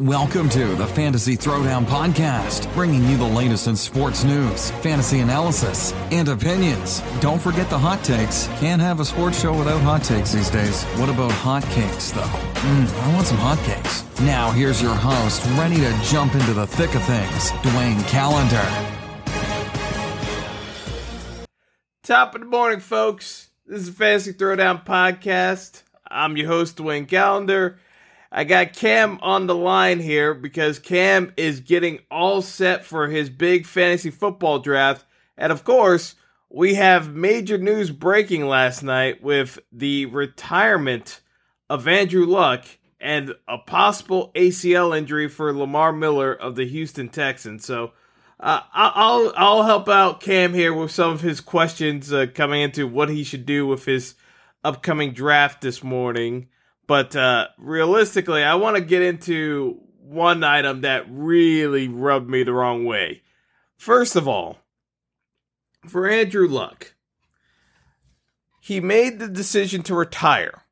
Welcome 0.00 0.48
to 0.48 0.74
the 0.74 0.88
Fantasy 0.88 1.36
Throwdown 1.36 1.84
Podcast, 1.84 2.74
bringing 2.74 3.04
you 3.04 3.16
the 3.16 3.22
latest 3.22 3.68
in 3.68 3.76
sports 3.76 4.24
news, 4.24 4.72
fantasy 4.82 5.20
analysis, 5.20 5.92
and 6.10 6.28
opinions. 6.28 7.00
Don't 7.20 7.40
forget 7.40 7.70
the 7.70 7.78
hot 7.78 8.02
takes. 8.02 8.48
Can't 8.58 8.82
have 8.82 8.98
a 8.98 9.04
sports 9.04 9.40
show 9.40 9.56
without 9.56 9.80
hot 9.82 10.02
takes 10.02 10.32
these 10.32 10.50
days. 10.50 10.82
What 10.98 11.10
about 11.10 11.30
hot 11.30 11.62
cakes, 11.70 12.10
though? 12.10 12.22
Mmm, 12.22 13.02
I 13.04 13.14
want 13.14 13.28
some 13.28 13.36
hot 13.36 13.58
cakes. 13.58 14.04
Now, 14.22 14.50
here's 14.50 14.82
your 14.82 14.96
host, 14.96 15.46
ready 15.56 15.76
to 15.76 15.96
jump 16.02 16.34
into 16.34 16.54
the 16.54 16.66
thick 16.66 16.92
of 16.96 17.04
things, 17.04 17.52
Dwayne 17.62 18.04
Calendar. 18.08 18.66
Top 22.02 22.34
of 22.34 22.40
the 22.40 22.48
morning, 22.48 22.80
folks. 22.80 23.50
This 23.64 23.82
is 23.82 23.86
the 23.86 23.92
Fantasy 23.92 24.32
Throwdown 24.32 24.84
Podcast. 24.84 25.84
I'm 26.10 26.36
your 26.36 26.48
host, 26.48 26.78
Dwayne 26.78 27.06
Calendar. 27.06 27.78
I 28.36 28.42
got 28.42 28.72
Cam 28.72 29.20
on 29.22 29.46
the 29.46 29.54
line 29.54 30.00
here 30.00 30.34
because 30.34 30.80
Cam 30.80 31.32
is 31.36 31.60
getting 31.60 32.00
all 32.10 32.42
set 32.42 32.84
for 32.84 33.06
his 33.06 33.30
big 33.30 33.64
fantasy 33.64 34.10
football 34.10 34.58
draft. 34.58 35.04
And 35.38 35.52
of 35.52 35.62
course, 35.62 36.16
we 36.50 36.74
have 36.74 37.14
major 37.14 37.58
news 37.58 37.92
breaking 37.92 38.48
last 38.48 38.82
night 38.82 39.22
with 39.22 39.60
the 39.70 40.06
retirement 40.06 41.20
of 41.70 41.86
Andrew 41.86 42.26
Luck 42.26 42.64
and 42.98 43.36
a 43.46 43.58
possible 43.58 44.32
ACL 44.34 44.98
injury 44.98 45.28
for 45.28 45.52
Lamar 45.52 45.92
Miller 45.92 46.34
of 46.34 46.56
the 46.56 46.66
Houston 46.66 47.10
Texans. 47.10 47.64
So 47.64 47.92
uh, 48.40 48.62
I'll 48.72 49.32
I'll 49.36 49.62
help 49.62 49.88
out 49.88 50.20
Cam 50.20 50.54
here 50.54 50.74
with 50.74 50.90
some 50.90 51.12
of 51.12 51.20
his 51.20 51.40
questions 51.40 52.12
uh, 52.12 52.26
coming 52.34 52.62
into 52.62 52.88
what 52.88 53.10
he 53.10 53.22
should 53.22 53.46
do 53.46 53.64
with 53.64 53.84
his 53.84 54.16
upcoming 54.64 55.12
draft 55.12 55.60
this 55.60 55.84
morning. 55.84 56.48
But 56.86 57.16
uh, 57.16 57.48
realistically, 57.58 58.42
I 58.42 58.56
want 58.56 58.76
to 58.76 58.82
get 58.82 59.02
into 59.02 59.80
one 59.98 60.44
item 60.44 60.82
that 60.82 61.06
really 61.08 61.88
rubbed 61.88 62.28
me 62.28 62.42
the 62.42 62.52
wrong 62.52 62.84
way. 62.84 63.22
First 63.76 64.16
of 64.16 64.28
all, 64.28 64.58
for 65.86 66.08
Andrew 66.08 66.46
Luck, 66.46 66.94
he 68.60 68.80
made 68.80 69.18
the 69.18 69.28
decision 69.28 69.82
to 69.84 69.94
retire. 69.94 70.62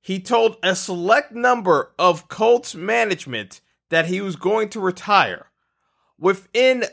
He 0.00 0.20
told 0.20 0.56
a 0.62 0.74
select 0.74 1.32
number 1.32 1.92
of 1.98 2.28
Colts 2.28 2.74
management 2.74 3.60
that 3.90 4.06
he 4.06 4.20
was 4.20 4.36
going 4.36 4.68
to 4.70 4.80
retire. 4.80 5.46
Within 6.18 6.84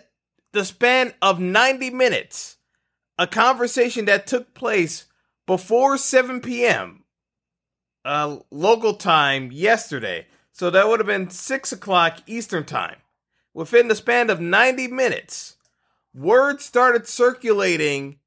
the 0.52 0.66
span 0.66 1.14
of 1.22 1.40
90 1.40 1.90
minutes, 1.92 2.58
a 3.18 3.26
conversation 3.26 4.06
that 4.06 4.28
took 4.28 4.54
place 4.54 5.06
before 5.46 5.98
7 5.98 6.42
p.m 6.42 6.98
uh, 8.05 8.38
local 8.52 8.94
time 8.94 9.52
yesterday. 9.52 10.28
So 10.52 10.69
that 10.69 10.88
would 10.88 11.00
have 11.00 11.08
been 11.08 11.30
6 11.30 11.72
o'clock 11.72 12.19
Eastern 12.28 12.66
time. 12.66 12.97
Within 13.53 13.88
the 13.88 13.95
span 13.95 14.30
of 14.30 14.39
90 14.39 14.88
minutes, 14.88 15.58
word 16.14 16.61
started 16.61 17.08
circulating 17.08 18.19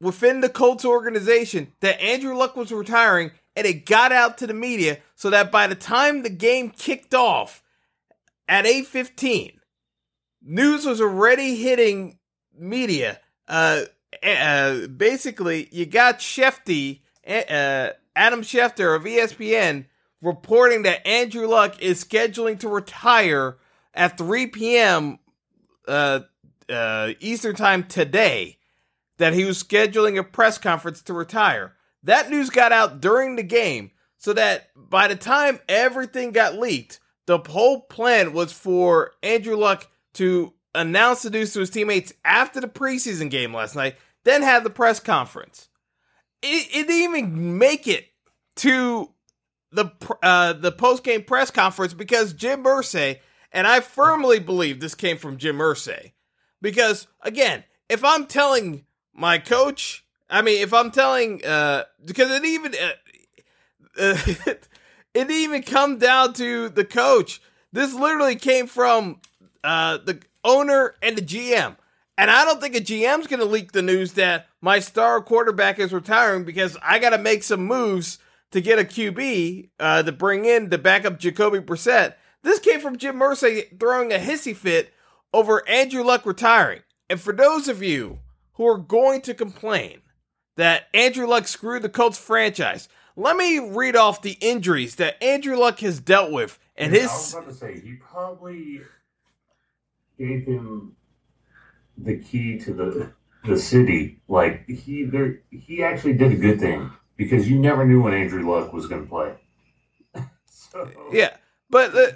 within 0.00 0.40
the 0.40 0.48
Colts 0.48 0.84
organization 0.84 1.72
that 1.80 2.00
Andrew 2.00 2.36
Luck 2.36 2.56
was 2.56 2.72
retiring, 2.72 3.32
and 3.54 3.66
it 3.66 3.84
got 3.86 4.12
out 4.12 4.38
to 4.38 4.46
the 4.46 4.54
media 4.54 4.98
so 5.14 5.30
that 5.30 5.52
by 5.52 5.66
the 5.66 5.74
time 5.74 6.22
the 6.22 6.30
game 6.30 6.70
kicked 6.70 7.14
off 7.14 7.62
at 8.48 8.64
8:15, 8.64 9.60
news 10.42 10.86
was 10.86 11.00
already 11.00 11.56
hitting 11.56 12.18
media. 12.56 13.20
Uh, 13.46 13.82
uh, 14.22 14.86
basically, 14.86 15.68
you 15.70 15.86
got 15.86 16.20
Schefty, 16.20 17.00
uh, 17.26 17.90
Adam 18.20 18.42
Schefter 18.42 18.94
of 18.94 19.04
ESPN 19.04 19.86
reporting 20.20 20.82
that 20.82 21.06
Andrew 21.06 21.46
Luck 21.46 21.80
is 21.80 22.04
scheduling 22.04 22.60
to 22.60 22.68
retire 22.68 23.56
at 23.94 24.18
3 24.18 24.48
p.m. 24.48 25.18
Uh, 25.88 26.20
uh, 26.68 27.12
Eastern 27.20 27.56
Time 27.56 27.84
today. 27.84 28.58
That 29.16 29.32
he 29.32 29.46
was 29.46 29.62
scheduling 29.62 30.18
a 30.18 30.22
press 30.22 30.58
conference 30.58 31.00
to 31.02 31.14
retire. 31.14 31.72
That 32.02 32.30
news 32.30 32.50
got 32.50 32.72
out 32.72 33.00
during 33.00 33.36
the 33.36 33.42
game, 33.42 33.90
so 34.18 34.34
that 34.34 34.68
by 34.76 35.08
the 35.08 35.16
time 35.16 35.58
everything 35.66 36.32
got 36.32 36.58
leaked, 36.58 37.00
the 37.26 37.38
whole 37.38 37.80
plan 37.80 38.34
was 38.34 38.52
for 38.52 39.12
Andrew 39.22 39.56
Luck 39.56 39.88
to 40.14 40.52
announce 40.74 41.22
the 41.22 41.30
news 41.30 41.54
to 41.54 41.60
his 41.60 41.70
teammates 41.70 42.12
after 42.22 42.60
the 42.60 42.68
preseason 42.68 43.30
game 43.30 43.54
last 43.54 43.76
night, 43.76 43.96
then 44.24 44.42
have 44.42 44.64
the 44.64 44.70
press 44.70 45.00
conference 45.00 45.70
it, 46.42 46.68
it 46.74 46.86
didn't 46.86 47.02
even 47.02 47.58
make 47.58 47.86
it 47.86 48.08
to 48.56 49.10
the 49.72 49.90
uh, 50.22 50.52
the 50.54 50.72
post 50.72 51.04
game 51.04 51.22
press 51.22 51.50
conference 51.50 51.94
because 51.94 52.32
Jim 52.32 52.64
Irsay, 52.64 53.20
and 53.52 53.66
I 53.66 53.80
firmly 53.80 54.38
believe 54.38 54.80
this 54.80 54.94
came 54.94 55.16
from 55.16 55.36
Jim 55.36 55.58
Irsay, 55.58 56.12
because 56.60 57.06
again, 57.22 57.64
if 57.88 58.04
I'm 58.04 58.26
telling 58.26 58.84
my 59.12 59.38
coach, 59.38 60.04
I 60.28 60.42
mean, 60.42 60.62
if 60.62 60.72
I'm 60.72 60.90
telling, 60.90 61.44
uh, 61.44 61.84
because 62.04 62.30
it 62.30 62.44
even 62.44 62.74
uh, 62.74 62.92
it 64.46 64.68
didn't 65.14 65.30
even 65.30 65.62
come 65.62 65.98
down 65.98 66.32
to 66.34 66.68
the 66.68 66.84
coach. 66.84 67.40
This 67.72 67.94
literally 67.94 68.36
came 68.36 68.66
from 68.66 69.20
uh, 69.62 69.98
the 69.98 70.20
owner 70.44 70.94
and 71.02 71.16
the 71.16 71.22
GM. 71.22 71.76
And 72.16 72.30
I 72.30 72.44
don't 72.44 72.60
think 72.60 72.76
a 72.76 72.80
GM's 72.80 73.26
going 73.26 73.40
to 73.40 73.46
leak 73.46 73.72
the 73.72 73.82
news 73.82 74.12
that 74.14 74.46
my 74.60 74.78
star 74.78 75.22
quarterback 75.22 75.78
is 75.78 75.92
retiring 75.92 76.44
because 76.44 76.76
I 76.82 76.98
got 76.98 77.10
to 77.10 77.18
make 77.18 77.42
some 77.42 77.64
moves 77.64 78.18
to 78.52 78.60
get 78.60 78.78
a 78.78 78.84
QB 78.84 79.70
uh, 79.78 80.02
to 80.02 80.12
bring 80.12 80.44
in 80.44 80.70
to 80.70 80.78
back 80.78 81.04
up 81.04 81.18
Jacoby 81.18 81.60
Brissett. 81.60 82.14
This 82.42 82.58
came 82.58 82.80
from 82.80 82.96
Jim 82.96 83.18
Irsay 83.18 83.78
throwing 83.78 84.12
a 84.12 84.18
hissy 84.18 84.56
fit 84.56 84.92
over 85.32 85.66
Andrew 85.68 86.02
Luck 86.02 86.26
retiring. 86.26 86.80
And 87.08 87.20
for 87.20 87.32
those 87.32 87.68
of 87.68 87.82
you 87.82 88.20
who 88.54 88.66
are 88.66 88.78
going 88.78 89.20
to 89.22 89.34
complain 89.34 90.00
that 90.56 90.84
Andrew 90.94 91.26
Luck 91.26 91.46
screwed 91.48 91.82
the 91.82 91.88
Colts 91.88 92.18
franchise, 92.18 92.88
let 93.16 93.36
me 93.36 93.58
read 93.58 93.96
off 93.96 94.22
the 94.22 94.38
injuries 94.40 94.96
that 94.96 95.22
Andrew 95.22 95.56
Luck 95.56 95.80
has 95.80 96.00
dealt 96.00 96.32
with. 96.32 96.58
And 96.76 96.92
yeah, 96.92 97.02
his. 97.02 97.10
I 97.10 97.14
was 97.14 97.34
about 97.34 97.48
to 97.48 97.54
say, 97.54 97.80
he 97.80 97.94
probably 97.94 98.80
gave 100.18 100.46
him 100.46 100.96
the 101.98 102.16
key 102.18 102.58
to 102.60 102.72
the 102.72 103.12
the 103.44 103.58
city. 103.58 104.20
Like 104.28 104.68
he 104.68 105.04
there, 105.04 105.40
he 105.50 105.82
actually 105.82 106.14
did 106.14 106.32
a 106.32 106.36
good 106.36 106.60
thing 106.60 106.90
because 107.20 107.50
you 107.50 107.58
never 107.58 107.84
knew 107.84 108.00
when 108.00 108.14
Andrew 108.14 108.50
Luck 108.50 108.72
was 108.72 108.86
going 108.86 109.02
to 109.02 109.06
play. 109.06 109.34
so, 110.46 110.90
yeah, 111.12 111.36
but 111.68 111.94
uh, 111.94 112.12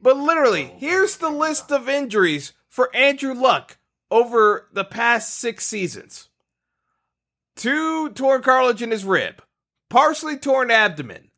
but 0.00 0.16
literally, 0.16 0.72
here's 0.78 1.18
the 1.18 1.28
list 1.28 1.70
of 1.70 1.86
injuries 1.86 2.54
for 2.66 2.88
Andrew 2.96 3.34
Luck 3.34 3.76
over 4.10 4.70
the 4.72 4.84
past 4.84 5.34
six 5.34 5.66
seasons: 5.66 6.30
two 7.56 8.08
torn 8.12 8.40
cartilage 8.40 8.80
in 8.80 8.90
his 8.90 9.04
rib, 9.04 9.42
partially 9.90 10.38
torn 10.38 10.70
abdomen, 10.70 11.30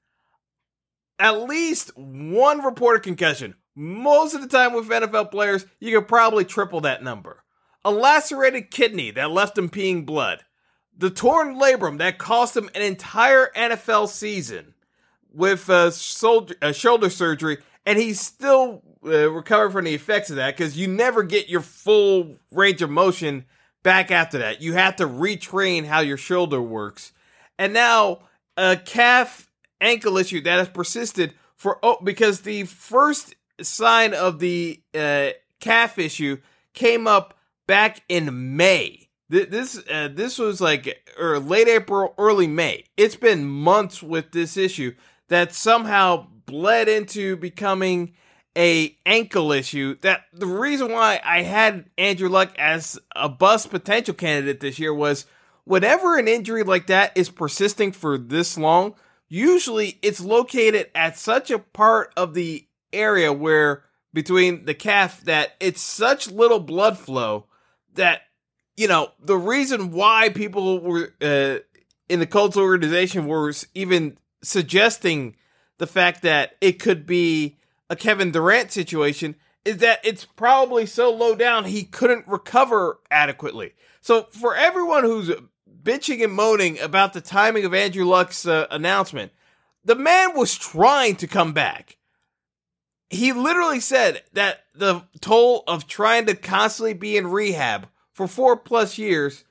at 1.18 1.48
least 1.48 1.96
one 1.96 2.62
reported 2.62 3.02
concussion, 3.02 3.56
most 3.74 4.36
of 4.36 4.40
the 4.40 4.46
time 4.46 4.72
with 4.72 4.88
NFL 4.88 5.32
players, 5.32 5.66
you 5.80 5.98
could 5.98 6.06
probably 6.06 6.44
triple 6.44 6.80
that 6.82 7.02
number. 7.02 7.42
A 7.84 7.90
lacerated 7.90 8.70
kidney 8.70 9.10
that 9.10 9.32
left 9.32 9.58
him 9.58 9.68
peeing 9.68 10.06
blood. 10.06 10.44
The 10.96 11.10
torn 11.10 11.56
labrum 11.56 11.98
that 11.98 12.18
cost 12.18 12.56
him 12.56 12.70
an 12.74 12.82
entire 12.82 13.50
NFL 13.54 14.08
season 14.08 14.74
with 15.32 15.68
a, 15.68 15.92
soldier, 15.92 16.54
a 16.62 16.72
shoulder 16.72 17.10
surgery, 17.10 17.58
and 17.84 17.98
he's 17.98 18.20
still 18.20 18.82
uh, 19.04 19.30
recovering 19.30 19.72
from 19.72 19.84
the 19.84 19.94
effects 19.94 20.30
of 20.30 20.36
that 20.36 20.56
because 20.56 20.78
you 20.78 20.88
never 20.88 21.22
get 21.22 21.48
your 21.48 21.60
full 21.60 22.38
range 22.50 22.80
of 22.82 22.90
motion 22.90 23.44
back 23.82 24.10
after 24.10 24.38
that. 24.38 24.62
You 24.62 24.72
have 24.72 24.96
to 24.96 25.06
retrain 25.06 25.84
how 25.84 26.00
your 26.00 26.16
shoulder 26.16 26.60
works. 26.60 27.12
And 27.58 27.72
now 27.72 28.20
a 28.56 28.76
calf 28.76 29.50
ankle 29.80 30.16
issue 30.16 30.40
that 30.42 30.58
has 30.58 30.68
persisted 30.68 31.34
for 31.54 31.78
oh, 31.82 31.98
because 32.02 32.40
the 32.40 32.64
first 32.64 33.34
sign 33.62 34.14
of 34.14 34.38
the 34.38 34.80
uh, 34.94 35.30
calf 35.60 35.98
issue 35.98 36.38
came 36.72 37.06
up 37.06 37.38
back 37.66 38.02
in 38.08 38.56
May. 38.56 39.05
This 39.28 39.82
uh, 39.90 40.08
this 40.12 40.38
was 40.38 40.60
like 40.60 41.10
or 41.18 41.40
late 41.40 41.68
April, 41.68 42.14
early 42.16 42.46
May. 42.46 42.84
It's 42.96 43.16
been 43.16 43.44
months 43.44 44.02
with 44.02 44.30
this 44.30 44.56
issue 44.56 44.94
that 45.28 45.52
somehow 45.52 46.28
bled 46.46 46.88
into 46.88 47.36
becoming 47.36 48.14
a 48.56 48.96
ankle 49.04 49.52
issue 49.52 49.96
that 50.00 50.22
the 50.32 50.46
reason 50.46 50.92
why 50.92 51.20
I 51.24 51.42
had 51.42 51.90
Andrew 51.98 52.28
Luck 52.28 52.54
as 52.56 52.98
a 53.14 53.28
bust 53.28 53.70
potential 53.70 54.14
candidate 54.14 54.60
this 54.60 54.78
year 54.78 54.94
was 54.94 55.26
whenever 55.64 56.16
an 56.16 56.28
injury 56.28 56.62
like 56.62 56.86
that 56.86 57.12
is 57.16 57.28
persisting 57.28 57.92
for 57.92 58.16
this 58.16 58.56
long, 58.56 58.94
usually 59.28 59.98
it's 60.02 60.20
located 60.20 60.88
at 60.94 61.18
such 61.18 61.50
a 61.50 61.58
part 61.58 62.12
of 62.16 62.32
the 62.32 62.66
area 62.92 63.32
where 63.32 63.84
between 64.14 64.64
the 64.64 64.74
calf 64.74 65.20
that 65.22 65.50
it's 65.60 65.82
such 65.82 66.30
little 66.30 66.60
blood 66.60 66.96
flow 66.96 67.44
that 67.94 68.22
you 68.76 68.88
know 68.88 69.10
the 69.20 69.36
reason 69.36 69.90
why 69.90 70.28
people 70.28 70.80
were 70.80 71.12
uh, 71.20 71.58
in 72.08 72.20
the 72.20 72.26
Colts 72.26 72.56
organization 72.56 73.26
were 73.26 73.52
even 73.74 74.18
suggesting 74.42 75.36
the 75.78 75.86
fact 75.86 76.22
that 76.22 76.56
it 76.60 76.78
could 76.78 77.06
be 77.06 77.58
a 77.90 77.96
Kevin 77.96 78.30
Durant 78.30 78.72
situation 78.72 79.36
is 79.64 79.78
that 79.78 80.00
it's 80.04 80.24
probably 80.24 80.86
so 80.86 81.12
low 81.12 81.34
down 81.34 81.64
he 81.64 81.82
couldn't 81.82 82.26
recover 82.28 83.00
adequately. 83.10 83.72
So 84.00 84.24
for 84.30 84.54
everyone 84.54 85.02
who's 85.02 85.32
bitching 85.82 86.22
and 86.22 86.32
moaning 86.32 86.78
about 86.78 87.12
the 87.12 87.20
timing 87.20 87.64
of 87.64 87.74
Andrew 87.74 88.04
Luck's 88.04 88.46
uh, 88.46 88.66
announcement, 88.70 89.32
the 89.84 89.96
man 89.96 90.36
was 90.36 90.56
trying 90.56 91.16
to 91.16 91.26
come 91.26 91.52
back. 91.52 91.96
He 93.10 93.32
literally 93.32 93.80
said 93.80 94.22
that 94.32 94.64
the 94.74 95.04
toll 95.20 95.64
of 95.66 95.86
trying 95.86 96.26
to 96.26 96.34
constantly 96.34 96.94
be 96.94 97.16
in 97.16 97.28
rehab 97.28 97.88
for 98.16 98.26
four 98.26 98.56
plus 98.56 98.96
years 98.96 99.44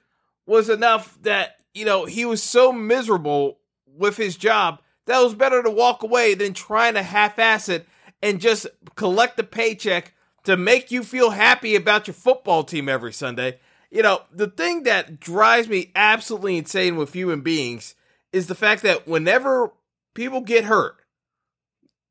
was 0.48 0.70
enough 0.70 1.20
that, 1.22 1.58
you 1.76 1.86
know, 1.86 2.06
he 2.06 2.26
was 2.26 2.42
so 2.42 2.74
miserable 2.74 3.60
with 3.86 4.18
his 4.18 4.36
job 4.36 4.82
that 5.06 5.22
it 5.22 5.24
was 5.24 5.36
better 5.36 5.62
to 5.62 5.70
walk 5.70 6.02
away 6.02 6.34
than 6.34 6.52
trying 6.52 6.96
to 6.96 7.04
half 7.04 7.38
ass 7.38 7.70
it 7.70 7.88
and 8.24 8.42
just 8.42 8.66
collect 8.96 9.38
the 9.38 9.44
paycheck 9.44 10.14
to 10.46 10.58
make 10.58 10.90
you 10.90 11.04
feel 11.04 11.30
happy 11.30 11.76
about 11.76 12.08
your 12.08 12.16
football 12.16 12.64
team 12.64 12.90
every 12.90 13.14
Sunday. 13.14 13.60
You 13.92 14.02
know, 14.02 14.24
the 14.32 14.48
thing 14.48 14.82
that 14.84 15.20
drives 15.20 15.68
me 15.68 15.92
absolutely 15.96 16.58
insane 16.58 16.96
with 16.96 17.14
human 17.14 17.42
beings 17.42 17.94
is 18.34 18.48
the 18.48 18.56
fact 18.56 18.82
that 18.82 19.08
whenever 19.08 19.74
people 20.16 20.42
get 20.42 20.64
hurt, 20.64 20.96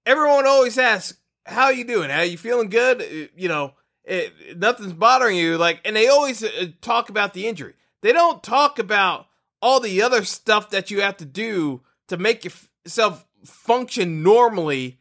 everyone 0.06 0.46
always 0.46 0.78
asks, 0.78 1.18
"How 1.46 1.64
are 1.64 1.72
you 1.72 1.84
doing? 1.84 2.10
How 2.10 2.20
you 2.20 2.38
feeling 2.38 2.68
good?" 2.68 3.30
You 3.36 3.48
know, 3.48 3.74
it, 4.04 4.58
nothing's 4.58 4.92
bothering 4.92 5.36
you. 5.36 5.56
Like, 5.58 5.80
and 5.84 5.96
they 5.96 6.08
always 6.08 6.42
uh, 6.42 6.66
talk 6.80 7.08
about 7.08 7.34
the 7.34 7.46
injury. 7.46 7.74
They 8.02 8.12
don't 8.12 8.42
talk 8.42 8.78
about 8.78 9.26
all 9.62 9.80
the 9.80 10.02
other 10.02 10.24
stuff 10.24 10.70
that 10.70 10.90
you 10.90 11.00
have 11.00 11.16
to 11.18 11.24
do 11.24 11.80
to 12.08 12.16
make 12.16 12.44
yourself 12.44 13.26
function 13.44 14.22
normally 14.22 14.98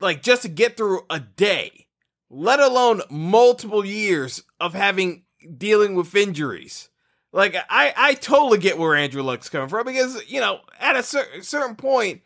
like 0.00 0.22
just 0.22 0.42
to 0.42 0.48
get 0.48 0.76
through 0.76 1.02
a 1.10 1.20
day, 1.20 1.86
let 2.30 2.60
alone 2.60 3.02
multiple 3.10 3.84
years 3.84 4.42
of 4.60 4.74
having 4.74 5.24
dealing 5.56 5.94
with 5.94 6.14
injuries. 6.14 6.88
Like 7.32 7.56
I, 7.68 7.92
I 7.96 8.14
totally 8.14 8.58
get 8.58 8.78
where 8.78 8.94
Andrew 8.94 9.22
Luck's 9.22 9.48
coming 9.48 9.68
from 9.68 9.86
because 9.86 10.22
you 10.30 10.40
know 10.40 10.60
at 10.80 10.96
a 10.96 11.02
cer- 11.02 11.42
certain 11.42 11.76
point 11.76 12.22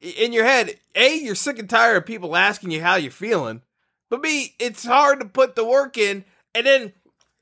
in 0.00 0.32
your 0.32 0.44
head, 0.44 0.78
a 0.94 1.16
you're 1.16 1.34
sick 1.34 1.58
and 1.58 1.68
tired 1.68 1.96
of 1.96 2.06
people 2.06 2.36
asking 2.36 2.70
you 2.70 2.82
how 2.82 2.96
you're 2.96 3.10
feeling, 3.10 3.62
but 4.16 4.22
b 4.22 4.54
it's 4.58 4.84
hard 4.84 5.20
to 5.20 5.26
put 5.26 5.56
the 5.56 5.64
work 5.64 5.98
in, 5.98 6.24
and 6.54 6.66
then 6.66 6.92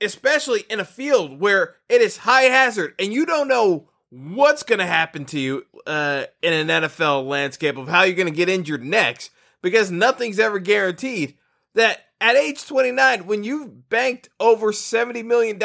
especially 0.00 0.64
in 0.68 0.80
a 0.80 0.84
field 0.84 1.40
where 1.40 1.76
it 1.88 2.00
is 2.00 2.18
high 2.18 2.42
hazard 2.42 2.94
and 2.98 3.12
you 3.12 3.24
don't 3.24 3.48
know 3.48 3.88
what's 4.10 4.62
going 4.62 4.78
to 4.78 4.86
happen 4.86 5.24
to 5.24 5.40
you 5.40 5.64
uh, 5.86 6.24
in 6.42 6.52
an 6.52 6.82
NFL 6.82 7.26
landscape 7.26 7.76
of 7.76 7.88
how 7.88 8.02
you're 8.02 8.16
going 8.16 8.28
to 8.28 8.34
get 8.34 8.48
injured 8.48 8.84
next 8.84 9.30
because 9.62 9.90
nothing's 9.90 10.38
ever 10.38 10.58
guaranteed. 10.58 11.36
That 11.74 12.00
at 12.20 12.36
age 12.36 12.64
29, 12.66 13.26
when 13.26 13.42
you've 13.42 13.88
banked 13.88 14.28
over 14.38 14.70
$70 14.70 15.24
million 15.24 15.60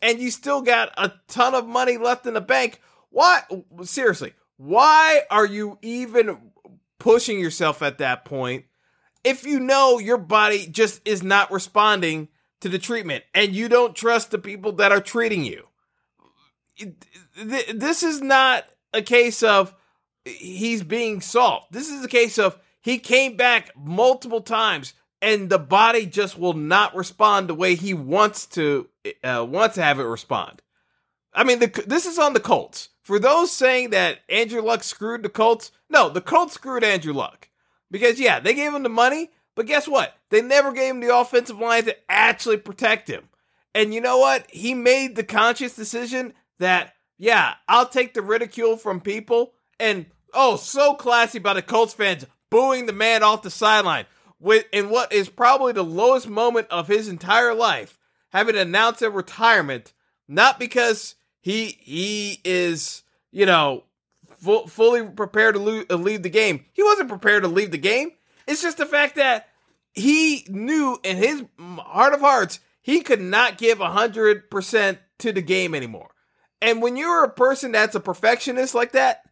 and 0.00 0.18
you 0.18 0.30
still 0.30 0.62
got 0.62 0.92
a 0.96 1.12
ton 1.28 1.54
of 1.54 1.66
money 1.66 1.98
left 1.98 2.26
in 2.26 2.34
the 2.34 2.40
bank, 2.40 2.80
why, 3.10 3.42
seriously, 3.82 4.32
why 4.56 5.22
are 5.30 5.46
you 5.46 5.78
even 5.82 6.52
pushing 6.98 7.38
yourself 7.38 7.82
at 7.82 7.98
that 7.98 8.24
point 8.24 8.64
if 9.24 9.44
you 9.44 9.60
know 9.60 9.98
your 9.98 10.18
body 10.18 10.66
just 10.66 11.00
is 11.06 11.22
not 11.22 11.50
responding 11.50 12.28
to 12.60 12.68
the 12.68 12.78
treatment 12.78 13.24
and 13.34 13.54
you 13.54 13.68
don't 13.68 13.94
trust 13.96 14.30
the 14.30 14.38
people 14.38 14.72
that 14.72 14.92
are 14.92 15.00
treating 15.00 15.44
you? 15.44 15.66
This 17.36 18.02
is 18.02 18.20
not 18.20 18.64
a 18.92 19.02
case 19.02 19.42
of 19.42 19.74
he's 20.24 20.82
being 20.82 21.20
soft. 21.20 21.72
This 21.72 21.90
is 21.90 22.04
a 22.04 22.08
case 22.08 22.38
of 22.38 22.58
he 22.80 22.98
came 22.98 23.36
back 23.36 23.70
multiple 23.76 24.40
times 24.40 24.94
and 25.20 25.50
the 25.50 25.58
body 25.58 26.06
just 26.06 26.38
will 26.38 26.54
not 26.54 26.94
respond 26.94 27.48
the 27.48 27.54
way 27.54 27.74
he 27.74 27.92
wants 27.92 28.46
to 28.46 28.88
uh, 29.22 29.44
wants 29.48 29.74
to 29.74 29.82
have 29.82 30.00
it 30.00 30.04
respond. 30.04 30.62
I 31.32 31.44
mean, 31.44 31.58
the, 31.60 31.84
this 31.86 32.06
is 32.06 32.18
on 32.18 32.32
the 32.32 32.40
Colts. 32.40 32.88
For 33.02 33.18
those 33.18 33.52
saying 33.52 33.90
that 33.90 34.20
Andrew 34.28 34.62
Luck 34.62 34.82
screwed 34.82 35.22
the 35.22 35.28
Colts, 35.28 35.72
no, 35.88 36.08
the 36.08 36.20
Colts 36.20 36.54
screwed 36.54 36.84
Andrew 36.84 37.12
Luck 37.12 37.49
because 37.90 38.20
yeah, 38.20 38.40
they 38.40 38.54
gave 38.54 38.74
him 38.74 38.82
the 38.82 38.88
money, 38.88 39.30
but 39.54 39.66
guess 39.66 39.88
what? 39.88 40.16
They 40.30 40.42
never 40.42 40.72
gave 40.72 40.94
him 40.94 41.00
the 41.00 41.16
offensive 41.16 41.58
line 41.58 41.84
to 41.84 41.96
actually 42.08 42.56
protect 42.56 43.08
him. 43.08 43.28
And 43.74 43.94
you 43.94 44.00
know 44.00 44.18
what? 44.18 44.50
He 44.50 44.74
made 44.74 45.16
the 45.16 45.24
conscious 45.24 45.74
decision 45.74 46.34
that 46.58 46.94
yeah, 47.18 47.54
I'll 47.68 47.88
take 47.88 48.14
the 48.14 48.22
ridicule 48.22 48.76
from 48.76 49.00
people 49.00 49.52
and 49.78 50.06
oh, 50.32 50.56
so 50.56 50.94
classy 50.94 51.38
by 51.38 51.54
the 51.54 51.62
Colts 51.62 51.92
fans 51.92 52.26
booing 52.50 52.86
the 52.86 52.92
man 52.92 53.22
off 53.22 53.42
the 53.42 53.50
sideline 53.50 54.06
with 54.40 54.64
in 54.72 54.88
what 54.88 55.12
is 55.12 55.28
probably 55.28 55.72
the 55.72 55.84
lowest 55.84 56.28
moment 56.28 56.66
of 56.70 56.88
his 56.88 57.08
entire 57.08 57.54
life, 57.54 57.98
having 58.32 58.56
announced 58.56 59.02
a 59.02 59.10
retirement, 59.10 59.92
not 60.26 60.58
because 60.58 61.14
he 61.40 61.78
he 61.80 62.40
is 62.44 63.02
you 63.30 63.46
know 63.46 63.84
fu- 64.40 64.66
fully 64.66 65.04
prepared 65.04 65.54
to 65.54 65.60
lo- 65.60 65.84
uh, 65.90 65.96
leave 65.96 66.22
the 66.22 66.30
game. 66.30 66.64
He 66.72 66.82
wasn't 66.82 67.08
prepared 67.08 67.42
to 67.42 67.48
leave 67.48 67.70
the 67.70 67.78
game. 67.78 68.12
It's 68.46 68.62
just 68.62 68.78
the 68.78 68.86
fact 68.86 69.16
that 69.16 69.48
he 69.92 70.44
knew 70.48 70.98
in 71.02 71.16
his 71.16 71.44
heart 71.58 72.14
of 72.14 72.20
hearts 72.20 72.60
he 72.82 73.00
could 73.00 73.20
not 73.20 73.58
give 73.58 73.78
hundred 73.78 74.50
percent 74.50 74.98
to 75.18 75.32
the 75.32 75.42
game 75.42 75.74
anymore. 75.74 76.10
And 76.62 76.82
when 76.82 76.96
you're 76.96 77.24
a 77.24 77.30
person 77.30 77.72
that's 77.72 77.94
a 77.94 78.00
perfectionist 78.00 78.74
like 78.74 78.92
that, 78.92 79.22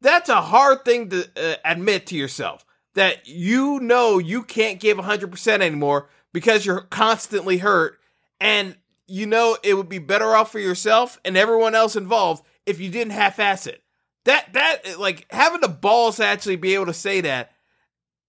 that's 0.00 0.28
a 0.28 0.40
hard 0.40 0.84
thing 0.84 1.10
to 1.10 1.28
uh, 1.36 1.56
admit 1.64 2.06
to 2.06 2.16
yourself 2.16 2.64
that 2.94 3.28
you 3.28 3.80
know 3.80 4.18
you 4.18 4.42
can't 4.42 4.80
give 4.80 4.96
100% 4.96 5.60
anymore 5.60 6.08
because 6.32 6.64
you're 6.64 6.80
constantly 6.82 7.58
hurt 7.58 7.98
and 8.40 8.76
you 9.06 9.26
know 9.26 9.56
it 9.62 9.74
would 9.74 9.88
be 9.88 9.98
better 9.98 10.34
off 10.34 10.52
for 10.52 10.58
yourself 10.58 11.20
and 11.24 11.36
everyone 11.36 11.74
else 11.74 11.96
involved 11.96 12.44
if 12.66 12.80
you 12.80 12.90
didn't 12.90 13.12
half-ass 13.12 13.66
it. 13.66 13.82
That 14.28 14.52
that 14.52 15.00
like 15.00 15.24
having 15.30 15.62
the 15.62 15.68
balls 15.68 16.16
to 16.16 16.26
actually 16.26 16.56
be 16.56 16.74
able 16.74 16.84
to 16.84 16.92
say 16.92 17.22
that 17.22 17.52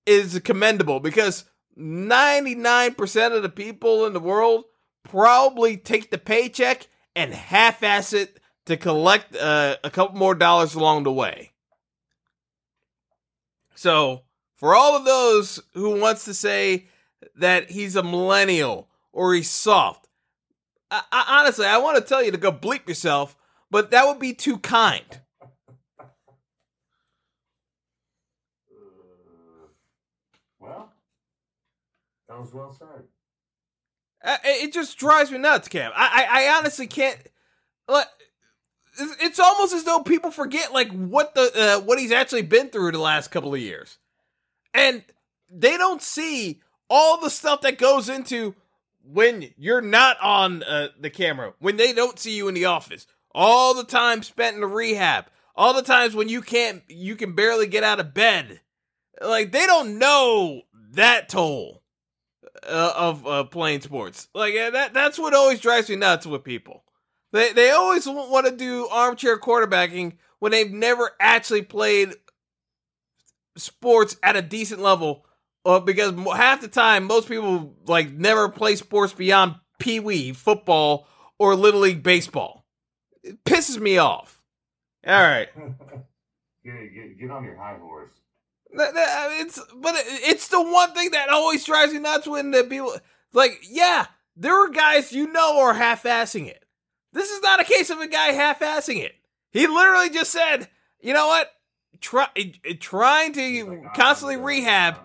is 0.05 0.39
commendable 0.45 1.01
because 1.01 1.43
99% 1.77 3.35
of 3.35 3.43
the 3.43 3.49
people 3.49 4.05
in 4.05 4.13
the 4.13 4.21
world 4.21 4.63
probably 5.03 5.75
take 5.75 6.09
the 6.09 6.17
paycheck 6.17 6.87
and 7.17 7.33
half-ass 7.33 8.13
it 8.13 8.39
to 8.67 8.77
collect 8.77 9.35
uh, 9.35 9.75
a 9.83 9.89
couple 9.89 10.17
more 10.17 10.35
dollars 10.35 10.73
along 10.73 11.03
the 11.03 11.11
way. 11.11 11.51
So, 13.75 14.21
for 14.55 14.77
all 14.77 14.95
of 14.95 15.03
those 15.03 15.61
who 15.73 15.99
wants 15.99 16.23
to 16.25 16.33
say 16.33 16.87
that 17.35 17.71
he's 17.71 17.97
a 17.97 18.03
millennial 18.03 18.87
or 19.11 19.33
he's 19.33 19.49
soft, 19.49 20.07
I, 20.89 21.01
I, 21.11 21.39
honestly, 21.41 21.65
I 21.65 21.77
want 21.79 21.97
to 21.97 22.07
tell 22.07 22.23
you 22.23 22.31
to 22.31 22.37
go 22.37 22.53
bleep 22.53 22.87
yourself, 22.87 23.35
but 23.69 23.91
that 23.91 24.07
would 24.07 24.19
be 24.19 24.33
too 24.33 24.59
kind. 24.59 25.19
That 32.29 32.39
was 32.39 32.53
well 32.53 32.71
said. 32.71 33.03
Uh, 34.23 34.37
it 34.43 34.73
just 34.73 34.97
drives 34.97 35.31
me 35.31 35.37
nuts, 35.37 35.67
Cam. 35.67 35.91
I, 35.95 36.27
I, 36.29 36.43
I 36.45 36.57
honestly 36.57 36.87
can't. 36.87 37.17
Like, 37.87 38.07
it's 38.99 39.39
almost 39.39 39.73
as 39.73 39.83
though 39.83 40.03
people 40.03 40.29
forget 40.31 40.73
like 40.73 40.91
what 40.91 41.33
the 41.33 41.51
uh, 41.55 41.85
what 41.85 41.99
he's 41.99 42.11
actually 42.11 42.41
been 42.41 42.69
through 42.69 42.91
the 42.91 42.99
last 42.99 43.29
couple 43.29 43.53
of 43.53 43.59
years 43.59 43.97
and 44.73 45.03
they 45.49 45.77
don't 45.77 46.01
see 46.01 46.61
all 46.89 47.19
the 47.19 47.29
stuff 47.29 47.61
that 47.61 47.77
goes 47.77 48.09
into 48.09 48.55
when 49.03 49.51
you're 49.57 49.81
not 49.81 50.19
on 50.21 50.63
uh, 50.63 50.89
the 50.99 51.09
camera, 51.09 51.53
when 51.59 51.77
they 51.77 51.93
don't 51.93 52.19
see 52.19 52.35
you 52.35 52.47
in 52.47 52.53
the 52.53 52.65
office, 52.65 53.07
all 53.33 53.73
the 53.73 53.83
time 53.83 54.21
spent 54.23 54.55
in 54.55 54.61
the 54.61 54.67
rehab, 54.67 55.25
all 55.55 55.73
the 55.73 55.81
times 55.81 56.15
when 56.15 56.29
you 56.29 56.41
can't, 56.41 56.83
you 56.87 57.15
can 57.15 57.33
barely 57.33 57.67
get 57.67 57.83
out 57.83 57.99
of 57.99 58.13
bed. 58.13 58.61
Like 59.21 59.51
they 59.51 59.65
don't 59.65 59.97
know 59.97 60.61
that 60.91 61.29
toll 61.29 61.78
uh, 62.67 62.93
of 62.95 63.27
uh, 63.27 63.43
playing 63.45 63.81
sports. 63.81 64.27
Like 64.33 64.53
that, 64.55 64.93
that's 64.93 65.19
what 65.19 65.33
always 65.33 65.59
drives 65.59 65.89
me 65.89 65.95
nuts 65.95 66.25
with 66.25 66.43
people. 66.43 66.83
They 67.31 67.53
they 67.53 67.71
always 67.71 68.07
want 68.07 68.47
to 68.47 68.55
do 68.55 68.87
armchair 68.87 69.37
quarterbacking 69.37 70.13
when 70.39 70.51
they've 70.51 70.71
never 70.71 71.11
actually 71.19 71.61
played 71.61 72.13
sports 73.57 74.17
at 74.23 74.35
a 74.35 74.41
decent 74.41 74.81
level, 74.81 75.25
uh, 75.65 75.79
because 75.79 76.13
half 76.35 76.61
the 76.61 76.67
time 76.67 77.03
most 77.05 77.27
people 77.27 77.75
like 77.85 78.11
never 78.11 78.49
play 78.49 78.75
sports 78.75 79.13
beyond 79.13 79.55
pee 79.79 79.99
wee 79.99 80.33
football 80.33 81.07
or 81.37 81.55
little 81.55 81.81
league 81.81 82.03
baseball. 82.03 82.65
It 83.23 83.43
pisses 83.43 83.79
me 83.79 83.97
off. 83.97 84.41
All 85.05 85.13
right. 85.13 85.49
get, 86.63 86.93
get, 86.93 87.19
get 87.19 87.31
on 87.31 87.43
your 87.43 87.57
high 87.57 87.77
horse. 87.77 88.13
It's 88.71 89.59
but 89.75 89.95
it's 89.97 90.47
the 90.47 90.61
one 90.61 90.93
thing 90.93 91.11
that 91.11 91.29
always 91.29 91.65
drives 91.65 91.93
me 91.93 91.99
nuts 91.99 92.27
when 92.27 92.51
the 92.51 92.63
people 92.63 92.95
like, 93.33 93.59
yeah, 93.69 94.07
there 94.35 94.63
are 94.63 94.69
guys 94.69 95.11
you 95.11 95.31
know 95.31 95.59
are 95.59 95.73
half-assing 95.73 96.47
it. 96.47 96.63
This 97.11 97.29
is 97.29 97.41
not 97.41 97.59
a 97.59 97.63
case 97.63 97.89
of 97.89 97.99
a 97.99 98.07
guy 98.07 98.31
half-assing 98.31 99.03
it. 99.03 99.15
He 99.51 99.65
literally 99.65 100.11
just 100.11 100.31
said, 100.31 100.69
"You 101.01 101.13
know 101.13 101.27
what? 101.27 101.51
Try 102.01 102.27
trying 102.79 103.33
to 103.33 103.65
like, 103.65 103.93
constantly 103.95 104.37
rehab." 104.37 104.99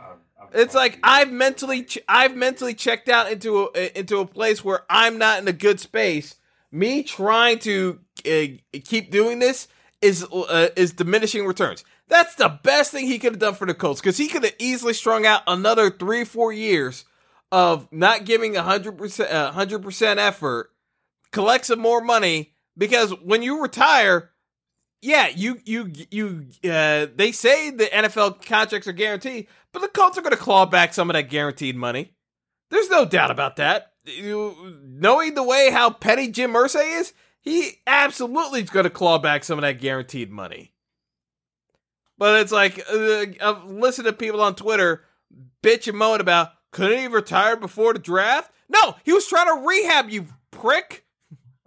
it's 0.55 0.75
like 0.75 0.99
I've 1.03 1.33
mentally 1.33 1.87
I've 2.09 2.37
mentally 2.37 2.75
checked 2.75 3.09
out 3.09 3.31
into 3.31 3.71
a, 3.75 3.99
into 3.99 4.21
a 4.21 4.27
place 4.27 4.65
where 4.65 4.85
I'm 4.89 5.19
not 5.19 5.41
in 5.41 5.49
a 5.49 5.53
good 5.53 5.81
space. 5.81 6.37
Me 6.71 7.03
trying 7.03 7.59
to 7.61 8.01
uh, 8.27 8.81
keep 8.85 9.11
doing 9.11 9.39
this 9.39 9.69
is 10.01 10.25
uh, 10.25 10.69
is 10.77 10.93
diminishing 10.93 11.47
returns. 11.47 11.85
That's 12.09 12.35
the 12.35 12.61
best 12.63 12.93
thing 12.93 13.07
he 13.07 13.19
could 13.19 13.33
have 13.33 13.41
done 13.41 13.55
for 13.55 13.67
the 13.67 13.75
Colts 13.75 14.01
because 14.01 14.19
he 14.19 14.29
could 14.29 14.45
have 14.45 14.55
easily 14.59 14.93
strung 14.93 15.25
out 15.25 15.43
another 15.47 15.91
three 15.91 16.25
four 16.25 16.53
years 16.53 17.05
of 17.51 17.89
not 17.91 18.25
giving 18.25 18.55
hundred 18.55 18.99
percent 18.99 19.31
hundred 19.55 19.83
percent 19.83 20.21
effort, 20.21 20.71
collect 21.33 21.67
some 21.67 21.79
more 21.79 22.03
money 22.03 22.55
because 22.77 23.11
when 23.23 23.43
you 23.43 23.63
retire, 23.63 24.31
yeah, 25.01 25.29
you 25.29 25.61
you 25.65 25.93
you 26.11 26.47
uh, 26.65 27.07
they 27.15 27.33
say 27.33 27.71
the 27.71 27.85
NFL 27.87 28.45
contracts 28.45 28.89
are 28.89 28.93
guaranteed, 28.93 29.47
but 29.73 29.81
the 29.81 29.89
Colts 29.89 30.19
are 30.19 30.23
going 30.23 30.33
to 30.33 30.37
claw 30.37 30.67
back 30.67 30.93
some 30.93 31.09
of 31.09 31.15
that 31.15 31.31
guaranteed 31.31 31.77
money. 31.77 32.15
There's 32.71 32.91
no 32.91 33.05
doubt 33.05 33.31
about 33.31 33.57
that. 33.57 33.93
You, 34.05 34.79
knowing 34.83 35.35
the 35.35 35.43
way 35.43 35.71
how 35.71 35.91
petty 35.91 36.29
Jim 36.29 36.53
Irsay 36.53 37.01
is, 37.01 37.13
he 37.41 37.81
absolutely 37.87 38.63
is 38.63 38.71
going 38.71 38.85
to 38.85 38.91
claw 38.91 39.19
back 39.19 39.45
some 39.45 39.59
of 39.59 39.63
that 39.63 39.81
guaranteed 39.81 40.31
money. 40.31 40.74
But 42.25 42.41
it's 42.41 42.53
like, 42.53 42.83
uh, 42.91 43.27
I've 43.43 43.65
listened 43.67 44.07
to 44.07 44.13
people 44.15 44.41
on 44.41 44.55
Twitter 44.55 45.03
bitch 45.63 45.89
and 45.89 45.99
moan 45.99 46.23
about, 46.23 46.53
couldn't 46.71 46.99
he 46.99 47.07
retire 47.07 47.55
before 47.55 47.93
the 47.93 47.99
draft? 47.99 48.51
No, 48.67 48.95
he 49.05 49.13
was 49.13 49.27
trying 49.27 49.55
to 49.55 49.69
rehab, 49.69 50.09
you 50.09 50.29
prick. 50.51 51.05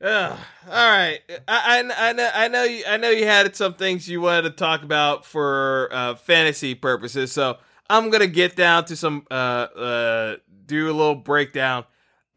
Ugh. 0.00 0.38
All 0.68 0.90
right, 0.90 1.18
I, 1.48 1.82
I, 1.88 2.08
I 2.08 2.12
know 2.12 2.30
I 2.32 2.46
know 2.46 2.62
you 2.62 2.84
I 2.86 2.98
know 2.98 3.10
you 3.10 3.26
had 3.26 3.56
some 3.56 3.74
things 3.74 4.08
you 4.08 4.20
wanted 4.20 4.42
to 4.42 4.50
talk 4.50 4.84
about 4.84 5.24
for 5.24 5.88
uh, 5.90 6.14
fantasy 6.14 6.76
purposes, 6.76 7.32
so 7.32 7.58
I'm 7.90 8.10
gonna 8.10 8.28
get 8.28 8.54
down 8.54 8.84
to 8.84 8.94
some 8.94 9.26
uh, 9.28 9.34
uh, 9.34 10.36
do 10.66 10.86
a 10.86 10.94
little 10.94 11.16
breakdown. 11.16 11.84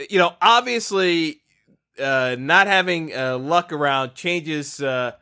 You 0.10 0.20
know, 0.20 0.34
obviously, 0.42 1.42
uh, 2.00 2.36
not 2.38 2.68
having 2.68 3.16
uh, 3.16 3.38
luck 3.38 3.72
around 3.72 4.16
changes 4.16 4.82
uh, 4.82 5.14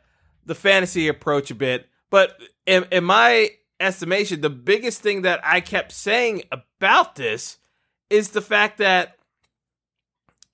the 0.44 0.54
fantasy 0.54 1.08
approach 1.08 1.50
a 1.50 1.54
bit, 1.54 1.88
but 2.10 2.36
in, 2.66 2.84
in 2.90 3.04
my 3.04 3.50
estimation, 3.80 4.40
the 4.40 4.50
biggest 4.50 5.00
thing 5.00 5.22
that 5.22 5.40
I 5.44 5.60
kept 5.60 5.92
saying 5.92 6.42
about 6.50 7.14
this 7.14 7.58
is 8.10 8.30
the 8.30 8.42
fact 8.42 8.78
that 8.78 9.16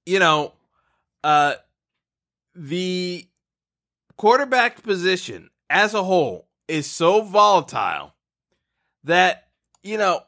you 0.07 0.19
know. 0.19 0.53
Uh, 1.23 1.55
the 2.55 3.27
quarterback 4.17 4.83
position 4.83 5.51
as 5.69 5.95
a 5.95 6.03
whole 6.03 6.49
is 6.69 6.89
so 6.89 7.23
volatile 7.23 8.15
that, 9.05 9.49
you 9.83 9.97
know, 9.97 10.21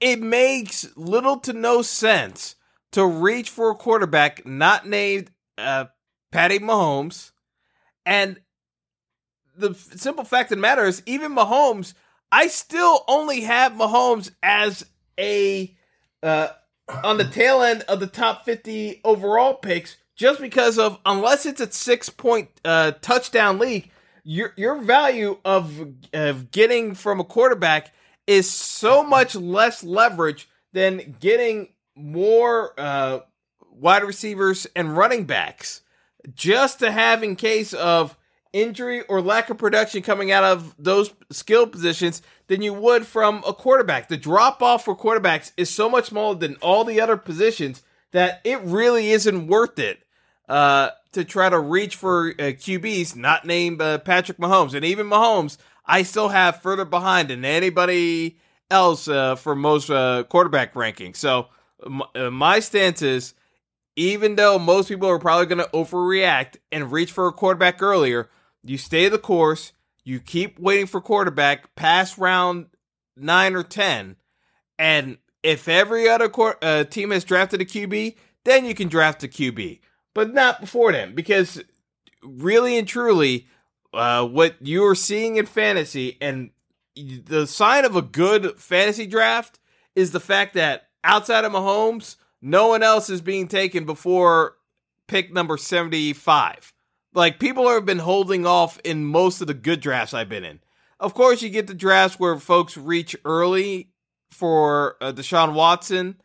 it 0.00 0.20
makes 0.20 0.86
little 0.96 1.38
to 1.38 1.52
no 1.52 1.82
sense 1.82 2.54
to 2.92 3.06
reach 3.06 3.50
for 3.50 3.70
a 3.70 3.74
quarterback 3.74 4.46
not 4.46 4.86
named 4.86 5.30
uh, 5.56 5.86
Patty 6.32 6.58
Mahomes. 6.58 7.32
And 8.06 8.40
the 9.56 9.74
simple 9.74 10.24
fact 10.24 10.50
of 10.50 10.58
the 10.58 10.62
matter 10.62 10.84
is, 10.84 11.02
even 11.06 11.34
Mahomes, 11.34 11.94
I 12.30 12.48
still 12.48 13.04
only 13.08 13.42
have 13.42 13.72
Mahomes 13.72 14.30
as 14.42 14.84
a 15.18 15.74
uh, 16.22 16.48
on 17.04 17.18
the 17.18 17.24
tail 17.24 17.62
end 17.62 17.82
of 17.82 18.00
the 18.00 18.06
top 18.06 18.44
50 18.44 19.00
overall 19.04 19.54
picks 19.54 19.96
just 20.16 20.40
because 20.40 20.78
of 20.78 20.98
unless 21.06 21.46
it's 21.46 21.60
a 21.60 21.70
six 21.70 22.10
point 22.10 22.48
uh, 22.64 22.92
touchdown 23.00 23.58
league, 23.58 23.90
your 24.24 24.52
your 24.56 24.82
value 24.82 25.38
of 25.44 25.94
of 26.12 26.50
getting 26.50 26.94
from 26.94 27.20
a 27.20 27.24
quarterback 27.24 27.92
is 28.26 28.50
so 28.50 29.02
much 29.02 29.34
less 29.34 29.82
leverage 29.82 30.48
than 30.72 31.16
getting 31.20 31.68
more 31.98 32.72
uh, 32.78 33.20
wide 33.70 34.04
receivers 34.04 34.66
and 34.74 34.96
running 34.96 35.24
backs 35.24 35.82
just 36.34 36.78
to 36.80 36.90
have 36.90 37.22
in 37.22 37.36
case 37.36 37.72
of 37.72 38.16
injury 38.52 39.02
or 39.02 39.20
lack 39.20 39.50
of 39.50 39.58
production 39.58 40.02
coming 40.02 40.30
out 40.30 40.44
of 40.44 40.74
those 40.78 41.12
skill 41.30 41.66
positions 41.66 42.22
than 42.46 42.62
you 42.62 42.72
would 42.72 43.06
from 43.06 43.42
a 43.46 43.52
quarterback. 43.52 44.08
The 44.08 44.16
drop 44.16 44.62
off 44.62 44.84
for 44.84 44.96
quarterbacks 44.96 45.52
is 45.56 45.70
so 45.70 45.88
much 45.88 46.06
smaller 46.06 46.34
than 46.34 46.56
all 46.56 46.84
the 46.84 47.00
other 47.00 47.16
positions 47.16 47.82
that 48.12 48.40
it 48.44 48.60
really 48.62 49.10
isn't 49.10 49.46
worth 49.46 49.78
it 49.78 50.02
uh, 50.48 50.90
to 51.12 51.24
try 51.24 51.48
to 51.48 51.58
reach 51.58 51.96
for 51.96 52.30
uh, 52.30 52.52
QBs 52.52 53.16
not 53.16 53.44
named 53.44 53.80
uh, 53.82 53.98
Patrick 53.98 54.38
Mahomes. 54.38 54.74
And 54.74 54.84
even 54.84 55.06
Mahomes, 55.06 55.58
I 55.84 56.02
still 56.02 56.28
have 56.28 56.62
further 56.62 56.84
behind 56.84 57.28
than 57.28 57.44
anybody 57.44 58.38
else 58.70 59.08
uh, 59.08 59.36
for 59.36 59.54
most 59.54 59.90
uh, 59.90 60.24
quarterback 60.24 60.74
rankings. 60.74 61.16
So 61.16 61.48
m- 61.84 62.02
uh, 62.14 62.30
my 62.30 62.60
stance 62.60 63.02
is 63.02 63.34
even 63.96 64.36
though 64.36 64.58
most 64.58 64.88
people 64.88 65.08
are 65.08 65.18
probably 65.18 65.46
going 65.46 65.58
to 65.58 65.70
overreact 65.72 66.56
and 66.70 66.92
reach 66.92 67.10
for 67.10 67.26
a 67.26 67.32
quarterback 67.32 67.82
earlier, 67.82 68.28
you 68.62 68.78
stay 68.78 69.08
the 69.08 69.18
course. 69.18 69.72
You 70.04 70.20
keep 70.20 70.58
waiting 70.58 70.86
for 70.86 71.00
quarterback 71.00 71.74
past 71.74 72.16
round 72.16 72.66
nine 73.16 73.54
or 73.54 73.64
10. 73.64 74.16
And 74.78 75.18
if 75.42 75.68
every 75.68 76.08
other 76.08 76.30
uh, 76.62 76.84
team 76.84 77.10
has 77.10 77.24
drafted 77.24 77.60
a 77.60 77.64
QB, 77.64 78.16
then 78.44 78.64
you 78.64 78.74
can 78.74 78.88
draft 78.88 79.24
a 79.24 79.28
QB 79.28 79.80
but 80.18 80.34
not 80.34 80.60
before 80.60 80.90
then, 80.90 81.14
because 81.14 81.62
really 82.24 82.76
and 82.76 82.88
truly, 82.88 83.46
uh, 83.94 84.26
what 84.26 84.56
you 84.60 84.84
are 84.84 84.96
seeing 84.96 85.36
in 85.36 85.46
fantasy 85.46 86.18
and 86.20 86.50
the 86.96 87.46
sign 87.46 87.84
of 87.84 87.94
a 87.94 88.02
good 88.02 88.58
fantasy 88.58 89.06
draft 89.06 89.60
is 89.94 90.10
the 90.10 90.18
fact 90.18 90.54
that 90.54 90.87
outside 91.04 91.44
of 91.44 91.52
Mahomes, 91.52 92.16
no 92.40 92.68
one 92.68 92.82
else 92.82 93.10
is 93.10 93.20
being 93.20 93.48
taken 93.48 93.84
before 93.84 94.56
pick 95.06 95.32
number 95.32 95.56
75. 95.56 96.72
Like 97.14 97.40
people 97.40 97.68
have 97.68 97.86
been 97.86 97.98
holding 97.98 98.46
off 98.46 98.78
in 98.84 99.04
most 99.04 99.40
of 99.40 99.46
the 99.46 99.54
good 99.54 99.80
drafts 99.80 100.14
I've 100.14 100.28
been 100.28 100.44
in. 100.44 100.60
Of 101.00 101.14
course, 101.14 101.42
you 101.42 101.48
get 101.48 101.66
the 101.66 101.74
drafts 101.74 102.18
where 102.18 102.38
folks 102.38 102.76
reach 102.76 103.16
early 103.24 103.90
for 104.30 104.96
uh, 105.00 105.12
Deshaun 105.12 105.54
Watson, 105.54 106.20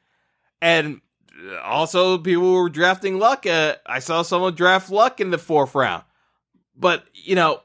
and 0.62 1.02
also 1.64 2.18
people 2.18 2.54
were 2.54 2.70
drafting 2.70 3.20
luck. 3.20 3.46
Uh, 3.46 3.76
I 3.86 4.00
saw 4.00 4.22
someone 4.24 4.56
draft 4.56 4.90
luck 4.90 5.20
in 5.20 5.32
the 5.32 5.38
fourth 5.38 5.76
round. 5.76 6.04
But, 6.76 7.06
you 7.14 7.36
know, 7.36 7.62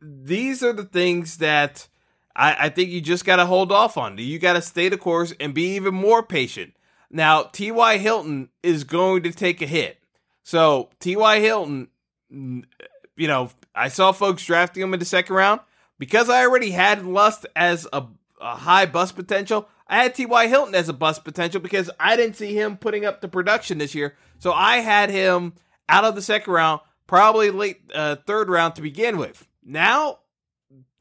these 0.00 0.62
are 0.62 0.72
the 0.72 0.84
things 0.84 1.38
that 1.38 1.88
I, 2.36 2.66
I 2.66 2.68
think 2.68 2.90
you 2.90 3.00
just 3.00 3.24
got 3.24 3.36
to 3.36 3.46
hold 3.46 3.72
off 3.72 3.96
on. 3.96 4.18
You 4.18 4.38
got 4.38 4.54
to 4.54 4.62
stay 4.62 4.88
the 4.88 4.98
course 4.98 5.32
and 5.38 5.54
be 5.54 5.74
even 5.74 5.94
more 5.94 6.22
patient. 6.22 6.74
Now, 7.10 7.44
T.Y. 7.44 7.98
Hilton 7.98 8.48
is 8.62 8.84
going 8.84 9.22
to 9.22 9.32
take 9.32 9.62
a 9.62 9.66
hit. 9.66 9.98
So, 10.42 10.90
T.Y. 11.00 11.40
Hilton, 11.40 11.88
you 12.30 13.28
know, 13.28 13.50
I 13.74 13.88
saw 13.88 14.12
folks 14.12 14.44
drafting 14.44 14.82
him 14.82 14.94
in 14.94 15.00
the 15.00 15.06
second 15.06 15.34
round. 15.36 15.60
Because 15.98 16.28
I 16.28 16.44
already 16.44 16.70
had 16.70 17.06
Luck 17.06 17.44
as 17.54 17.86
a, 17.92 18.04
a 18.40 18.56
high 18.56 18.86
bust 18.86 19.14
potential, 19.14 19.68
I 19.86 20.02
had 20.02 20.14
T.Y. 20.14 20.48
Hilton 20.48 20.74
as 20.74 20.88
a 20.88 20.92
bust 20.92 21.24
potential 21.24 21.60
because 21.60 21.90
I 22.00 22.16
didn't 22.16 22.36
see 22.36 22.54
him 22.54 22.76
putting 22.76 23.04
up 23.04 23.20
the 23.20 23.28
production 23.28 23.78
this 23.78 23.94
year. 23.94 24.16
So 24.38 24.52
I 24.52 24.78
had 24.78 25.10
him 25.10 25.54
out 25.88 26.04
of 26.04 26.14
the 26.14 26.22
second 26.22 26.52
round, 26.52 26.80
probably 27.06 27.50
late 27.50 27.80
uh, 27.94 28.16
third 28.26 28.48
round 28.48 28.74
to 28.74 28.82
begin 28.82 29.18
with. 29.18 29.46
Now, 29.62 30.18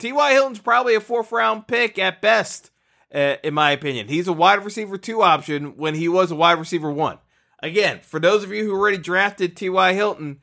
T.Y. 0.03 0.33
Hilton's 0.33 0.59
probably 0.59 0.95
a 0.95 0.99
fourth 0.99 1.31
round 1.31 1.65
pick 1.65 1.97
at 1.97 2.21
best, 2.21 2.71
uh, 3.15 3.37
in 3.41 3.53
my 3.53 3.71
opinion. 3.71 4.09
He's 4.09 4.27
a 4.27 4.33
wide 4.33 4.65
receiver 4.65 4.97
two 4.97 5.21
option 5.21 5.77
when 5.77 5.95
he 5.95 6.09
was 6.09 6.29
a 6.29 6.35
wide 6.35 6.59
receiver 6.59 6.91
one. 6.91 7.19
Again, 7.61 8.01
for 8.01 8.19
those 8.19 8.43
of 8.43 8.51
you 8.51 8.65
who 8.65 8.73
already 8.73 8.97
drafted 8.97 9.55
T.Y. 9.55 9.93
Hilton, 9.93 10.41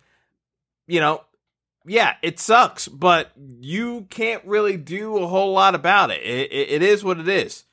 you 0.86 0.98
know, 0.98 1.24
yeah, 1.84 2.14
it 2.22 2.40
sucks, 2.40 2.88
but 2.88 3.32
you 3.36 4.06
can't 4.08 4.42
really 4.46 4.78
do 4.78 5.18
a 5.18 5.26
whole 5.26 5.52
lot 5.52 5.74
about 5.74 6.10
it. 6.10 6.22
It, 6.22 6.50
it, 6.50 6.70
it 6.70 6.82
is 6.82 7.04
what 7.04 7.20
it 7.20 7.28
is. 7.28 7.64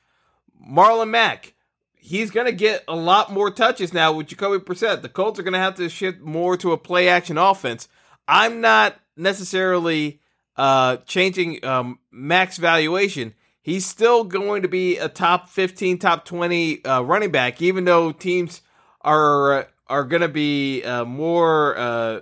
Marlon 0.70 1.08
Mack, 1.08 1.54
he's 1.94 2.30
going 2.30 2.44
to 2.44 2.52
get 2.52 2.84
a 2.86 2.96
lot 2.96 3.32
more 3.32 3.50
touches 3.50 3.94
now 3.94 4.12
with 4.12 4.26
Jacoby 4.26 4.62
Brissett. 4.62 5.00
The 5.00 5.08
Colts 5.08 5.40
are 5.40 5.42
going 5.42 5.54
to 5.54 5.58
have 5.58 5.76
to 5.76 5.88
shift 5.88 6.20
more 6.20 6.58
to 6.58 6.72
a 6.72 6.76
play 6.76 7.08
action 7.08 7.38
offense. 7.38 7.88
I'm 8.28 8.60
not 8.60 8.94
necessarily 9.16 10.20
uh, 10.58 10.96
changing 11.06 11.64
um, 11.64 12.00
Mack's 12.10 12.58
valuation. 12.58 13.32
He's 13.62 13.86
still 13.86 14.24
going 14.24 14.62
to 14.62 14.68
be 14.68 14.98
a 14.98 15.08
top 15.08 15.48
15, 15.48 15.98
top 15.98 16.24
20 16.24 16.84
uh, 16.84 17.02
running 17.02 17.30
back, 17.30 17.62
even 17.62 17.84
though 17.84 18.12
teams 18.12 18.60
are 19.02 19.68
are 19.86 20.04
going 20.04 20.22
to 20.22 20.28
be 20.28 20.82
uh, 20.82 21.04
more 21.04 21.78
uh, 21.78 22.20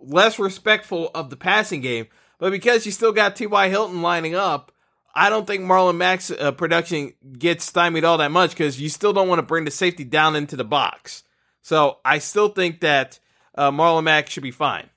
less 0.00 0.38
respectful 0.38 1.10
of 1.14 1.28
the 1.28 1.36
passing 1.36 1.82
game. 1.82 2.06
But 2.38 2.52
because 2.52 2.86
you 2.86 2.92
still 2.92 3.12
got 3.12 3.36
T.Y. 3.36 3.68
Hilton 3.68 4.00
lining 4.00 4.34
up, 4.34 4.72
I 5.14 5.28
don't 5.28 5.46
think 5.46 5.62
Marlon 5.62 5.96
Mack's 5.96 6.30
uh, 6.30 6.52
production 6.52 7.14
gets 7.38 7.64
stymied 7.64 8.04
all 8.04 8.18
that 8.18 8.30
much 8.30 8.50
because 8.50 8.80
you 8.80 8.88
still 8.88 9.12
don't 9.12 9.28
want 9.28 9.40
to 9.40 9.46
bring 9.46 9.64
the 9.64 9.70
safety 9.70 10.04
down 10.04 10.36
into 10.36 10.56
the 10.56 10.64
box. 10.64 11.24
So 11.62 11.98
I 12.04 12.18
still 12.18 12.48
think 12.48 12.80
that 12.80 13.18
uh, 13.54 13.70
Marlon 13.70 14.04
Mack 14.04 14.28
should 14.28 14.42
be 14.42 14.50
fine. 14.50 14.88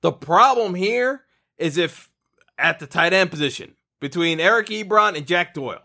The 0.00 0.12
problem 0.12 0.74
here 0.74 1.25
is 1.58 1.78
if 1.78 2.10
at 2.58 2.78
the 2.78 2.86
tight 2.86 3.12
end 3.12 3.30
position 3.30 3.74
between 4.00 4.40
Eric 4.40 4.68
Ebron 4.68 5.16
and 5.16 5.26
Jack 5.26 5.54
Doyle. 5.54 5.82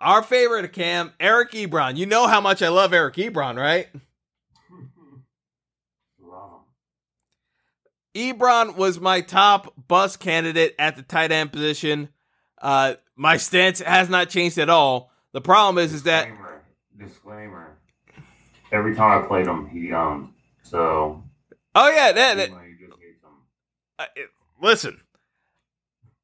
Our 0.00 0.22
favorite 0.22 0.72
Cam, 0.72 1.12
Eric 1.20 1.52
Ebron. 1.52 1.96
You 1.96 2.06
know 2.06 2.26
how 2.26 2.40
much 2.40 2.62
I 2.62 2.68
love 2.68 2.94
Eric 2.94 3.16
Ebron, 3.16 3.56
right? 3.56 3.88
Ebron 8.14 8.76
was 8.76 8.98
my 8.98 9.20
top 9.20 9.72
bus 9.86 10.16
candidate 10.16 10.74
at 10.78 10.96
the 10.96 11.02
tight 11.02 11.30
end 11.30 11.52
position. 11.52 12.08
Uh, 12.60 12.94
my 13.14 13.36
stance 13.36 13.80
has 13.80 14.08
not 14.08 14.28
changed 14.28 14.58
at 14.58 14.68
all. 14.68 15.12
The 15.32 15.40
problem 15.40 15.82
is, 15.82 15.92
is 15.92 16.02
that 16.04 16.24
disclaimer. 16.26 16.62
disclaimer. 16.98 17.76
Every 18.72 18.96
time 18.96 19.22
I 19.22 19.26
played 19.26 19.46
him, 19.46 19.68
he 19.68 19.92
owned. 19.92 20.30
So. 20.62 21.22
Oh 21.74 21.90
yeah, 21.90 22.10
that. 22.12 22.34
that 22.36 22.50
listen, 24.60 25.00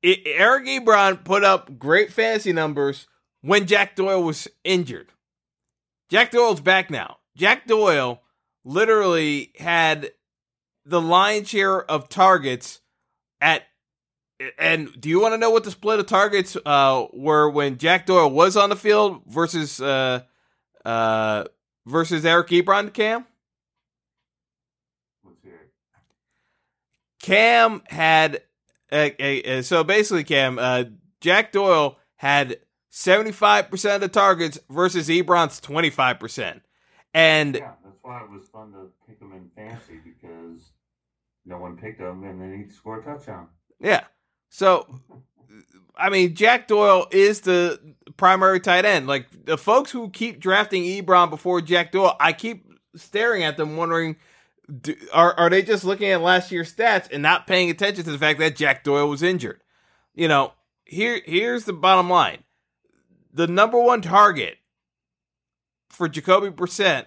it, 0.03 0.21
Eric 0.25 0.67
Ebron 0.67 1.25
put 1.25 1.45
up 1.45 1.79
great 1.79 2.13
fantasy 2.13 2.53
numbers 2.53 3.07
when 3.41 3.67
Jack 3.67 3.97
Doyle 3.97 4.23
was 4.23 4.49
injured. 4.65 5.09
Jack 6.09 6.31
Doyle's 6.31 6.61
back 6.61 6.91
now. 6.91 7.19
Jack 7.37 7.67
Doyle 7.67 8.23
literally 8.65 9.53
had 9.59 10.11
the 10.85 11.01
lion's 11.01 11.49
share 11.49 11.83
of 11.91 12.09
targets 12.09 12.81
at 13.41 13.63
and 14.59 14.89
do 15.01 15.09
you 15.09 15.21
want 15.21 15.33
to 15.33 15.39
know 15.39 15.51
what 15.51 15.65
the 15.65 15.71
split 15.71 15.99
of 15.99 16.07
targets 16.07 16.57
uh, 16.67 17.07
were 17.13 17.49
when 17.49 17.79
Jack 17.79 18.07
Doyle 18.07 18.31
was 18.31 18.57
on 18.57 18.69
the 18.69 18.77
field 18.77 19.23
versus 19.27 19.81
uh, 19.81 20.21
uh, 20.85 21.45
versus 21.87 22.25
Eric 22.25 22.49
Ebron, 22.49 22.93
Cam? 22.93 23.25
Cam 27.27 27.83
had 27.87 28.43
uh, 28.93 29.63
so 29.63 29.85
basically, 29.85 30.25
Cam, 30.25 30.59
uh, 30.59 30.85
Jack 31.21 31.53
Doyle 31.53 31.99
had 32.17 32.59
seventy 32.89 33.33
five 33.33 33.71
percent 33.71 33.97
of 33.97 34.01
the 34.01 34.09
targets 34.09 34.59
versus 34.71 35.09
Ebron's 35.09 35.61
twenty 35.61 35.91
five 35.91 36.21
percent, 36.21 36.63
and 37.13 37.57
yeah, 37.57 37.73
that's 37.85 37.99
why 38.03 38.23
it 38.23 38.31
was 38.31 38.49
fun 38.49 38.73
to 38.73 38.89
pick 39.09 39.21
him 39.21 39.33
in 39.33 39.51
fantasy 39.57 39.99
because 40.05 40.71
no 41.45 41.59
one 41.59 41.77
picked 41.77 42.01
him, 42.01 42.25
and 42.25 42.41
then 42.41 42.65
he 42.65 42.73
scored 42.73 43.03
a 43.05 43.13
touchdown. 43.13 43.49
Yeah. 43.81 44.05
So, 44.49 45.01
I 45.97 46.09
mean, 46.11 46.35
Jack 46.35 46.69
Doyle 46.69 47.09
is 47.11 47.41
the 47.41 47.81
primary 48.17 48.61
tight 48.61 48.85
end. 48.85 49.07
Like 49.07 49.27
the 49.45 49.59
folks 49.59 49.91
who 49.91 50.11
keep 50.11 50.39
drafting 50.39 50.85
Ebron 50.85 51.31
before 51.31 51.61
Jack 51.61 51.93
Doyle, 51.93 52.17
I 52.21 52.33
keep 52.33 52.67
staring 52.95 53.43
at 53.43 53.57
them, 53.57 53.77
wondering, 53.77 54.17
do, 54.81 54.95
are 55.13 55.35
are 55.35 55.51
they 55.51 55.63
just 55.63 55.85
looking 55.85 56.11
at 56.11 56.21
last 56.21 56.51
year's 56.51 56.75
stats 56.75 57.09
and 57.11 57.23
not 57.23 57.47
paying 57.47 57.71
attention 57.71 58.05
to 58.05 58.11
the 58.11 58.19
fact 58.19 58.39
that 58.39 58.57
Jack 58.57 58.85
Doyle 58.85 59.09
was 59.09 59.23
injured? 59.23 59.61
You 60.15 60.29
know, 60.29 60.53
here 60.85 61.21
here's 61.25 61.65
the 61.65 61.73
bottom 61.73 62.11
line: 62.11 62.45
the 63.33 63.47
number 63.47 63.81
one 63.81 64.03
target 64.03 64.59
for 65.89 66.09
Jacoby 66.09 66.51
Brissett 66.51 67.07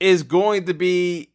is 0.00 0.22
going 0.22 0.66
to 0.66 0.74
be 0.74 1.32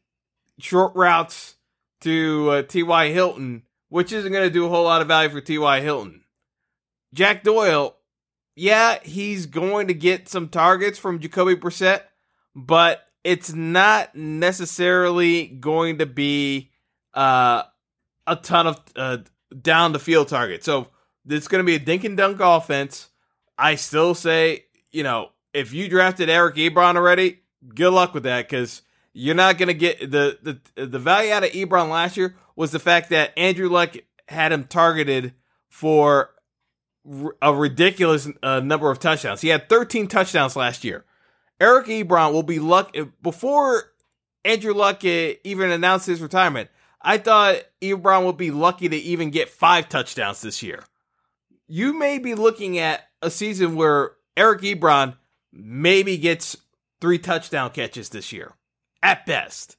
short 0.59 0.95
routes 0.95 1.55
to 2.01 2.49
uh, 2.51 2.61
T.Y. 2.63 3.09
Hilton, 3.09 3.63
which 3.89 4.11
isn't 4.11 4.31
going 4.31 4.47
to 4.47 4.53
do 4.53 4.65
a 4.65 4.69
whole 4.69 4.83
lot 4.83 5.01
of 5.01 5.07
value 5.07 5.29
for 5.29 5.41
T.Y. 5.41 5.81
Hilton. 5.81 6.23
Jack 7.13 7.43
Doyle, 7.43 7.95
yeah, 8.55 8.99
he's 9.01 9.45
going 9.45 9.87
to 9.87 9.93
get 9.93 10.29
some 10.29 10.49
targets 10.49 10.99
from 10.99 11.19
Jacoby 11.19 11.55
Brissett, 11.55 12.01
but 12.55 13.08
it's 13.23 13.53
not 13.53 14.15
necessarily 14.15 15.47
going 15.47 15.97
to 15.99 16.05
be 16.05 16.71
uh, 17.13 17.63
a 18.25 18.35
ton 18.35 18.67
of 18.67 18.81
uh, 18.95 19.17
down 19.61 19.91
the 19.91 19.99
field 19.99 20.27
targets. 20.27 20.65
So 20.65 20.87
it's 21.27 21.47
going 21.47 21.63
to 21.63 21.65
be 21.65 21.75
a 21.75 21.79
dink 21.79 22.03
and 22.03 22.15
dunk 22.15 22.39
offense. 22.39 23.09
I 23.57 23.75
still 23.75 24.15
say, 24.15 24.65
you 24.91 25.03
know, 25.03 25.29
if 25.53 25.73
you 25.73 25.89
drafted 25.89 26.29
Eric 26.29 26.55
Ebron 26.55 26.95
already, 26.95 27.39
good 27.75 27.91
luck 27.91 28.13
with 28.13 28.23
that 28.23 28.47
because 28.47 28.81
you're 29.13 29.35
not 29.35 29.57
going 29.57 29.67
to 29.67 29.73
get 29.73 29.99
the, 29.99 30.59
the 30.75 30.85
the 30.85 30.99
value 30.99 31.33
out 31.33 31.43
of 31.43 31.51
Ebron 31.51 31.89
last 31.89 32.15
year 32.15 32.35
was 32.55 32.71
the 32.71 32.79
fact 32.79 33.09
that 33.09 33.37
Andrew 33.37 33.69
Luck 33.69 33.95
had 34.27 34.51
him 34.51 34.63
targeted 34.65 35.33
for 35.67 36.29
a 37.41 37.53
ridiculous 37.53 38.27
uh, 38.43 38.59
number 38.59 38.91
of 38.91 38.99
touchdowns. 38.99 39.41
He 39.41 39.47
had 39.47 39.67
13 39.69 40.07
touchdowns 40.07 40.55
last 40.55 40.83
year. 40.83 41.05
Eric 41.59 41.87
Ebron 41.87 42.33
will 42.33 42.43
be 42.43 42.59
luck 42.59 42.91
eh, 42.95 43.05
before 43.21 43.91
Andrew 44.45 44.73
Luck 44.73 45.03
even 45.03 45.71
announced 45.71 46.07
his 46.07 46.21
retirement. 46.21 46.69
I 47.01 47.17
thought 47.17 47.57
Ebron 47.81 48.25
would 48.25 48.37
be 48.37 48.51
lucky 48.51 48.89
to 48.89 48.95
even 48.95 49.29
get 49.29 49.49
five 49.49 49.89
touchdowns 49.89 50.41
this 50.41 50.61
year. 50.63 50.83
You 51.67 51.97
may 51.97 52.19
be 52.19 52.35
looking 52.35 52.77
at 52.77 53.07
a 53.21 53.29
season 53.29 53.75
where 53.75 54.11
Eric 54.35 54.61
Ebron 54.61 55.15
maybe 55.51 56.17
gets 56.17 56.57
three 56.99 57.19
touchdown 57.19 57.71
catches 57.71 58.09
this 58.09 58.31
year 58.31 58.53
at 59.01 59.25
best. 59.25 59.77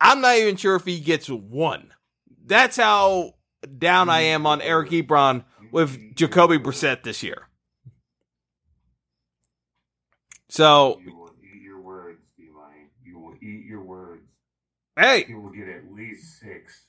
I'm 0.00 0.20
not 0.20 0.36
even 0.36 0.56
sure 0.56 0.76
if 0.76 0.84
he 0.84 1.00
gets 1.00 1.28
one. 1.28 1.92
That's 2.44 2.76
how 2.76 3.34
down 3.78 4.08
I 4.10 4.20
am 4.20 4.46
on 4.46 4.60
Eric 4.60 4.90
Ebron 4.90 5.44
with 5.72 6.14
Jacoby 6.14 6.58
Brissett 6.58 7.02
this 7.02 7.22
year. 7.22 7.48
So 10.54 11.00
you 11.04 11.16
will 11.16 11.32
eat 11.42 11.62
your 11.62 11.80
words, 11.80 12.20
Eli. 12.38 12.86
You 13.04 13.18
will 13.18 13.34
eat 13.42 13.66
your 13.66 13.82
words. 13.82 14.22
Hey, 14.96 15.26
you 15.28 15.40
will 15.40 15.50
get 15.50 15.66
at 15.66 15.92
least 15.92 16.38
six. 16.38 16.84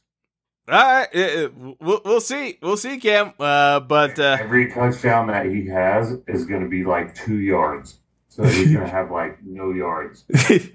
All 0.70 0.78
right, 0.78 1.50
we'll, 1.82 2.00
we'll 2.06 2.22
see. 2.22 2.60
We'll 2.62 2.78
see, 2.78 3.00
Cam. 3.00 3.34
Uh, 3.40 3.80
but 3.80 4.20
uh, 4.20 4.38
every 4.40 4.72
touchdown 4.72 5.26
that 5.30 5.48
he 5.48 5.66
has 5.66 6.16
is 6.28 6.46
going 6.46 6.62
to 6.62 6.70
be 6.70 6.84
like 6.84 7.16
two 7.16 7.40
yards. 7.40 7.98
So 8.30 8.44
he's 8.44 8.72
going 8.72 8.86
to 8.86 8.92
have 8.92 9.10
like 9.10 9.44
no 9.44 9.72
yards. 9.72 10.26
it's 10.30 10.70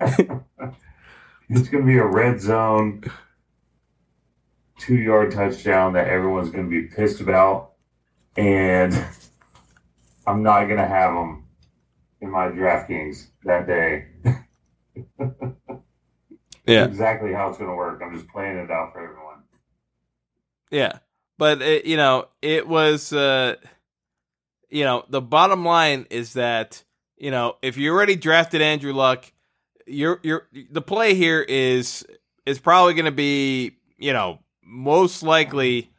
going 1.48 1.48
to 1.48 1.84
be 1.84 1.98
a 1.98 2.04
red 2.04 2.40
zone, 2.40 3.04
two 4.80 4.96
yard 4.96 5.30
touchdown 5.30 5.92
that 5.92 6.08
everyone's 6.08 6.50
going 6.50 6.64
to 6.64 6.70
be 6.70 6.88
pissed 6.88 7.20
about. 7.20 7.74
And 8.36 8.92
I'm 10.26 10.42
not 10.42 10.64
going 10.64 10.78
to 10.78 10.88
have 10.88 11.14
him 11.14 11.44
in 12.20 12.30
my 12.30 12.48
DraftKings 12.48 13.28
that 13.44 13.66
day. 13.66 14.06
yeah. 16.66 16.84
exactly 16.84 17.32
how 17.32 17.48
it's 17.48 17.58
going 17.58 17.70
to 17.70 17.76
work. 17.76 18.00
I'm 18.04 18.14
just 18.14 18.28
playing 18.28 18.58
it 18.58 18.70
out 18.70 18.92
for 18.92 19.02
everyone. 19.02 19.42
Yeah. 20.70 20.98
But, 21.38 21.62
it, 21.62 21.86
you 21.86 21.96
know, 21.96 22.28
it 22.42 22.68
was, 22.68 23.12
uh, 23.12 23.56
you 24.68 24.84
know, 24.84 25.04
the 25.08 25.20
bottom 25.20 25.64
line 25.64 26.06
is 26.10 26.34
that 26.34 26.84
you 27.20 27.30
know, 27.30 27.56
if 27.60 27.76
you 27.76 27.92
already 27.92 28.16
drafted 28.16 28.62
Andrew 28.62 28.94
Luck, 28.94 29.30
you're 29.86 30.18
you're 30.22 30.48
the 30.70 30.80
play 30.80 31.14
here 31.14 31.42
is 31.42 32.04
is 32.46 32.58
probably 32.58 32.94
going 32.94 33.04
to 33.04 33.12
be, 33.12 33.76
you 33.98 34.14
know, 34.14 34.40
most 34.64 35.22
likely 35.22 35.92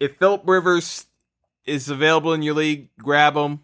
if 0.00 0.16
Philip 0.16 0.42
Rivers 0.44 1.06
is 1.64 1.88
available 1.88 2.34
in 2.34 2.42
your 2.42 2.54
league, 2.54 2.88
grab 2.98 3.36
him. 3.36 3.60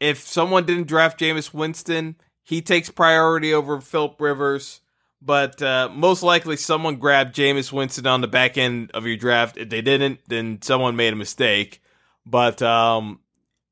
If 0.00 0.26
someone 0.26 0.64
didn't 0.64 0.88
draft 0.88 1.20
Jameis 1.20 1.54
Winston, 1.54 2.16
he 2.42 2.62
takes 2.62 2.90
priority 2.90 3.54
over 3.54 3.80
Philip 3.80 4.20
Rivers. 4.20 4.80
But 5.22 5.60
uh, 5.60 5.90
most 5.92 6.22
likely, 6.22 6.56
someone 6.56 6.96
grabbed 6.96 7.36
Jameis 7.36 7.70
Winston 7.70 8.06
on 8.06 8.22
the 8.22 8.26
back 8.26 8.56
end 8.56 8.90
of 8.92 9.06
your 9.06 9.18
draft. 9.18 9.58
If 9.58 9.68
they 9.68 9.82
didn't, 9.82 10.20
then 10.26 10.62
someone 10.62 10.96
made 10.96 11.12
a 11.12 11.16
mistake. 11.16 11.82
But 12.24 12.62
um, 12.62 13.20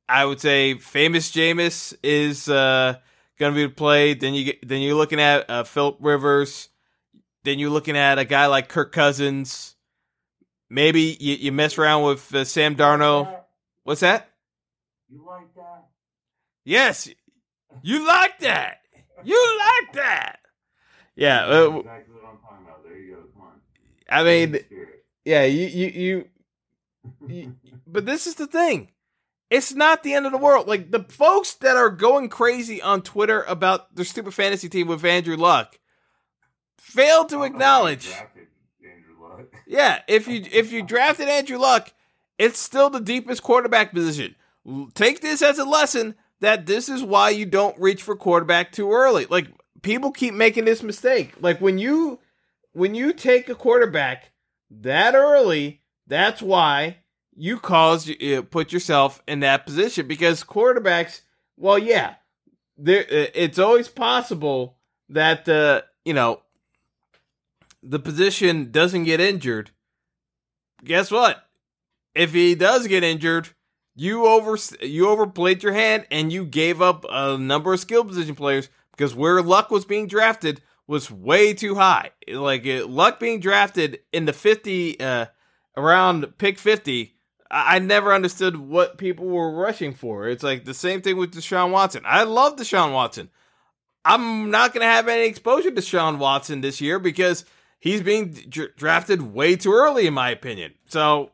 I 0.09 0.27
would 0.27 0.41
say 0.41 0.75
famous 0.75 1.33
Jameis 1.33 1.95
is 2.03 2.51
uh, 2.51 2.97
going 3.39 3.55
to 3.55 3.69
be 3.69 3.73
played. 3.73 4.21
Then 4.21 4.35
you 4.35 4.45
get, 4.45 4.69
then 4.69 4.83
you're 4.83 4.95
looking 4.95 5.21
at 5.21 5.49
uh, 5.49 5.65
Philip 5.65 5.97
Rivers. 6.01 6.69
Then 7.45 7.59
you're 7.59 7.71
looking 7.71 7.97
at 7.97 8.19
a 8.19 8.27
guy 8.27 8.47
like 8.47 8.69
Kirk 8.69 8.93
Cousins. 8.93 9.75
Maybe 10.69 11.17
you, 11.19 11.35
you 11.37 11.53
mess 11.53 11.79
around 11.79 12.05
with 12.05 12.35
uh, 12.35 12.45
Sam 12.45 12.77
Darnold. 12.77 13.35
What's 13.85 14.03
that? 14.03 14.29
You 15.09 15.25
like 15.27 15.55
that? 15.55 15.58
Yes, 16.69 17.09
You 17.83 18.07
like 18.07 18.41
that? 18.41 18.81
You 19.25 19.59
like 19.59 19.95
that? 19.95 20.41
Yeah. 21.17 21.47
Uh, 21.47 21.79
exactly 21.79 22.15
what 22.15 22.31
I'm 22.31 22.39
talking 22.39 22.67
about. 22.67 22.85
There 22.85 22.99
you 22.99 23.15
go. 23.15 23.23
Come 23.33 23.43
on. 23.43 23.61
I 24.11 24.23
mean, 24.23 24.59
yeah. 25.25 25.45
You, 25.45 25.67
you, 25.67 25.87
you, 25.87 26.29
you. 27.27 27.55
But 27.87 28.05
this 28.05 28.27
is 28.27 28.35
the 28.35 28.47
thing. 28.47 28.91
It's 29.49 29.73
not 29.75 30.03
the 30.03 30.13
end 30.13 30.27
of 30.27 30.33
the 30.33 30.37
world. 30.37 30.69
Like 30.69 30.91
the 30.91 31.05
folks 31.05 31.55
that 31.55 31.77
are 31.77 31.89
going 31.89 32.29
crazy 32.29 32.83
on 32.83 33.01
Twitter 33.01 33.45
about 33.45 33.97
their 33.97 34.05
stupid 34.05 34.35
fantasy 34.35 34.69
team 34.69 34.89
with 34.89 35.03
Andrew 35.07 35.39
Luck 35.39 35.79
fail 36.77 37.25
to 37.27 37.45
acknowledge. 37.45 38.11
Andrew 38.11 39.15
Luck. 39.23 39.47
Yeah, 39.67 40.03
if 40.07 40.29
you 40.29 40.45
if 40.53 40.71
you 40.71 40.83
drafted 40.83 41.31
Andrew 41.31 41.57
Luck, 41.57 41.95
it's 42.37 42.59
still 42.59 42.91
the 42.91 43.01
deepest 43.01 43.43
quarterback 43.43 43.95
position. 43.95 44.35
Take 44.93 45.23
this 45.23 45.41
as 45.41 45.59
a 45.59 45.65
lesson 45.65 46.15
that 46.41 46.67
this 46.67 46.89
is 46.89 47.03
why 47.03 47.31
you 47.31 47.47
don't 47.47 47.79
reach 47.79 48.03
for 48.03 48.17
quarterback 48.17 48.73
too 48.73 48.93
early. 48.93 49.27
Like 49.27 49.49
people 49.83 50.11
keep 50.11 50.35
making 50.35 50.65
this 50.65 50.83
mistake. 50.83 51.35
Like 51.41 51.61
when 51.61 51.79
you 51.79 52.21
when 52.73 52.95
you 52.95 53.13
take 53.13 53.49
a 53.49 53.55
quarterback 53.55 54.31
that 54.71 55.15
early, 55.15 55.83
that's 56.07 56.41
why 56.43 56.99
you 57.35 57.59
cause 57.59 58.07
you 58.07 58.43
put 58.43 58.73
yourself 58.73 59.23
in 59.27 59.41
that 59.41 59.65
position 59.65 60.07
because 60.07 60.45
quarterbacks, 60.45 61.23
well, 61.57 61.79
yeah, 61.79 62.15
there 62.77 63.05
it's 63.09 63.59
always 63.59 63.89
possible 63.89 64.79
that 65.09 65.49
uh, 65.49 65.83
you 66.05 66.15
know 66.15 66.43
the 67.83 67.99
position 67.99 68.71
doesn't 68.71 69.05
get 69.05 69.21
injured, 69.21 69.71
guess 70.85 71.11
what? 71.11 71.45
If 72.15 72.33
he 72.33 72.55
does 72.55 72.87
get 72.89 73.05
injured, 73.05 73.51
you 73.99 74.27
over 74.27 74.57
you 74.81 75.09
overplayed 75.09 75.63
your 75.63 75.73
hand 75.73 76.07
and 76.11 76.33
you 76.33 76.45
gave 76.45 76.81
up 76.81 77.05
a 77.11 77.37
number 77.37 77.73
of 77.73 77.81
skill 77.81 78.05
position 78.05 78.35
players 78.35 78.69
because 78.93 79.15
where 79.15 79.43
Luck 79.43 79.71
was 79.71 79.85
being 79.85 80.07
drafted 80.07 80.61
was 80.87 81.11
way 81.11 81.53
too 81.53 81.75
high. 81.75 82.11
Like 82.29 82.67
uh, 82.67 82.87
Luck 82.87 83.19
being 83.21 83.41
drafted 83.41 84.01
in 84.13 84.25
the 84.25 84.33
fifty 84.33 84.99
uh, 85.01 85.27
around 85.77 86.39
pick 86.39 86.59
fifty. 86.59 87.15
I 87.51 87.79
never 87.79 88.13
understood 88.13 88.57
what 88.57 88.99
people 88.99 89.27
were 89.27 89.51
rushing 89.51 89.95
for. 89.95 90.29
It's 90.29 90.43
like 90.43 90.65
the 90.65 90.75
same 90.75 91.01
thing 91.01 91.17
with 91.17 91.35
Deshaun 91.35 91.71
Watson. 91.71 92.03
I 92.05 92.25
love 92.25 92.57
Deshaun 92.57 92.93
Watson. 92.93 93.31
I'm 94.05 94.51
not 94.51 94.75
going 94.75 94.83
to 94.83 94.93
have 94.93 95.09
any 95.09 95.27
exposure 95.27 95.71
to 95.71 95.81
Deshaun 95.81 96.19
Watson 96.19 96.61
this 96.61 96.81
year 96.81 96.99
because 96.99 97.47
he's 97.81 98.03
being 98.03 98.33
dr- 98.33 98.77
drafted 98.77 99.23
way 99.23 99.57
too 99.57 99.73
early, 99.73 100.07
in 100.07 100.13
my 100.13 100.29
opinion. 100.29 100.75
So 100.89 101.31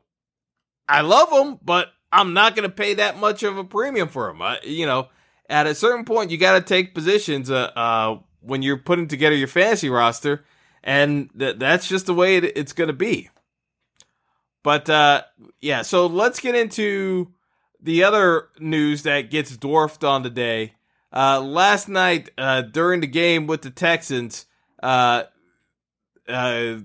I 0.89 1.01
love 1.01 1.33
him, 1.33 1.59
but 1.63 1.89
I'm 2.15 2.33
not 2.33 2.55
going 2.55 2.69
to 2.69 2.75
pay 2.75 2.95
that 2.95 3.19
much 3.19 3.43
of 3.43 3.59
a 3.59 3.65
premium 3.65 4.09
for 4.09 4.31
him. 4.31 4.41
I, 4.41 4.61
you 4.63 4.87
know, 4.87 5.09
at 5.49 5.67
a 5.67 5.75
certain 5.75 6.05
point, 6.05 6.31
you 6.31 6.39
got 6.39 6.55
to 6.55 6.61
take 6.61 6.95
positions 6.95 7.51
uh, 7.51 7.73
uh, 7.75 8.19
when 8.41 8.63
you're 8.63 8.79
putting 8.79 9.09
together 9.09 9.35
your 9.35 9.49
fantasy 9.49 9.91
roster, 9.91 10.45
and 10.85 11.29
th- 11.37 11.59
that's 11.59 11.89
just 11.89 12.07
the 12.07 12.15
way 12.15 12.37
it, 12.37 12.57
it's 12.57 12.73
going 12.73 12.87
to 12.87 12.95
be. 12.95 13.31
But 14.63 14.89
uh, 14.89 15.23
yeah, 15.61 15.83
so 15.83 16.07
let's 16.07 16.39
get 16.39 16.55
into 16.55 17.33
the 17.83 18.05
other 18.05 18.49
news 18.61 19.03
that 19.03 19.31
gets 19.31 19.57
dwarfed 19.57 20.05
on 20.05 20.23
the 20.23 20.31
day. 20.31 20.75
Uh, 21.13 21.41
last 21.41 21.89
night, 21.89 22.31
uh, 22.39 22.63
during 22.63 23.01
the 23.01 23.07
game 23.09 23.47
with 23.47 23.63
the 23.63 23.71
Texans, 23.71 24.47
uh, 24.83 25.25
uh, 26.29 26.77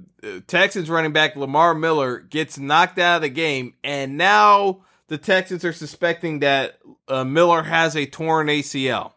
Texans 0.47 0.89
running 0.89 1.13
back 1.13 1.35
Lamar 1.35 1.73
Miller 1.75 2.19
gets 2.19 2.57
knocked 2.57 2.99
out 2.99 3.17
of 3.17 3.21
the 3.21 3.29
game, 3.29 3.75
and 3.83 4.17
now 4.17 4.81
the 5.09 5.17
Texans 5.17 5.65
are 5.65 5.73
suspecting 5.73 6.39
that 6.39 6.79
uh, 7.07 7.23
Miller 7.23 7.63
has 7.63 7.95
a 7.95 8.05
torn 8.05 8.47
ACL. 8.47 9.13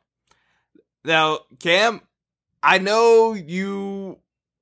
Now, 1.05 1.41
Cam, 1.61 2.01
I 2.63 2.79
know 2.79 3.35
you 3.35 4.19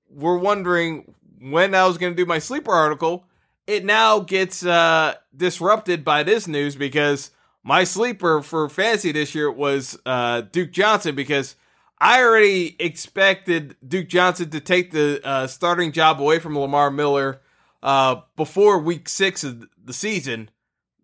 were 0.09 0.38
wondering 0.38 1.14
when 1.40 1.75
I 1.75 1.87
was 1.87 1.99
going 1.99 2.12
to 2.12 2.16
do 2.16 2.27
my 2.27 2.40
sleeper 2.40 2.73
article. 2.73 3.25
It 3.66 3.85
now 3.85 4.19
gets 4.21 4.64
uh, 4.66 5.14
disrupted 5.35 6.05
by 6.05 6.25
this 6.25 6.49
news 6.49 6.75
because 6.75 7.31
my 7.62 7.85
sleeper 7.85 8.43
for 8.43 8.69
fantasy 8.69 9.12
this 9.12 9.35
year 9.35 9.51
was 9.51 9.99
uh, 10.05 10.40
Duke 10.40 10.73
Johnson 10.73 11.14
because 11.14 11.55
I 12.01 12.23
already 12.23 12.75
expected 12.81 13.77
Duke 13.87 14.09
Johnson 14.09 14.51
to 14.51 14.61
take 14.61 14.90
the 14.90 15.21
uh, 15.23 15.47
starting 15.47 15.93
job 15.93 16.21
away 16.21 16.40
from 16.40 16.59
Lamar 16.59 16.90
Miller 16.90 17.40
uh, 17.83 18.23
before 18.35 18.79
week 18.81 19.09
six 19.09 19.45
of 19.45 19.69
the 19.83 19.93
season. 19.93 20.51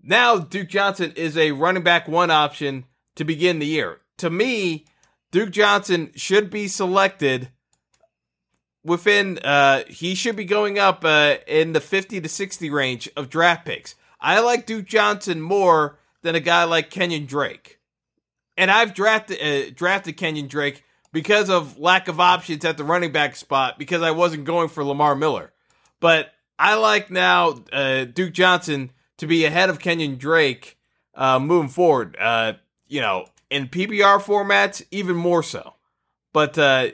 Now, 0.08 0.38
Duke 0.38 0.68
Johnson 0.68 1.12
is 1.16 1.36
a 1.36 1.50
running 1.50 1.82
back 1.82 2.06
one 2.06 2.30
option 2.30 2.84
to 3.16 3.24
begin 3.24 3.58
the 3.58 3.66
year. 3.66 3.98
To 4.18 4.30
me, 4.30 4.86
Duke 5.32 5.50
Johnson 5.50 6.12
should 6.14 6.48
be 6.48 6.68
selected 6.68 7.50
within, 8.84 9.38
uh, 9.40 9.82
he 9.88 10.14
should 10.14 10.36
be 10.36 10.44
going 10.44 10.78
up 10.78 11.04
uh, 11.04 11.38
in 11.48 11.72
the 11.72 11.80
50 11.80 12.20
to 12.20 12.28
60 12.28 12.70
range 12.70 13.10
of 13.16 13.28
draft 13.28 13.66
picks. 13.66 13.96
I 14.20 14.38
like 14.38 14.64
Duke 14.64 14.86
Johnson 14.86 15.40
more 15.40 15.98
than 16.22 16.36
a 16.36 16.40
guy 16.40 16.62
like 16.62 16.88
Kenyon 16.88 17.26
Drake. 17.26 17.80
And 18.56 18.70
I've 18.70 18.94
drafted 18.94 19.42
uh, 19.42 19.70
drafted 19.74 20.16
Kenyon 20.16 20.46
Drake 20.46 20.84
because 21.12 21.50
of 21.50 21.78
lack 21.78 22.06
of 22.06 22.20
options 22.20 22.64
at 22.64 22.76
the 22.76 22.84
running 22.84 23.12
back 23.12 23.34
spot 23.34 23.76
because 23.76 24.02
I 24.02 24.12
wasn't 24.12 24.44
going 24.44 24.68
for 24.68 24.84
Lamar 24.84 25.16
Miller. 25.16 25.52
But 26.00 26.32
I 26.58 26.76
like 26.76 27.10
now 27.10 27.64
uh, 27.72 28.04
Duke 28.04 28.32
Johnson 28.32 28.92
to 29.18 29.26
be 29.26 29.44
ahead 29.44 29.70
of 29.70 29.78
Kenyon 29.78 30.16
Drake 30.16 30.78
uh, 31.14 31.38
moving 31.38 31.68
forward. 31.68 32.16
Uh, 32.18 32.54
you 32.88 33.00
know, 33.00 33.26
in 33.50 33.68
PPR 33.68 34.20
formats, 34.20 34.84
even 34.90 35.16
more 35.16 35.42
so. 35.42 35.74
But 36.32 36.58
uh, 36.58 36.88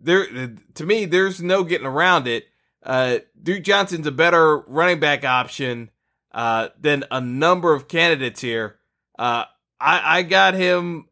there, 0.00 0.54
to 0.74 0.86
me, 0.86 1.04
there's 1.04 1.42
no 1.42 1.64
getting 1.64 1.86
around 1.86 2.26
it. 2.26 2.46
Uh, 2.82 3.18
Duke 3.42 3.62
Johnson's 3.62 4.06
a 4.06 4.12
better 4.12 4.58
running 4.58 5.00
back 5.00 5.24
option 5.24 5.90
uh, 6.32 6.68
than 6.80 7.04
a 7.10 7.20
number 7.20 7.74
of 7.74 7.88
candidates 7.88 8.40
here. 8.40 8.78
Uh, 9.18 9.44
I, 9.80 10.18
I 10.18 10.22
got 10.22 10.54
him 10.54 11.06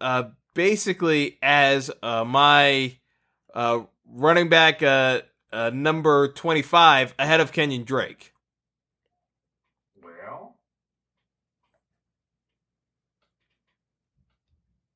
basically 0.55 1.39
as 1.43 1.91
my 2.03 2.97
running 3.55 4.49
back 4.49 4.83
number 5.53 6.29
25 6.29 7.15
ahead 7.19 7.41
of 7.41 7.53
Kenyon 7.53 7.85
Drake. 7.85 8.33
Well, 10.03 10.57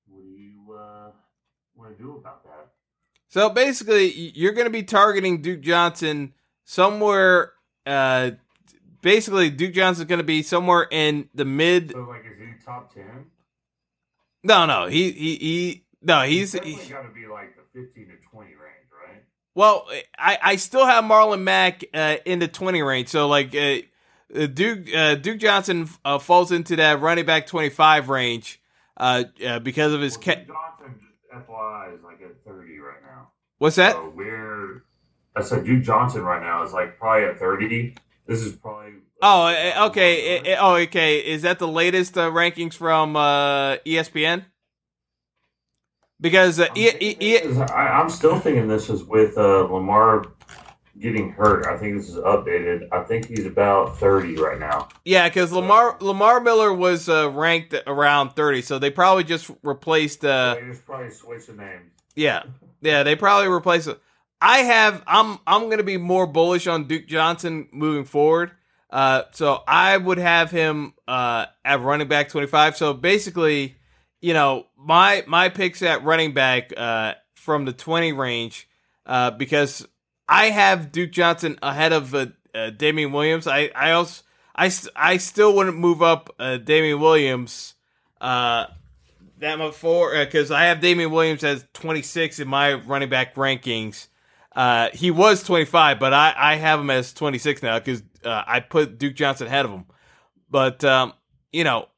what 0.06 0.22
do 0.22 0.28
you 0.28 0.74
uh, 0.74 1.10
want 1.74 1.96
to 1.96 2.02
do 2.02 2.16
about 2.16 2.44
that? 2.44 2.68
So 3.28 3.50
basically, 3.50 4.10
you're 4.10 4.52
going 4.52 4.66
to 4.66 4.70
be 4.70 4.82
targeting 4.82 5.42
Duke 5.42 5.60
Johnson 5.60 6.32
somewhere. 6.64 7.52
Uh, 7.84 8.32
basically, 9.02 9.50
Duke 9.50 9.74
Johnson's 9.74 10.08
going 10.08 10.18
to 10.20 10.24
be 10.24 10.42
somewhere 10.42 10.86
in 10.90 11.28
the 11.34 11.44
mid. 11.44 11.92
So, 11.92 12.00
like, 12.00 12.20
is 12.24 12.38
he 12.38 12.64
top 12.64 12.92
ten? 12.94 13.26
No, 14.44 14.66
no, 14.66 14.86
he 14.86 15.10
he 15.12 15.36
he. 15.36 15.84
No, 16.00 16.22
he's. 16.22 16.52
definitely 16.52 16.82
he- 16.82 16.90
got 16.92 17.02
to 17.02 17.08
be 17.10 17.26
like 17.26 17.54
the 17.56 17.62
fifteen 17.78 18.06
to 18.06 18.14
twenty 18.30 18.52
range, 18.52 18.86
right? 18.92 19.22
well, 19.54 19.86
I 20.16 20.38
I 20.42 20.56
still 20.56 20.86
have 20.86 21.04
Marlon 21.04 21.42
Mack 21.42 21.84
uh, 21.92 22.16
in 22.24 22.38
the 22.38 22.48
twenty 22.48 22.80
range. 22.82 23.08
So 23.08 23.26
like, 23.28 23.54
uh, 23.54 23.78
uh, 24.34 24.46
Duke 24.46 24.94
uh, 24.94 25.16
Duke 25.16 25.38
Johnson 25.38 25.88
uh, 26.04 26.18
falls 26.18 26.52
into 26.52 26.76
that 26.76 27.00
running 27.00 27.26
back 27.26 27.46
twenty 27.46 27.68
five 27.68 28.08
range. 28.08 28.60
Uh, 28.96 29.24
uh, 29.46 29.58
because 29.60 29.92
of 29.92 30.00
his 30.00 30.16
Well, 30.16 30.24
ca- 30.24 30.34
Johnson, 30.44 31.00
FYI, 31.32 31.94
is 31.96 32.02
like 32.02 32.20
at 32.22 32.44
thirty 32.46 32.78
right 32.78 32.96
now. 33.02 33.07
What's 33.58 33.76
that? 33.76 33.92
So 33.94 34.12
we're. 34.14 34.82
I 35.36 35.42
said 35.42 35.64
Duke 35.64 35.82
Johnson 35.84 36.22
right 36.22 36.42
now 36.42 36.62
is 36.64 36.72
like 36.72 36.98
probably 36.98 37.26
at 37.28 37.38
thirty. 37.38 37.94
This 38.26 38.42
is 38.42 38.52
probably. 38.56 38.94
Oh, 39.22 39.46
uh, 39.46 39.86
okay. 39.88 40.38
uh, 40.38 40.52
uh, 40.52 40.56
Oh, 40.60 40.74
okay. 40.76 41.18
Is 41.18 41.42
that 41.42 41.58
the 41.58 41.66
latest 41.68 42.16
uh, 42.16 42.30
rankings 42.30 42.74
from 42.74 43.16
uh, 43.16 43.76
ESPN? 43.78 44.44
Because 46.20 46.58
uh, 46.60 46.66
I'm, 46.70 46.76
e- 46.76 46.90
e- 47.00 47.16
e- 47.20 47.38
I, 47.58 48.00
I'm 48.00 48.10
still 48.10 48.38
thinking 48.38 48.66
this 48.68 48.90
is 48.90 49.04
with 49.04 49.38
uh, 49.38 49.62
Lamar 49.62 50.24
getting 50.98 51.30
hurt. 51.30 51.66
I 51.66 51.76
think 51.78 51.96
this 51.96 52.08
is 52.08 52.16
updated. 52.16 52.88
I 52.90 53.04
think 53.04 53.26
he's 53.26 53.46
about 53.46 53.98
thirty 53.98 54.34
right 54.36 54.58
now. 54.58 54.88
yeah, 55.04 55.28
because 55.28 55.52
Lamar 55.52 55.96
Lamar 56.00 56.40
Miller 56.40 56.72
was 56.72 57.08
uh, 57.08 57.30
ranked 57.30 57.74
around 57.86 58.30
thirty, 58.30 58.62
so 58.62 58.78
they 58.80 58.90
probably 58.90 59.22
just 59.24 59.48
replaced. 59.62 60.24
Uh, 60.24 60.56
they 60.60 60.66
just 60.66 60.84
probably 60.84 61.10
switched 61.10 61.46
the 61.46 61.52
names. 61.54 61.92
Yeah, 62.18 62.42
yeah, 62.80 63.04
they 63.04 63.14
probably 63.14 63.46
replace 63.48 63.86
it. 63.86 64.00
I 64.40 64.58
have. 64.58 65.04
I'm. 65.06 65.38
I'm 65.46 65.70
gonna 65.70 65.84
be 65.84 65.96
more 65.98 66.26
bullish 66.26 66.66
on 66.66 66.88
Duke 66.88 67.06
Johnson 67.06 67.68
moving 67.70 68.04
forward. 68.04 68.50
Uh, 68.90 69.22
so 69.30 69.62
I 69.68 69.96
would 69.96 70.18
have 70.18 70.50
him 70.50 70.94
uh 71.06 71.46
at 71.64 71.80
running 71.80 72.08
back 72.08 72.28
twenty 72.28 72.48
five. 72.48 72.76
So 72.76 72.92
basically, 72.92 73.76
you 74.20 74.34
know, 74.34 74.66
my 74.76 75.22
my 75.28 75.48
picks 75.48 75.80
at 75.82 76.02
running 76.02 76.34
back 76.34 76.72
uh 76.76 77.14
from 77.34 77.66
the 77.66 77.72
twenty 77.72 78.12
range, 78.12 78.68
uh, 79.06 79.30
because 79.30 79.86
I 80.28 80.46
have 80.46 80.90
Duke 80.90 81.12
Johnson 81.12 81.56
ahead 81.62 81.92
of 81.92 82.14
uh, 82.14 82.26
uh, 82.52 82.70
Damien 82.70 83.12
Williams. 83.12 83.46
I 83.46 83.70
I 83.76 83.92
also 83.92 84.22
I 84.56 84.72
I 84.96 85.18
still 85.18 85.54
wouldn't 85.54 85.78
move 85.78 86.02
up 86.02 86.34
uh, 86.38 86.56
Damien 86.56 86.98
Williams 87.00 87.74
uh 88.20 88.66
that 89.40 89.58
much 89.58 89.74
for 89.74 90.12
because 90.16 90.50
I 90.50 90.64
have 90.64 90.80
Damien 90.80 91.10
Williams 91.10 91.44
as 91.44 91.64
26 91.74 92.40
in 92.40 92.48
my 92.48 92.74
running 92.74 93.08
back 93.08 93.34
rankings. 93.34 94.08
Uh, 94.54 94.88
he 94.92 95.10
was 95.10 95.42
25, 95.44 96.00
but 96.00 96.12
I, 96.12 96.34
I 96.36 96.54
have 96.56 96.80
him 96.80 96.90
as 96.90 97.12
26 97.12 97.62
now 97.62 97.78
because 97.78 98.02
uh, 98.24 98.42
I 98.46 98.60
put 98.60 98.98
Duke 98.98 99.14
Johnson 99.14 99.46
ahead 99.46 99.64
of 99.64 99.70
him. 99.70 99.86
But 100.50 100.82
um, 100.84 101.12
you 101.52 101.64
know, 101.64 101.88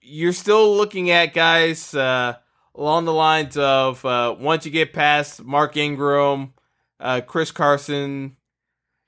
you're 0.00 0.32
still 0.32 0.76
looking 0.76 1.10
at 1.10 1.34
guys 1.34 1.94
uh, 1.94 2.36
along 2.74 3.04
the 3.04 3.12
lines 3.12 3.56
of 3.56 4.04
uh, 4.04 4.34
once 4.38 4.66
you 4.66 4.72
get 4.72 4.92
past 4.92 5.42
Mark 5.42 5.76
Ingram, 5.76 6.52
uh, 7.00 7.20
Chris 7.26 7.50
Carson. 7.50 8.36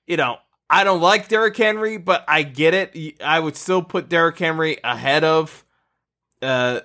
You 0.07 0.17
know, 0.17 0.39
I 0.69 0.85
don't 0.85 1.01
like 1.01 1.29
Derrick 1.29 1.57
Henry, 1.57 1.97
but 1.97 2.25
I 2.27 2.43
get 2.43 2.75
it. 2.75 3.21
I 3.23 3.41
would 3.41 3.57
still 3.57 3.83
put 3.83 4.09
Derrick 4.09 4.39
Henry 4.39 4.79
ahead 4.83 5.25
of 5.25 5.65
uh, 6.43 6.81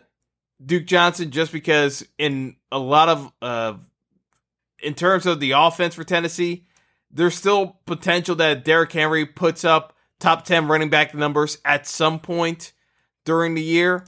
Duke 0.64 0.86
Johnson 0.86 1.32
just 1.32 1.52
because 1.52 2.06
in 2.18 2.56
a 2.72 2.80
lot 2.80 3.10
of 3.10 3.32
uh, 3.42 3.74
in 4.80 4.94
terms 4.94 5.26
of 5.26 5.40
the 5.40 5.52
offense 5.52 5.96
for 5.96 6.04
Tennessee, 6.04 6.66
there's 7.12 7.36
still 7.36 7.80
potential 7.86 8.36
that 8.36 8.64
Derrick 8.64 8.92
Henry 8.92 9.26
puts 9.26 9.64
up 9.66 9.96
top 10.20 10.46
10 10.46 10.68
running 10.68 10.90
back 10.90 11.14
numbers 11.14 11.58
at 11.66 11.88
some 11.88 12.20
point 12.20 12.74
during 13.26 13.56
the 13.56 13.64
year, 13.64 14.06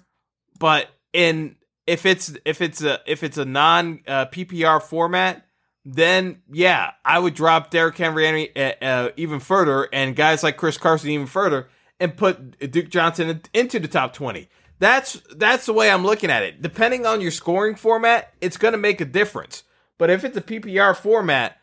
but 0.60 0.90
in 1.14 1.56
if 1.86 2.06
it's 2.06 2.34
if 2.46 2.62
it's 2.62 2.82
a 2.82 3.00
if 3.06 3.24
it's 3.24 3.38
a 3.38 3.46
non 3.46 4.02
uh, 4.08 4.26
PPR 4.28 4.82
format, 4.82 5.46
then 5.86 6.42
yeah, 6.52 6.92
I 7.04 7.20
would 7.20 7.34
drop 7.34 7.72
Derrick 7.72 7.98
Henry 7.98 8.56
uh, 8.56 8.74
uh, 8.82 9.10
even 9.18 9.40
further 9.40 9.88
and 9.92 10.16
guys 10.16 10.44
like 10.44 10.58
Chris 10.58 10.78
Carson 10.78 11.10
even 11.10 11.28
further 11.28 11.70
and 12.00 12.16
put 12.16 12.72
Duke 12.72 12.90
Johnson 12.90 13.42
into 13.54 13.80
the 13.80 13.88
top 13.88 14.14
20. 14.14 14.50
That's 14.80 15.22
that's 15.36 15.66
the 15.66 15.74
way 15.74 15.90
I'm 15.90 16.06
looking 16.06 16.30
at 16.30 16.44
it. 16.44 16.62
Depending 16.62 17.06
on 17.06 17.22
your 17.22 17.32
scoring 17.32 17.76
format, 17.76 18.34
it's 18.42 18.58
going 18.58 18.74
to 18.74 18.78
make 18.78 19.02
a 19.02 19.06
difference. 19.06 19.64
But 19.98 20.10
if 20.10 20.24
it's 20.24 20.38
a 20.38 20.42
PPR 20.42 20.96
format, 20.96 21.58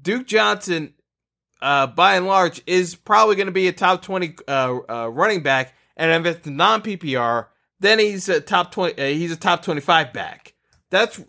Duke 0.00 0.26
Johnson, 0.26 0.94
uh, 1.62 1.86
by 1.86 2.16
and 2.16 2.26
large, 2.26 2.62
is 2.66 2.94
probably 2.94 3.36
going 3.36 3.46
to 3.46 3.52
be 3.52 3.68
a 3.68 3.72
top 3.72 4.02
20 4.02 4.36
uh, 4.46 4.78
uh, 4.88 5.08
running 5.08 5.42
back. 5.42 5.74
And 5.96 6.26
if 6.26 6.36
it's 6.36 6.46
non 6.46 6.82
PPR, 6.82 7.46
then 7.80 7.98
he's 7.98 8.28
a 8.28 8.40
top 8.40 8.70
20. 8.70 9.00
Uh, 9.00 9.06
he's 9.06 9.32
a 9.32 9.36
top 9.36 9.62
25 9.62 10.12
back. 10.12 10.54
That's. 10.90 11.20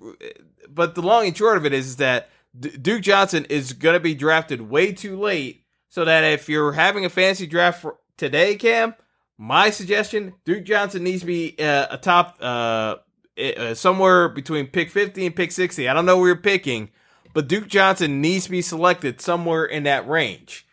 But 0.67 0.95
the 0.95 1.01
long 1.01 1.25
and 1.25 1.35
short 1.35 1.57
of 1.57 1.65
it 1.65 1.73
is, 1.73 1.87
is 1.87 1.95
that 1.97 2.29
D- 2.57 2.77
Duke 2.77 3.01
Johnson 3.01 3.45
is 3.45 3.73
going 3.73 3.93
to 3.93 3.99
be 3.99 4.13
drafted 4.13 4.61
way 4.61 4.91
too 4.91 5.17
late. 5.17 5.65
So 5.91 6.05
that 6.05 6.23
if 6.23 6.47
you're 6.47 6.73
having 6.73 7.03
a 7.05 7.09
fantasy 7.09 7.47
draft 7.47 7.81
for 7.81 7.97
today, 8.15 8.55
Cam, 8.55 8.93
my 9.39 9.69
suggestion: 9.69 10.33
Duke 10.43 10.65
Johnson 10.65 11.03
needs 11.03 11.21
to 11.21 11.25
be 11.25 11.55
uh, 11.57 11.87
a 11.89 11.97
top 11.97 12.37
uh, 12.41 12.97
uh, 13.39 13.73
somewhere 13.73 14.27
between 14.27 14.67
pick 14.67 14.91
50 14.91 15.25
and 15.25 15.35
pick 15.35 15.53
60. 15.53 15.87
I 15.87 15.93
don't 15.93 16.05
know 16.05 16.17
where 16.17 16.27
you're 16.27 16.35
picking, 16.35 16.89
but 17.33 17.47
Duke 17.47 17.69
Johnson 17.69 18.19
needs 18.19 18.45
to 18.45 18.51
be 18.51 18.61
selected 18.61 19.21
somewhere 19.21 19.63
in 19.65 19.83
that 19.83 20.07
range 20.07 20.67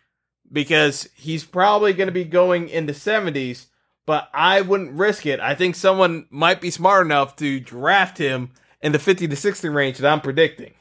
because 0.50 1.08
he's 1.14 1.44
probably 1.44 1.92
going 1.92 2.08
to 2.08 2.12
be 2.12 2.24
going 2.24 2.68
in 2.68 2.86
the 2.86 2.92
70s, 2.92 3.66
but 4.04 4.28
I 4.34 4.62
wouldn't 4.62 4.98
risk 4.98 5.26
it. 5.26 5.38
I 5.38 5.54
think 5.54 5.76
someone 5.76 6.26
might 6.30 6.60
be 6.60 6.70
smart 6.70 7.06
enough 7.06 7.36
to 7.36 7.60
draft 7.60 8.18
him 8.18 8.50
in 8.82 8.90
the 8.90 8.98
50 8.98 9.28
to 9.28 9.36
60 9.36 9.68
range 9.68 9.98
that 9.98 10.12
I'm 10.12 10.20
predicting. 10.20 10.74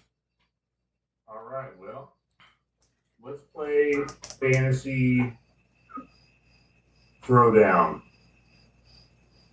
All 1.28 1.48
right, 1.52 1.72
well, 1.80 2.14
let's 3.22 3.44
play 3.44 3.94
fantasy 4.40 5.38
throwdown. 7.26 8.02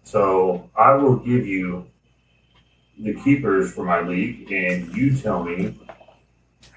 So 0.05 0.71
I 0.77 0.95
will 0.95 1.17
give 1.17 1.47
you 1.47 1.87
the 2.99 3.15
keepers 3.15 3.73
for 3.73 3.85
my 3.85 4.01
league, 4.01 4.51
and 4.53 4.95
you 4.95 5.17
tell 5.17 5.43
me 5.43 5.79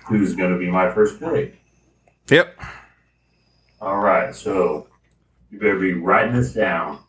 who's 0.07 0.35
going 0.35 0.51
to 0.51 0.59
be 0.59 0.69
my 0.69 0.91
first 0.91 1.19
pick. 1.19 1.59
Yep. 2.29 2.59
All 3.81 3.97
right, 3.97 4.33
so 4.33 4.87
you 5.51 5.59
better 5.59 5.77
be 5.77 5.93
writing 5.93 6.33
this 6.33 6.53
down. 6.53 6.99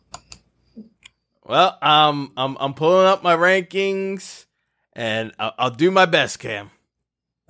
Well, 1.43 1.77
um, 1.81 2.33
I'm 2.35 2.57
I'm 2.59 2.73
pulling 2.73 3.07
up 3.07 3.23
my 3.23 3.35
rankings, 3.35 4.45
and 4.93 5.31
I'll, 5.39 5.53
I'll 5.57 5.69
do 5.69 5.91
my 5.91 6.05
best, 6.05 6.39
Cam. 6.39 6.71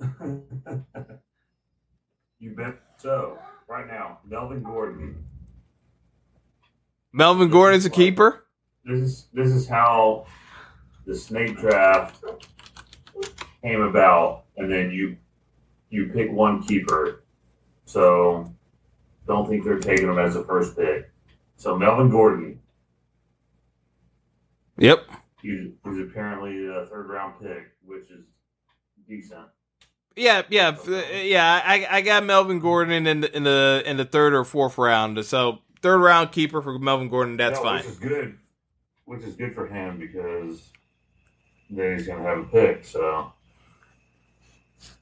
you 2.38 2.54
bet. 2.56 2.80
So 2.98 3.38
right 3.66 3.88
now, 3.88 4.20
Melvin 4.24 4.62
Gordon. 4.62 5.27
Melvin 7.12 7.48
Gordon's 7.48 7.84
a 7.84 7.90
keeper. 7.90 8.44
This 8.84 9.00
is 9.00 9.26
this 9.32 9.48
is 9.50 9.68
how 9.68 10.26
the 11.06 11.14
snake 11.14 11.58
draft 11.58 12.22
came 13.62 13.80
about, 13.80 14.44
and 14.56 14.70
then 14.70 14.90
you 14.90 15.16
you 15.90 16.10
pick 16.14 16.30
one 16.30 16.62
keeper. 16.62 17.24
So 17.84 18.52
don't 19.26 19.48
think 19.48 19.64
they're 19.64 19.78
taking 19.78 20.08
him 20.08 20.18
as 20.18 20.36
a 20.36 20.44
first 20.44 20.76
pick. 20.76 21.10
So 21.56 21.76
Melvin 21.76 22.10
Gordon. 22.10 22.60
Yep. 24.78 25.06
He's, 25.42 25.70
he's 25.84 26.00
apparently 26.00 26.66
a 26.66 26.86
third 26.86 27.08
round 27.08 27.40
pick, 27.40 27.72
which 27.84 28.10
is 28.10 28.24
decent. 29.08 29.46
Yeah, 30.16 30.42
yeah, 30.48 30.76
yeah. 31.22 31.62
I, 31.64 31.86
I 31.88 32.00
got 32.00 32.24
Melvin 32.24 32.58
Gordon 32.58 33.06
in 33.06 33.20
the 33.20 33.36
in 33.36 33.44
the 33.44 33.82
in 33.86 33.96
the 33.98 34.04
third 34.04 34.34
or 34.34 34.44
fourth 34.44 34.76
round. 34.76 35.24
So 35.24 35.60
third 35.82 35.98
round 35.98 36.32
keeper 36.32 36.62
for 36.62 36.78
Melvin 36.78 37.08
Gordon. 37.08 37.36
That's 37.36 37.58
fine. 37.58 37.78
Which 37.78 37.86
is 37.86 37.98
good. 37.98 38.38
Which 39.04 39.22
is 39.22 39.34
good 39.36 39.54
for 39.54 39.66
him 39.66 39.98
because 39.98 40.62
then 41.70 41.96
he's 41.96 42.06
going 42.06 42.22
to 42.22 42.28
have 42.28 42.38
a 42.38 42.44
pick. 42.44 42.84
So, 42.84 43.32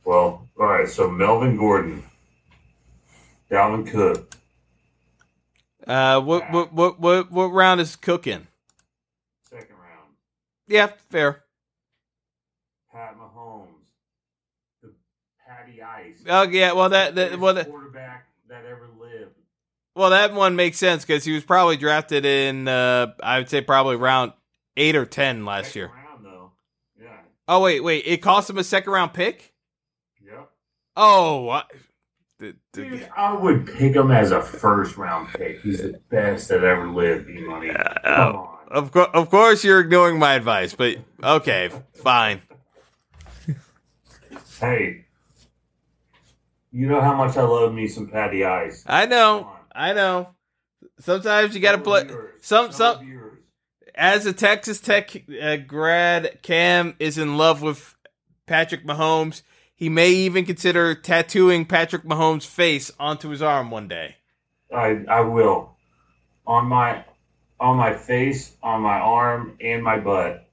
well, 0.05 0.49
all 0.59 0.67
right. 0.67 0.89
So 0.89 1.11
Melvin 1.11 1.57
Gordon, 1.57 2.05
Dalvin 3.51 3.91
Cook. 3.91 4.35
Uh, 5.87 6.21
what 6.21 6.51
what 6.51 6.73
what 6.73 6.99
what 6.99 7.31
what 7.31 7.47
round 7.53 7.81
is 7.81 7.95
Cook 7.95 8.27
in? 8.27 8.47
Second 9.49 9.77
round. 9.77 10.11
Yeah, 10.67 10.89
fair. 11.11 11.45
Pat 12.93 13.17
Mahomes, 13.17 13.69
the 14.83 14.93
Patty 15.47 15.81
Ice. 15.83 16.25
Oh 16.29 16.43
yeah, 16.43 16.73
well 16.73 16.89
that 16.89 17.15
that 17.15 17.39
well 17.39 17.55
that, 17.55 17.69
quarterback 17.69 17.85
that 17.85 17.85
ever 17.85 17.85
lived. 17.85 17.86
Well, 19.96 20.11
that 20.11 20.35
one 20.35 20.56
makes 20.56 20.76
sense 20.76 21.06
because 21.06 21.24
he 21.24 21.32
was 21.32 21.42
probably 21.42 21.78
drafted 21.78 22.26
in 22.26 22.68
uh, 22.68 23.14
I 23.22 23.38
would 23.38 23.48
say 23.48 23.62
probably 23.62 23.96
round 23.96 24.35
eight 24.76 24.94
or 24.94 25.06
ten 25.06 25.46
last 25.46 25.68
Second 25.68 25.78
year. 25.80 25.87
Round, 25.88 26.24
though. 26.24 26.52
Yeah. 27.00 27.16
Oh 27.48 27.62
wait, 27.62 27.82
wait, 27.82 28.04
it 28.06 28.18
cost 28.18 28.50
him 28.50 28.59
a 28.59 28.64
second 28.64 28.92
round 28.92 29.14
pick. 29.14 29.54
Yep. 30.22 30.50
Oh? 30.96 31.62
The, 32.38 32.54
the, 32.74 32.82
Dude, 32.82 33.09
I 33.16 33.32
would 33.32 33.66
pick 33.66 33.96
him 33.96 34.11
as 34.11 34.32
a 34.32 34.42
first 34.42 34.98
round 34.98 35.30
pick. 35.30 35.62
He's 35.62 35.80
the 35.80 35.98
best 36.11 36.50
that 36.50 36.62
ever 36.62 36.87
lived, 36.88 37.30
money. 37.30 37.70
Come 38.04 38.37
on. 38.37 38.59
of 38.70 38.92
course, 38.92 39.09
of 39.14 39.30
course, 39.30 39.64
you're 39.64 39.80
ignoring 39.80 40.18
my 40.18 40.35
advice, 40.35 40.74
but 40.74 40.98
okay, 41.24 41.70
fine. 41.94 42.42
Hey, 44.61 45.06
you 46.70 46.87
know 46.87 47.00
how 47.00 47.14
much 47.14 47.38
I 47.38 47.42
love 47.42 47.72
me 47.72 47.88
some 47.88 48.09
Patty 48.09 48.44
Ice. 48.44 48.85
I 48.87 49.06
know, 49.06 49.56
I 49.77 49.93
know. 49.93 50.31
Sometimes 50.99 51.55
you 51.55 51.61
got 51.61 51.73
to 51.73 51.79
play. 51.79 52.09
Some 52.41 52.73
some 52.73 53.37
as 53.95 54.27
a 54.27 54.33
Texas 54.33 54.81
Tech 54.81 55.25
uh, 55.41 55.57
grad, 55.57 56.39
Cam 56.43 56.95
is 56.99 57.19
in 57.19 57.37
love 57.37 57.62
with 57.62 57.95
Patrick 58.47 58.85
Mahomes. 58.85 59.43
He 59.75 59.89
may 59.89 60.11
even 60.11 60.45
consider 60.45 60.95
tattooing 60.95 61.67
Patrick 61.67 62.05
Mahomes' 62.05 62.47
face 62.47 62.91
onto 62.99 63.29
his 63.29 63.43
arm 63.43 63.71
one 63.71 63.89
day. 63.89 64.17
I 64.75 65.05
I 65.09 65.21
will 65.21 65.77
on 66.47 66.67
my 66.67 67.05
on 67.61 67.77
my 67.77 67.95
face, 67.95 68.57
on 68.62 68.83
my 68.83 68.99
arm, 68.99 69.57
and 69.61 69.83
my 69.83 69.99
butt. 69.99 70.49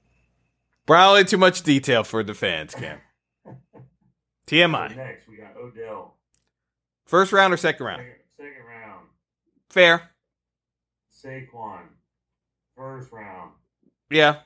Probably 0.86 1.24
too 1.24 1.38
much 1.38 1.62
detail 1.62 2.04
for 2.04 2.22
the 2.22 2.34
fans, 2.34 2.74
Cam. 2.74 3.00
TMI. 4.46 4.96
Next, 4.96 5.28
we 5.28 5.36
got 5.36 5.56
Odell. 5.56 6.14
First 7.06 7.32
round 7.32 7.52
or 7.52 7.56
second 7.56 7.86
round? 7.86 8.00
Second, 8.00 8.12
second 8.12 8.16
round. 8.16 8.23
Fair. 9.74 10.08
Saquon. 11.12 11.80
First 12.76 13.10
round. 13.10 13.50
Yeah. 14.08 14.36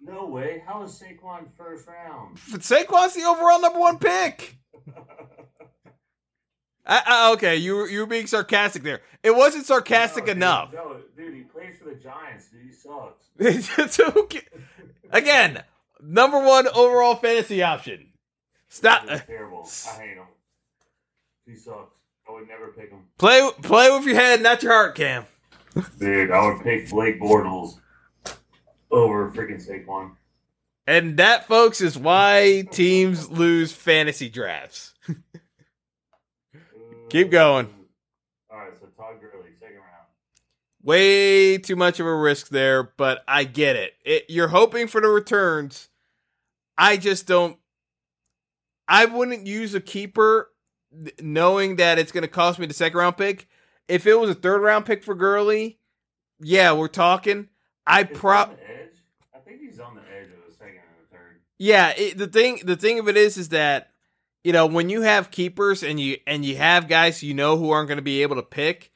No 0.00 0.24
way. 0.24 0.62
How 0.66 0.82
is 0.82 0.92
Saquon 0.92 1.44
first 1.58 1.86
round? 1.86 2.38
Saquon's 2.38 3.12
the 3.14 3.24
overall 3.24 3.60
number 3.60 3.78
one 3.78 3.98
pick. 3.98 4.56
I, 6.86 7.02
I, 7.06 7.32
okay, 7.34 7.56
you 7.56 7.74
were 7.76 7.86
you 7.86 8.00
were 8.00 8.06
being 8.06 8.26
sarcastic 8.26 8.82
there. 8.82 9.02
It 9.22 9.36
wasn't 9.36 9.66
sarcastic 9.66 10.24
No, 10.24 10.26
dude, 10.28 10.36
enough. 10.38 10.72
No, 10.72 11.00
dude, 11.18 11.34
he 11.34 11.42
plays 11.42 11.76
for 11.76 11.90
the 11.90 11.96
Giants. 11.96 12.48
Dude, 12.48 12.62
he 12.62 12.72
sucks. 12.72 14.26
Ca- 14.32 14.40
Again, 15.10 15.64
number 16.00 16.42
one 16.42 16.66
overall 16.66 17.16
fantasy 17.16 17.62
option. 17.62 18.06
Stop. 18.70 19.04
Terrible. 19.26 19.68
I 19.86 20.00
hate 20.00 20.16
him. 20.16 20.24
He 21.46 21.56
sucks. 21.56 21.97
I 22.28 22.32
would 22.32 22.48
never 22.48 22.68
pick 22.68 22.90
him. 22.90 23.04
Play 23.16 23.48
play 23.62 23.90
with 23.90 24.06
your 24.06 24.16
head, 24.16 24.42
not 24.42 24.62
your 24.62 24.72
heart, 24.72 24.94
Cam. 24.94 25.24
Dude, 25.98 26.30
I 26.30 26.46
would 26.46 26.62
pick 26.62 26.90
Blake 26.90 27.20
Bortles 27.20 27.80
over 28.90 29.30
freaking 29.30 29.64
Saquon. 29.64 30.12
And 30.86 31.18
that, 31.18 31.46
folks, 31.46 31.80
is 31.80 31.98
why 31.98 32.66
teams 32.70 33.30
lose 33.30 33.72
fantasy 33.72 34.28
drafts. 34.28 34.94
Uh, 35.08 35.14
Keep 37.10 37.30
going. 37.30 37.68
All 38.50 38.58
right, 38.58 38.72
so 38.78 38.86
Todd 38.96 39.20
Gurley, 39.20 39.50
second 39.60 39.76
round. 39.76 40.06
Way 40.82 41.58
too 41.58 41.76
much 41.76 42.00
of 42.00 42.06
a 42.06 42.14
risk 42.14 42.48
there, 42.48 42.82
but 42.82 43.22
I 43.28 43.44
get 43.44 43.76
it. 43.76 43.92
it. 44.04 44.24
You're 44.28 44.48
hoping 44.48 44.88
for 44.88 45.00
the 45.00 45.08
returns. 45.08 45.88
I 46.76 46.96
just 46.96 47.26
don't. 47.26 47.58
I 48.86 49.04
wouldn't 49.04 49.46
use 49.46 49.74
a 49.74 49.80
keeper 49.80 50.50
knowing 51.20 51.76
that 51.76 51.98
it's 51.98 52.12
going 52.12 52.22
to 52.22 52.28
cost 52.28 52.58
me 52.58 52.66
the 52.66 52.74
second 52.74 52.98
round 52.98 53.16
pick. 53.16 53.48
If 53.88 54.06
it 54.06 54.18
was 54.18 54.30
a 54.30 54.34
third 54.34 54.62
round 54.62 54.86
pick 54.86 55.02
for 55.02 55.14
Gurley, 55.14 55.78
yeah, 56.40 56.72
we're 56.72 56.88
talking. 56.88 57.48
I 57.86 58.04
prop. 58.04 58.58
I 59.34 59.38
think 59.38 59.60
he's 59.60 59.80
on 59.80 59.94
the 59.94 60.02
edge 60.02 60.26
of 60.26 60.46
the 60.46 60.52
second 60.52 60.76
and 60.76 61.06
the 61.10 61.16
third. 61.16 61.40
Yeah, 61.58 61.92
it, 61.96 62.18
the 62.18 62.26
thing 62.26 62.60
the 62.64 62.76
thing 62.76 62.98
of 62.98 63.08
it 63.08 63.16
is 63.16 63.36
is 63.36 63.48
that 63.50 63.90
you 64.44 64.52
know 64.52 64.66
when 64.66 64.90
you 64.90 65.02
have 65.02 65.30
keepers 65.30 65.82
and 65.82 65.98
you 65.98 66.18
and 66.26 66.44
you 66.44 66.56
have 66.56 66.88
guys 66.88 67.22
you 67.22 67.34
know 67.34 67.56
who 67.56 67.70
aren't 67.70 67.88
going 67.88 67.98
to 67.98 68.02
be 68.02 68.22
able 68.22 68.36
to 68.36 68.42
pick. 68.42 68.92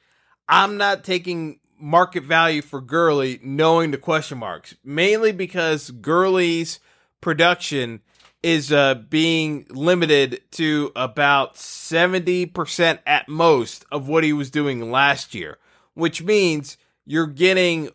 I'm 0.47 0.77
not 0.77 1.03
taking 1.03 1.59
market 1.79 2.23
value 2.23 2.61
for 2.61 2.81
Gurley 2.81 3.39
knowing 3.41 3.91
the 3.91 3.97
question 3.97 4.37
marks 4.37 4.75
mainly 4.83 5.31
because 5.31 5.89
Gurley's 5.89 6.79
production 7.19 8.01
is 8.43 8.73
uh, 8.73 8.95
being 8.95 9.65
limited 9.69 10.41
to 10.51 10.91
about 10.95 11.55
70% 11.55 12.99
at 13.07 13.29
most 13.29 13.85
of 13.91 14.07
what 14.07 14.25
he 14.25 14.33
was 14.33 14.51
doing 14.51 14.91
last 14.91 15.33
year, 15.33 15.57
which 15.93 16.21
means 16.21 16.77
you're 17.05 17.25
getting 17.25 17.89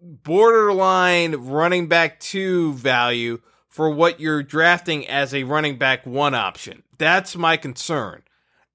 borderline 0.00 1.34
running 1.34 1.86
back 1.86 2.18
two 2.18 2.72
value 2.72 3.40
for 3.68 3.90
what 3.90 4.20
you're 4.20 4.42
drafting 4.42 5.06
as 5.06 5.34
a 5.34 5.44
running 5.44 5.76
back 5.76 6.06
one 6.06 6.34
option. 6.34 6.82
That's 6.96 7.36
my 7.36 7.56
concern. 7.56 8.22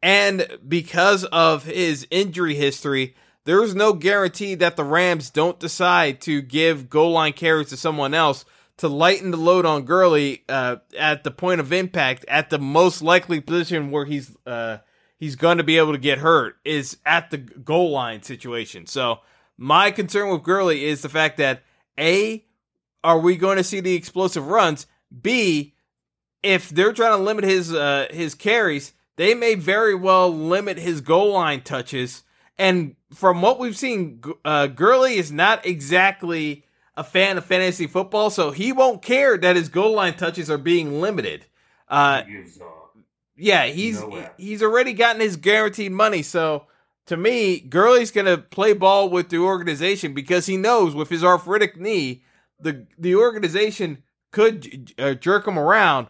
And 0.02 0.48
because 0.68 1.24
of 1.26 1.66
his 1.66 2.08
injury 2.12 2.56
history, 2.56 3.16
there's 3.46 3.74
no 3.74 3.94
guarantee 3.94 4.56
that 4.56 4.76
the 4.76 4.84
Rams 4.84 5.30
don't 5.30 5.60
decide 5.60 6.22
to 6.22 6.42
give 6.42 6.90
goal 6.90 7.12
line 7.12 7.34
carries 7.34 7.70
to 7.70 7.78
someone 7.78 8.14
else 8.14 8.46
to 8.80 8.88
lighten 8.88 9.32
the 9.32 9.38
load 9.38 9.66
on 9.66 9.84
Gurley 9.84 10.44
uh, 10.50 10.78
at 10.98 11.24
the 11.24 11.32
point 11.32 11.62
of 11.62 11.72
impact, 11.72 12.26
at 12.28 12.50
the 12.50 12.60
most 12.60 13.02
likely 13.02 13.40
position 13.40 13.92
where 13.92 14.06
he's 14.06 14.36
uh, 14.46 14.80
he's 15.18 15.36
going 15.36 15.58
to 15.58 15.64
be 15.64 15.78
able 15.78 15.94
to 15.94 16.00
get 16.00 16.18
hurt 16.18 16.58
is 16.66 16.98
at 17.06 17.30
the 17.30 17.38
goal 17.38 17.92
line 17.92 18.24
situation. 18.24 18.86
So 18.88 19.20
my 19.58 19.92
concern 19.92 20.30
with 20.30 20.44
Gurley 20.44 20.86
is 20.86 21.02
the 21.02 21.10
fact 21.10 21.38
that 21.38 21.64
a 21.98 22.46
are 23.04 23.20
we 23.20 23.38
going 23.38 23.58
to 23.58 23.64
see 23.64 23.80
the 23.80 23.96
explosive 23.96 24.48
runs? 24.48 24.88
B 25.22 25.76
if 26.44 26.70
they're 26.70 26.94
trying 26.94 27.18
to 27.18 27.24
limit 27.24 27.44
his 27.44 27.74
uh, 27.74 28.08
his 28.12 28.36
carries, 28.36 28.94
they 29.18 29.34
may 29.34 29.56
very 29.56 29.96
well 29.96 30.34
limit 30.34 30.78
his 30.78 31.02
goal 31.02 31.34
line 31.34 31.62
touches. 31.62 32.24
And 32.58 32.96
from 33.14 33.42
what 33.42 33.60
we've 33.60 33.78
seen, 33.78 34.22
uh, 34.44 34.68
Gurley 34.68 35.16
is 35.16 35.32
not 35.32 35.66
exactly 35.66 36.66
a 37.00 37.04
fan 37.04 37.38
of 37.38 37.46
fantasy 37.46 37.88
football, 37.88 38.30
so 38.30 38.52
he 38.52 38.74
won't 38.74 39.02
care 39.02 39.38
that 39.38 39.56
his 39.56 39.70
goal 39.70 39.94
line 39.94 40.16
touches 40.16 40.50
are 40.52 40.58
being 40.58 41.00
limited. 41.00 41.46
Uh, 41.88 42.24
yeah, 43.38 43.68
he's 43.68 44.04
he's 44.36 44.62
already 44.62 44.92
gotten 44.92 45.22
his 45.22 45.38
guaranteed 45.38 45.94
money. 45.94 46.22
So 46.22 46.66
to 47.06 47.16
me, 47.16 47.62
Gurley's 47.62 48.12
gonna 48.12 48.38
play 48.38 48.74
ball 48.74 49.10
with 49.10 49.30
the 49.30 49.38
organization 49.38 50.14
because 50.14 50.46
he 50.46 50.58
knows 50.58 50.94
with 50.94 51.08
his 51.08 51.24
arthritic 51.24 51.80
knee, 51.80 52.22
the 52.60 52.86
the 52.98 53.16
organization 53.16 54.04
could 54.32 54.92
uh, 55.00 55.14
jerk 55.14 55.48
him 55.48 55.58
around. 55.58 56.08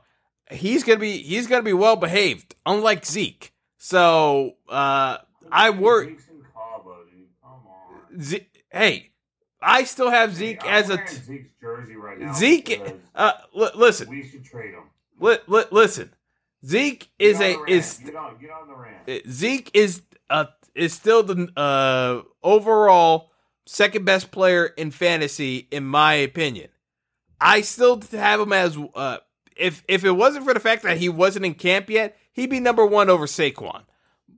He's 0.50 0.84
gonna 0.84 0.98
be 0.98 1.20
he's 1.20 1.46
gonna 1.46 1.62
be 1.62 1.72
well 1.72 1.98
behaved, 1.98 2.56
unlike 2.66 3.06
Zeke. 3.06 3.54
So 3.78 4.56
uh, 4.68 5.20
I 5.52 5.70
worry. 5.70 6.18
hey, 8.72 9.12
I 9.62 9.84
still 9.84 10.10
have 10.10 10.34
Zeke 10.36 10.64
hey, 10.64 10.70
as 10.70 10.90
a 10.90 10.98
t- 10.98 11.04
Zeke's 11.16 11.52
jersey 11.60 11.96
right 11.96 12.20
now. 12.20 12.34
Zeke. 12.34 12.82
Uh, 13.16 13.34
l- 13.56 13.72
listen. 13.76 14.10
We 14.10 14.28
should 14.28 14.46
trade 14.46 14.74
him. 14.74 14.84
Li- 15.20 15.38
li- 15.48 15.66
listen. 15.72 16.14
Zeke 16.66 17.10
is 17.20 17.40
a 17.40 17.58
is 17.68 17.98
get 17.98 18.16
on, 18.16 18.38
get 18.40 18.52
on 18.52 18.68
the 18.68 18.76
Rams. 18.76 19.30
Zeke 19.30 19.72
is 19.74 20.02
uh 20.30 20.46
is 20.76 20.94
still 20.94 21.24
the 21.24 21.50
uh 21.56 22.22
overall 22.44 23.32
second 23.66 24.06
best 24.06 24.32
player 24.32 24.66
in 24.66 24.92
fantasy 24.92 25.68
in 25.72 25.86
my 25.86 26.14
opinion. 26.16 26.70
I 27.40 27.62
still 27.62 28.02
have 28.12 28.40
him 28.42 28.52
as 28.54 28.78
uh 28.96 29.18
if 29.56 29.84
if 29.88 30.04
it 30.04 30.12
wasn't 30.12 30.46
for 30.46 30.54
the 30.54 30.60
fact 30.60 30.84
that 30.84 30.98
he 30.98 31.10
wasn't 31.10 31.46
in 31.46 31.54
camp 31.54 31.90
yet, 31.90 32.18
he'd 32.34 32.50
be 32.50 32.60
number 32.60 32.86
one 32.86 33.10
over 33.10 33.26
Saquon. 33.26 33.84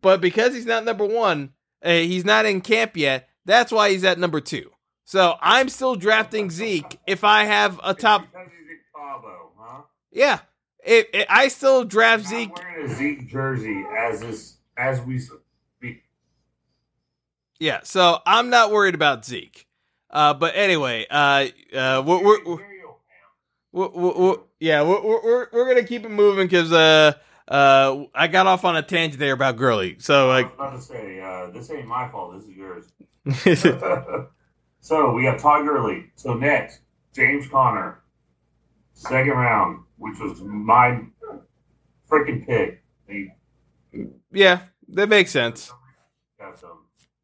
But 0.01 0.21
because 0.21 0.53
he's 0.55 0.65
not 0.65 0.83
number 0.83 1.05
one, 1.05 1.53
uh, 1.83 1.89
he's 1.91 2.25
not 2.25 2.45
in 2.45 2.61
camp 2.61 2.97
yet. 2.97 3.29
That's 3.45 3.71
why 3.71 3.91
he's 3.91 4.03
at 4.03 4.17
number 4.19 4.41
two. 4.41 4.70
So 5.11 5.35
I'm 5.41 5.67
still 5.67 5.95
drafting 5.95 6.49
Zeke 6.49 6.97
if 7.05 7.25
I 7.25 7.43
have 7.43 7.81
a 7.83 7.93
top. 7.93 8.27
Huh? 8.33 9.81
Yeah, 10.09 10.39
it, 10.85 11.09
it, 11.13 11.27
I 11.29 11.49
still 11.49 11.83
draft 11.83 12.25
Zeke. 12.25 12.55
wearing 12.55 12.89
a 12.89 12.95
Zeke 12.95 13.27
jersey 13.27 13.83
as 13.99 14.21
this 14.21 14.55
as 14.77 15.01
we 15.01 15.19
speak. 15.19 16.05
Yeah, 17.59 17.81
so 17.83 18.19
I'm 18.25 18.49
not 18.49 18.71
worried 18.71 18.95
about 18.95 19.25
Zeke. 19.25 19.67
Uh, 20.09 20.33
but 20.33 20.55
anyway, 20.55 21.05
uh, 21.11 21.47
uh, 21.75 22.01
we're, 22.05 22.23
we're, 22.23 22.45
we're, 23.73 23.89
we're, 23.89 24.35
yeah, 24.61 24.81
we're, 24.81 25.01
we're 25.03 25.47
we're 25.51 25.67
gonna 25.67 25.83
keep 25.83 26.05
it 26.05 26.11
moving 26.11 26.47
because 26.47 26.71
uh 26.71 27.11
uh 27.49 28.05
I 28.15 28.27
got 28.27 28.47
off 28.47 28.63
on 28.63 28.77
a 28.77 28.81
tangent 28.81 29.19
there 29.19 29.33
about 29.33 29.57
Gurley. 29.57 29.97
So 29.99 30.29
I 30.29 30.35
like, 30.35 30.45
was 30.45 30.53
about 30.55 30.75
to 30.75 30.81
say, 30.81 31.19
uh, 31.19 31.49
this 31.49 31.69
ain't 31.69 31.85
my 31.85 32.07
fault. 32.07 32.33
This 32.35 32.45
is 32.45 32.55
yours. 32.55 34.27
so 34.81 35.13
we 35.13 35.23
got 35.23 35.39
Todd 35.39 35.65
Gurley. 35.65 36.05
So 36.15 36.33
next, 36.33 36.81
James 37.13 37.47
Conner, 37.47 38.01
second 38.93 39.31
round, 39.31 39.83
which 39.97 40.19
was 40.19 40.41
my 40.41 41.01
freaking 42.09 42.45
pick. 42.45 42.83
Yeah, 44.31 44.61
that 44.89 45.09
makes 45.09 45.31
sense. 45.31 45.71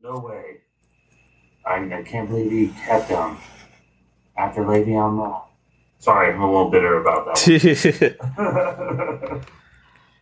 No 0.01 0.19
way. 0.19 0.61
I, 1.65 1.75
I 1.75 2.03
can't 2.03 2.29
believe 2.29 2.51
he 2.51 2.67
kept 2.79 3.09
him 3.09 3.37
after 4.37 4.65
Lady 4.65 4.91
Le'Veon 4.91 5.17
Bell. 5.17 5.49
Sorry, 5.99 6.31
I'm 6.31 6.41
a 6.41 6.45
little 6.45 6.69
bitter 6.69 7.01
about 7.01 7.25
that. 7.25 8.31
one. 8.37 9.45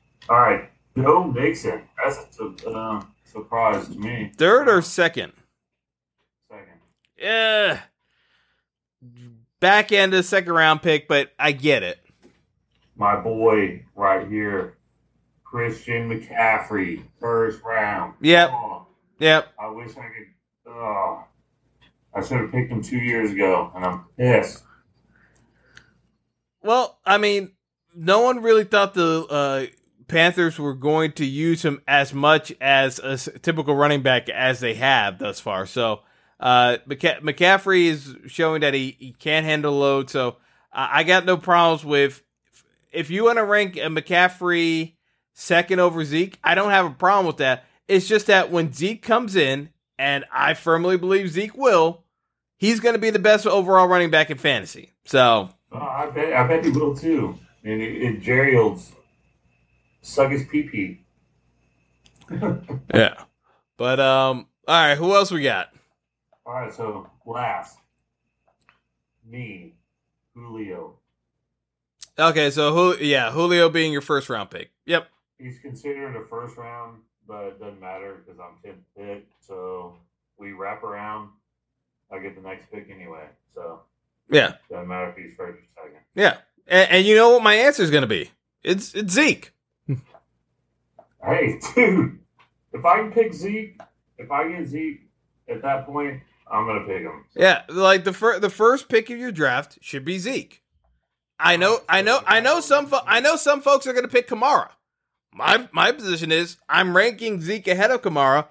All 0.29 0.39
right, 0.39 0.69
Joe 0.97 1.25
Mixon. 1.25 1.81
That's 2.01 2.39
a 2.39 2.69
uh, 2.69 3.03
surprise 3.25 3.89
to 3.89 3.99
me. 3.99 4.31
Third 4.37 4.69
or 4.69 4.81
second? 4.81 5.33
Yeah, 7.17 7.79
back 9.59 9.91
end 9.91 10.13
of 10.13 10.17
the 10.17 10.23
second 10.23 10.53
round 10.53 10.81
pick, 10.81 11.07
but 11.07 11.31
I 11.39 11.51
get 11.53 11.83
it. 11.83 11.99
My 12.97 13.15
boy 13.19 13.85
right 13.95 14.27
here, 14.27 14.77
Christian 15.43 16.09
McCaffrey, 16.09 17.03
first 17.19 17.61
round. 17.63 18.15
Yep. 18.21 18.49
Oh, 18.53 18.87
Yep. 19.19 19.47
I 19.59 19.67
wish 19.69 19.91
I 19.91 19.93
could. 20.01 20.71
Oh, 20.71 21.23
I 22.13 22.21
should 22.21 22.41
have 22.41 22.51
picked 22.51 22.71
him 22.71 22.81
two 22.81 22.97
years 22.97 23.31
ago, 23.31 23.71
and 23.75 23.85
I'm 23.85 24.05
pissed. 24.17 24.63
Well, 26.61 26.99
I 27.05 27.17
mean, 27.17 27.51
no 27.95 28.21
one 28.21 28.41
really 28.41 28.63
thought 28.65 28.93
the 28.93 29.25
uh, 29.29 29.65
Panthers 30.07 30.59
were 30.59 30.73
going 30.73 31.13
to 31.13 31.25
use 31.25 31.63
him 31.63 31.81
as 31.87 32.13
much 32.13 32.53
as 32.59 32.99
a 32.99 33.17
typical 33.17 33.75
running 33.75 34.01
back 34.01 34.27
as 34.29 34.59
they 34.59 34.73
have 34.73 35.19
thus 35.19 35.39
far. 35.39 35.65
So 35.65 36.01
uh, 36.39 36.77
McCa- 36.87 37.21
McCaffrey 37.21 37.85
is 37.85 38.15
showing 38.27 38.61
that 38.61 38.73
he, 38.73 38.95
he 38.99 39.11
can't 39.13 39.45
handle 39.45 39.73
load. 39.77 40.09
So 40.09 40.37
I, 40.71 40.99
I 40.99 41.03
got 41.03 41.25
no 41.25 41.37
problems 41.37 41.83
with 41.85 42.21
if 42.91 43.09
you 43.09 43.25
want 43.25 43.37
to 43.37 43.45
rank 43.45 43.77
a 43.77 43.81
McCaffrey 43.87 44.93
second 45.33 45.79
over 45.79 46.03
Zeke. 46.05 46.37
I 46.43 46.55
don't 46.55 46.71
have 46.71 46.85
a 46.85 46.89
problem 46.91 47.25
with 47.25 47.37
that. 47.37 47.65
It's 47.87 48.07
just 48.07 48.27
that 48.27 48.51
when 48.51 48.73
Zeke 48.73 49.01
comes 49.01 49.35
in, 49.35 49.69
and 49.97 50.25
I 50.31 50.55
firmly 50.55 50.97
believe 50.97 51.29
Zeke 51.29 51.55
will, 51.55 52.03
he's 52.57 52.79
going 52.79 52.95
to 52.95 52.99
be 52.99 53.11
the 53.11 53.19
best 53.19 53.45
overall 53.47 53.87
running 53.87 54.09
back 54.09 54.29
in 54.29 54.37
fantasy. 54.37 54.93
So 55.05 55.49
Oh, 55.71 55.77
I 55.77 56.09
bet 56.09 56.33
I 56.33 56.47
bet 56.47 56.63
he 56.65 56.71
will 56.71 56.95
too. 56.95 57.37
And, 57.63 57.81
and 57.81 58.21
Jerry 58.21 58.55
will 58.55 58.79
suck 60.01 60.31
his 60.31 60.43
pee 60.47 60.63
pee. 60.63 61.01
Yeah. 62.93 63.23
But 63.77 63.99
um 63.99 64.47
all 64.67 64.87
right, 64.87 64.97
who 64.97 65.13
else 65.15 65.31
we 65.31 65.43
got? 65.43 65.69
All 66.45 66.53
right, 66.53 66.73
so 66.73 67.09
last, 67.25 67.77
me, 69.25 69.73
Julio. 70.35 70.95
Okay, 72.17 72.49
so 72.51 72.73
who 72.73 73.03
yeah, 73.03 73.31
Julio 73.31 73.69
being 73.69 73.91
your 73.91 74.01
first 74.01 74.29
round 74.29 74.49
pick. 74.51 74.71
Yep. 74.85 75.07
He's 75.39 75.59
considered 75.59 76.15
a 76.15 76.25
first 76.27 76.55
round, 76.55 76.99
but 77.27 77.43
it 77.45 77.59
doesn't 77.59 77.81
matter 77.81 78.21
because 78.23 78.39
I'm 78.39 78.55
10th 78.63 78.77
pick. 78.97 79.27
So 79.41 79.95
we 80.37 80.53
wrap 80.53 80.83
around. 80.83 81.29
I 82.11 82.19
get 82.19 82.35
the 82.35 82.41
next 82.47 82.71
pick 82.71 82.89
anyway. 82.89 83.25
So 83.53 83.81
Yeah. 84.29 84.53
doesn't 84.69 84.87
matter 84.87 85.09
if 85.09 85.17
he's 85.17 85.35
first 85.35 85.59
or 85.59 85.83
second. 85.83 85.99
Yeah. 86.13 86.37
And, 86.67 86.89
and 86.91 87.05
you 87.05 87.15
know 87.15 87.31
what 87.31 87.43
my 87.43 87.55
answer 87.55 87.83
is 87.83 87.91
going 87.91 88.03
to 88.03 88.07
be? 88.07 88.29
It's 88.63 88.93
it's 88.95 89.11
Zeke. 89.13 89.51
Hey, 91.23 91.59
dude, 91.75 92.19
if 92.71 92.85
I 92.85 92.99
can 92.99 93.11
pick 93.11 93.33
Zeke, 93.33 93.79
if 94.17 94.31
I 94.31 94.47
get 94.49 94.65
Zeke 94.67 95.01
at 95.49 95.61
that 95.63 95.85
point, 95.85 96.21
I'm 96.51 96.65
gonna 96.65 96.85
pick 96.85 97.01
him. 97.01 97.25
Yeah, 97.35 97.63
like 97.69 98.03
the 98.03 98.13
first 98.13 98.41
the 98.41 98.49
first 98.49 98.89
pick 98.89 99.09
of 99.09 99.17
your 99.17 99.31
draft 99.31 99.79
should 99.81 100.05
be 100.05 100.19
Zeke. 100.19 100.61
I 101.39 101.57
know, 101.57 101.79
I 101.89 102.01
know, 102.01 102.19
I 102.25 102.39
know 102.39 102.61
some 102.61 102.87
fo- 102.87 103.03
I 103.05 103.19
know 103.19 103.35
some 103.35 103.61
folks 103.61 103.85
are 103.87 103.93
going 103.93 104.05
to 104.05 104.11
pick 104.11 104.27
Kamara. 104.27 104.69
My 105.33 105.67
my 105.71 105.91
position 105.91 106.31
is 106.31 106.57
I'm 106.69 106.95
ranking 106.95 107.41
Zeke 107.41 107.67
ahead 107.67 107.91
of 107.91 108.01
Kamara. 108.01 108.47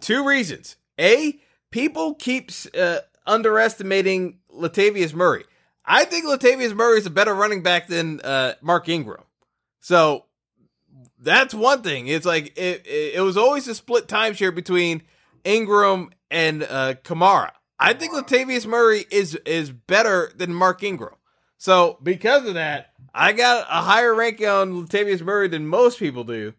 Two 0.00 0.26
reasons: 0.26 0.76
a, 0.98 1.38
people 1.70 2.14
keep 2.14 2.50
uh, 2.78 3.00
underestimating 3.26 4.38
Latavius 4.54 5.12
Murray. 5.12 5.44
I 5.84 6.04
think 6.04 6.24
Latavius 6.24 6.74
Murray 6.74 6.98
is 6.98 7.06
a 7.06 7.10
better 7.10 7.34
running 7.34 7.62
back 7.62 7.86
than 7.86 8.20
uh, 8.20 8.54
Mark 8.62 8.88
Ingram. 8.88 9.24
So 9.80 10.24
that's 11.18 11.52
one 11.52 11.82
thing. 11.82 12.06
It's 12.06 12.26
like 12.26 12.58
it, 12.58 12.86
it, 12.86 13.14
it 13.16 13.20
was 13.20 13.36
always 13.36 13.68
a 13.68 13.74
split 13.74 14.06
timeshare 14.06 14.54
between 14.54 15.02
Ingram 15.44 16.10
and 16.30 16.62
uh, 16.62 16.94
Kamara. 17.02 17.52
I 17.78 17.94
think 17.94 18.12
Latavius 18.12 18.66
Murray 18.66 19.06
is 19.10 19.34
is 19.46 19.70
better 19.70 20.32
than 20.36 20.54
Mark 20.54 20.82
Ingram. 20.82 21.14
So 21.56 21.98
because 22.02 22.46
of 22.46 22.54
that, 22.54 22.92
I 23.14 23.32
got 23.32 23.66
a 23.70 23.82
higher 23.82 24.14
ranking 24.14 24.46
on 24.46 24.86
Latavius 24.86 25.22
Murray 25.22 25.48
than 25.48 25.66
most 25.66 25.98
people 25.98 26.24
do. 26.24 26.54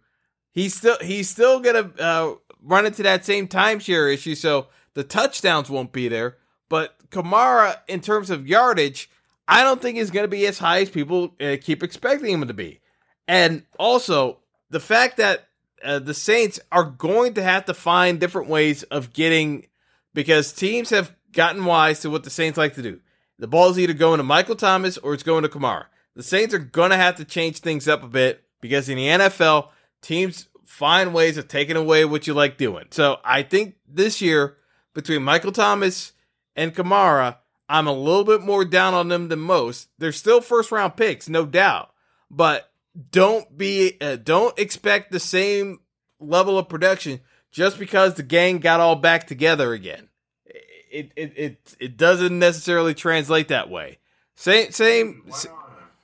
He's 0.51 0.75
still 0.75 0.97
he's 1.01 1.29
still 1.29 1.59
gonna 1.59 1.91
uh, 1.99 2.33
run 2.61 2.85
into 2.85 3.03
that 3.03 3.25
same 3.25 3.47
timeshare 3.47 4.13
issue, 4.13 4.35
so 4.35 4.67
the 4.93 5.03
touchdowns 5.03 5.69
won't 5.69 5.91
be 5.91 6.07
there. 6.07 6.37
But 6.69 6.95
Kamara, 7.09 7.79
in 7.87 8.01
terms 8.01 8.29
of 8.29 8.47
yardage, 8.47 9.09
I 9.47 9.63
don't 9.63 9.81
think 9.81 9.97
he's 9.97 10.11
going 10.11 10.23
to 10.23 10.29
be 10.29 10.45
as 10.47 10.59
high 10.59 10.81
as 10.81 10.89
people 10.89 11.35
uh, 11.41 11.57
keep 11.61 11.83
expecting 11.83 12.33
him 12.33 12.47
to 12.47 12.53
be. 12.53 12.79
And 13.27 13.63
also, 13.77 14.39
the 14.69 14.79
fact 14.79 15.17
that 15.17 15.49
uh, 15.83 15.99
the 15.99 16.13
Saints 16.13 16.59
are 16.71 16.83
going 16.83 17.33
to 17.35 17.43
have 17.43 17.65
to 17.65 17.73
find 17.73 18.19
different 18.19 18.47
ways 18.47 18.83
of 18.83 19.13
getting 19.13 19.67
because 20.13 20.53
teams 20.53 20.89
have 20.89 21.15
gotten 21.31 21.65
wise 21.65 22.01
to 22.01 22.09
what 22.09 22.23
the 22.23 22.29
Saints 22.29 22.57
like 22.57 22.75
to 22.75 22.81
do. 22.81 22.99
The 23.39 23.47
ball's 23.47 23.79
either 23.79 23.93
going 23.93 24.17
to 24.17 24.23
Michael 24.23 24.55
Thomas 24.55 24.97
or 24.97 25.13
it's 25.13 25.23
going 25.23 25.43
to 25.43 25.49
Kamara. 25.49 25.85
The 26.15 26.23
Saints 26.23 26.53
are 26.53 26.59
going 26.59 26.91
to 26.91 26.97
have 26.97 27.15
to 27.15 27.25
change 27.25 27.59
things 27.59 27.87
up 27.87 28.03
a 28.03 28.07
bit 28.07 28.43
because 28.59 28.89
in 28.89 28.97
the 28.97 29.07
NFL, 29.07 29.69
teams 30.01 30.47
find 30.65 31.13
ways 31.13 31.37
of 31.37 31.47
taking 31.47 31.75
away 31.75 32.05
what 32.05 32.27
you 32.27 32.33
like 32.33 32.57
doing. 32.57 32.85
So 32.91 33.19
I 33.23 33.43
think 33.43 33.75
this 33.87 34.21
year, 34.21 34.57
between 34.93 35.23
Michael 35.23 35.51
Thomas 35.51 36.13
and 36.55 36.75
Kamara, 36.75 37.37
I'm 37.67 37.87
a 37.87 37.93
little 37.93 38.25
bit 38.25 38.41
more 38.41 38.65
down 38.65 38.93
on 38.93 39.07
them 39.07 39.29
than 39.29 39.39
most. 39.39 39.87
They're 39.97 40.11
still 40.11 40.41
first 40.41 40.71
round 40.71 40.97
picks, 40.97 41.29
no 41.29 41.45
doubt, 41.45 41.91
but 42.29 42.70
don't 43.11 43.57
be 43.57 43.97
uh, 44.01 44.17
don't 44.17 44.57
expect 44.59 45.11
the 45.11 45.19
same 45.19 45.79
level 46.19 46.57
of 46.57 46.69
production 46.69 47.21
just 47.51 47.79
because 47.79 48.15
the 48.15 48.23
gang 48.23 48.59
got 48.59 48.79
all 48.79 48.95
back 48.95 49.27
together 49.27 49.73
again. 49.73 50.09
It 50.45 51.11
it 51.15 51.33
it, 51.37 51.75
it 51.79 51.97
doesn't 51.97 52.37
necessarily 52.37 52.93
translate 52.93 53.47
that 53.49 53.69
way. 53.69 53.99
Same 54.35 54.71
same. 54.71 55.31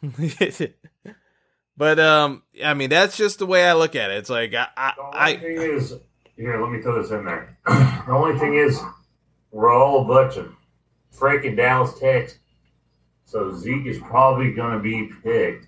but 1.77 1.99
um, 1.99 2.43
I 2.63 2.73
mean 2.73 2.89
that's 2.89 3.17
just 3.17 3.39
the 3.39 3.45
way 3.45 3.67
I 3.67 3.73
look 3.73 3.95
at 3.95 4.11
it. 4.11 4.17
It's 4.17 4.29
like 4.29 4.53
I 4.53 4.67
I, 4.77 4.93
The 4.95 5.01
only 5.01 5.13
I 5.13 5.38
thing 5.38 5.57
is, 5.57 5.93
here, 6.38 6.61
let 6.61 6.71
me 6.71 6.81
throw 6.81 7.01
this 7.01 7.11
in 7.11 7.25
there. 7.25 7.57
the 7.65 8.11
only 8.11 8.39
thing 8.39 8.55
is, 8.55 8.79
we're 9.51 9.73
all 9.73 10.01
a 10.01 10.05
bunch 10.05 10.38
of 10.38 10.53
freaking 11.13 11.57
Dallas 11.57 11.97
Tex. 11.99 12.38
So 13.25 13.53
Zeke 13.53 13.88
is 13.88 13.97
probably 13.97 14.53
going 14.53 14.77
to 14.77 14.79
be 14.79 15.09
picked 15.21 15.67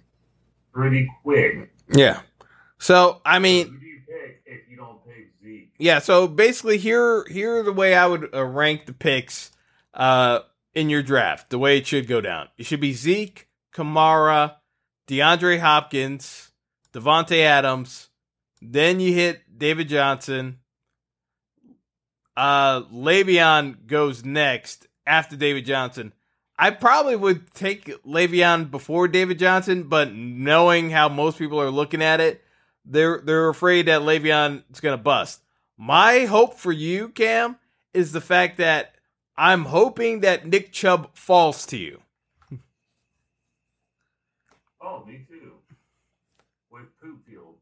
pretty 0.73 1.09
quick. 1.23 1.71
yeah. 1.89 2.21
So 2.77 3.21
I 3.25 3.35
Who 3.35 3.41
mean 3.41 3.79
do 3.79 3.85
you 3.85 4.01
pick 4.07 4.41
if 4.45 4.69
you 4.69 4.77
don't 4.77 5.03
pick 5.05 5.31
Zeke? 5.43 5.71
Yeah, 5.77 5.99
so 5.99 6.27
basically 6.27 6.77
here 6.77 7.25
here 7.29 7.61
the 7.63 7.73
way 7.73 7.93
I 7.95 8.05
would 8.05 8.33
uh, 8.33 8.43
rank 8.45 8.85
the 8.85 8.93
picks 8.93 9.51
uh 9.93 10.39
in 10.73 10.89
your 10.89 11.01
draft, 11.03 11.49
the 11.49 11.57
way 11.59 11.77
it 11.77 11.87
should 11.87 12.07
go 12.07 12.21
down. 12.21 12.47
It 12.57 12.65
should 12.65 12.79
be 12.79 12.93
Zeke, 12.93 13.47
Kamara, 13.73 14.55
DeAndre 15.07 15.59
Hopkins, 15.59 16.51
Davante 16.93 17.41
Adams, 17.41 18.09
then 18.61 18.99
you 18.99 19.13
hit 19.13 19.41
David 19.57 19.89
Johnson. 19.89 20.59
Uh 22.37 22.83
Le'Veon 22.83 23.85
goes 23.87 24.23
next 24.23 24.87
after 25.05 25.35
David 25.35 25.65
Johnson. 25.65 26.13
I 26.61 26.71
probably 26.71 27.15
would 27.15 27.53
take 27.53 27.85
Le'Veon 28.03 28.69
before 28.69 29.07
David 29.07 29.39
Johnson, 29.39 29.83
but 29.83 30.13
knowing 30.13 30.89
how 30.89 31.07
most 31.07 31.37
people 31.39 31.61
are 31.61 31.71
looking 31.71 32.03
at 32.03 32.19
it, 32.19 32.43
they're 32.83 33.21
they're 33.21 33.47
afraid 33.47 33.85
that 33.85 34.01
Le'Veon 34.01 34.63
is 34.69 34.81
going 34.81 34.97
to 34.97 35.01
bust. 35.01 35.41
My 35.77 36.25
hope 36.25 36.55
for 36.55 36.73
you, 36.73 37.09
Cam, 37.09 37.57
is 37.93 38.11
the 38.11 38.19
fact 38.19 38.57
that 38.57 38.95
I'm 39.37 39.63
hoping 39.63 40.19
that 40.19 40.45
Nick 40.45 40.73
Chubb 40.73 41.15
falls 41.15 41.65
to 41.67 41.77
you. 41.77 42.01
Oh, 44.81 45.03
me 45.05 45.25
too. 45.27 45.51
With 46.71 46.85
Poop 47.01 47.25
Field. 47.27 47.55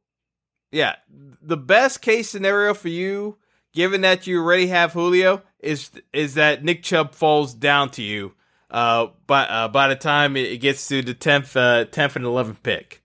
Yeah, 0.71 0.95
the 1.41 1.57
best 1.57 2.03
case 2.03 2.29
scenario 2.29 2.75
for 2.75 2.89
you, 2.89 3.37
given 3.73 4.01
that 4.01 4.27
you 4.27 4.39
already 4.39 4.67
have 4.67 4.93
Julio, 4.93 5.41
is 5.59 5.89
is 6.13 6.35
that 6.35 6.63
Nick 6.63 6.83
Chubb 6.83 7.15
falls 7.15 7.55
down 7.55 7.89
to 7.91 8.03
you. 8.03 8.33
Uh, 8.69 9.07
by 9.27 9.43
uh, 9.45 9.67
by 9.69 9.87
the 9.87 9.95
time 9.95 10.35
it 10.35 10.51
it 10.51 10.57
gets 10.57 10.87
to 10.89 11.01
the 11.01 11.13
tenth, 11.13 11.55
uh, 11.55 11.85
tenth 11.85 12.15
and 12.15 12.25
eleventh 12.25 12.61
pick. 12.63 13.01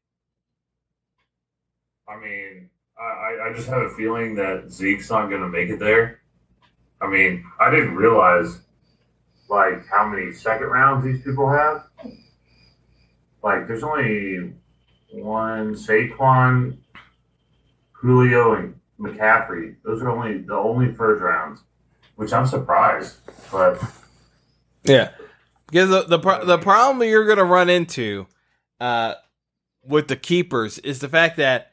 I 2.09 2.19
mean, 2.19 2.69
I, 2.99 3.03
I- 3.03 3.49
I 3.49 3.53
just 3.55 3.69
have 3.69 3.83
a 3.83 3.91
feeling 3.91 4.35
that 4.37 4.71
Zeke's 4.71 5.11
not 5.11 5.29
going 5.29 5.41
to 5.43 5.49
make 5.49 5.69
it 5.71 5.79
there. 5.79 6.21
I 7.01 7.09
mean, 7.09 7.45
I 7.61 7.71
didn't 7.71 7.95
realize 7.97 8.61
like 9.49 9.87
how 9.89 10.09
many 10.09 10.33
second 10.33 10.67
rounds 10.69 11.05
these 11.05 11.23
people 11.23 11.49
have. 11.51 11.85
Like, 13.43 13.67
there's 13.67 13.83
only 13.83 14.53
one 15.11 15.75
Saquon, 15.75 16.77
Julio, 17.93 18.55
and 18.55 18.75
McCaffrey. 19.01 19.77
Those 19.85 20.01
are 20.03 20.11
only 20.11 20.39
the 20.39 20.55
only 20.55 20.93
first 20.95 21.21
rounds, 21.23 21.61
which 22.17 22.33
I'm 22.33 22.47
surprised. 22.47 23.17
But 23.51 23.83
Yeah, 24.85 25.11
because 25.73 25.89
the 25.89 26.03
the, 26.03 26.19
pro- 26.19 26.45
the 26.45 26.59
problem 26.59 27.09
you're 27.09 27.25
going 27.25 27.39
to 27.39 27.45
run 27.45 27.71
into 27.71 28.27
uh, 28.81 29.15
with 29.85 30.07
the 30.09 30.17
keepers 30.17 30.79
is 30.79 31.01
the 31.01 31.09
fact 31.09 31.39
that 31.39 31.73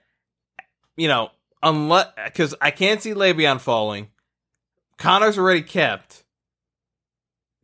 you 0.96 1.08
know 1.10 1.30
unless 1.62 2.08
because 2.26 2.56
I 2.62 2.72
can't 2.72 3.02
see 3.02 3.14
Le'Veon 3.14 3.60
falling. 3.60 4.08
Conner's 4.98 5.38
already 5.38 5.62
kept 5.62 6.24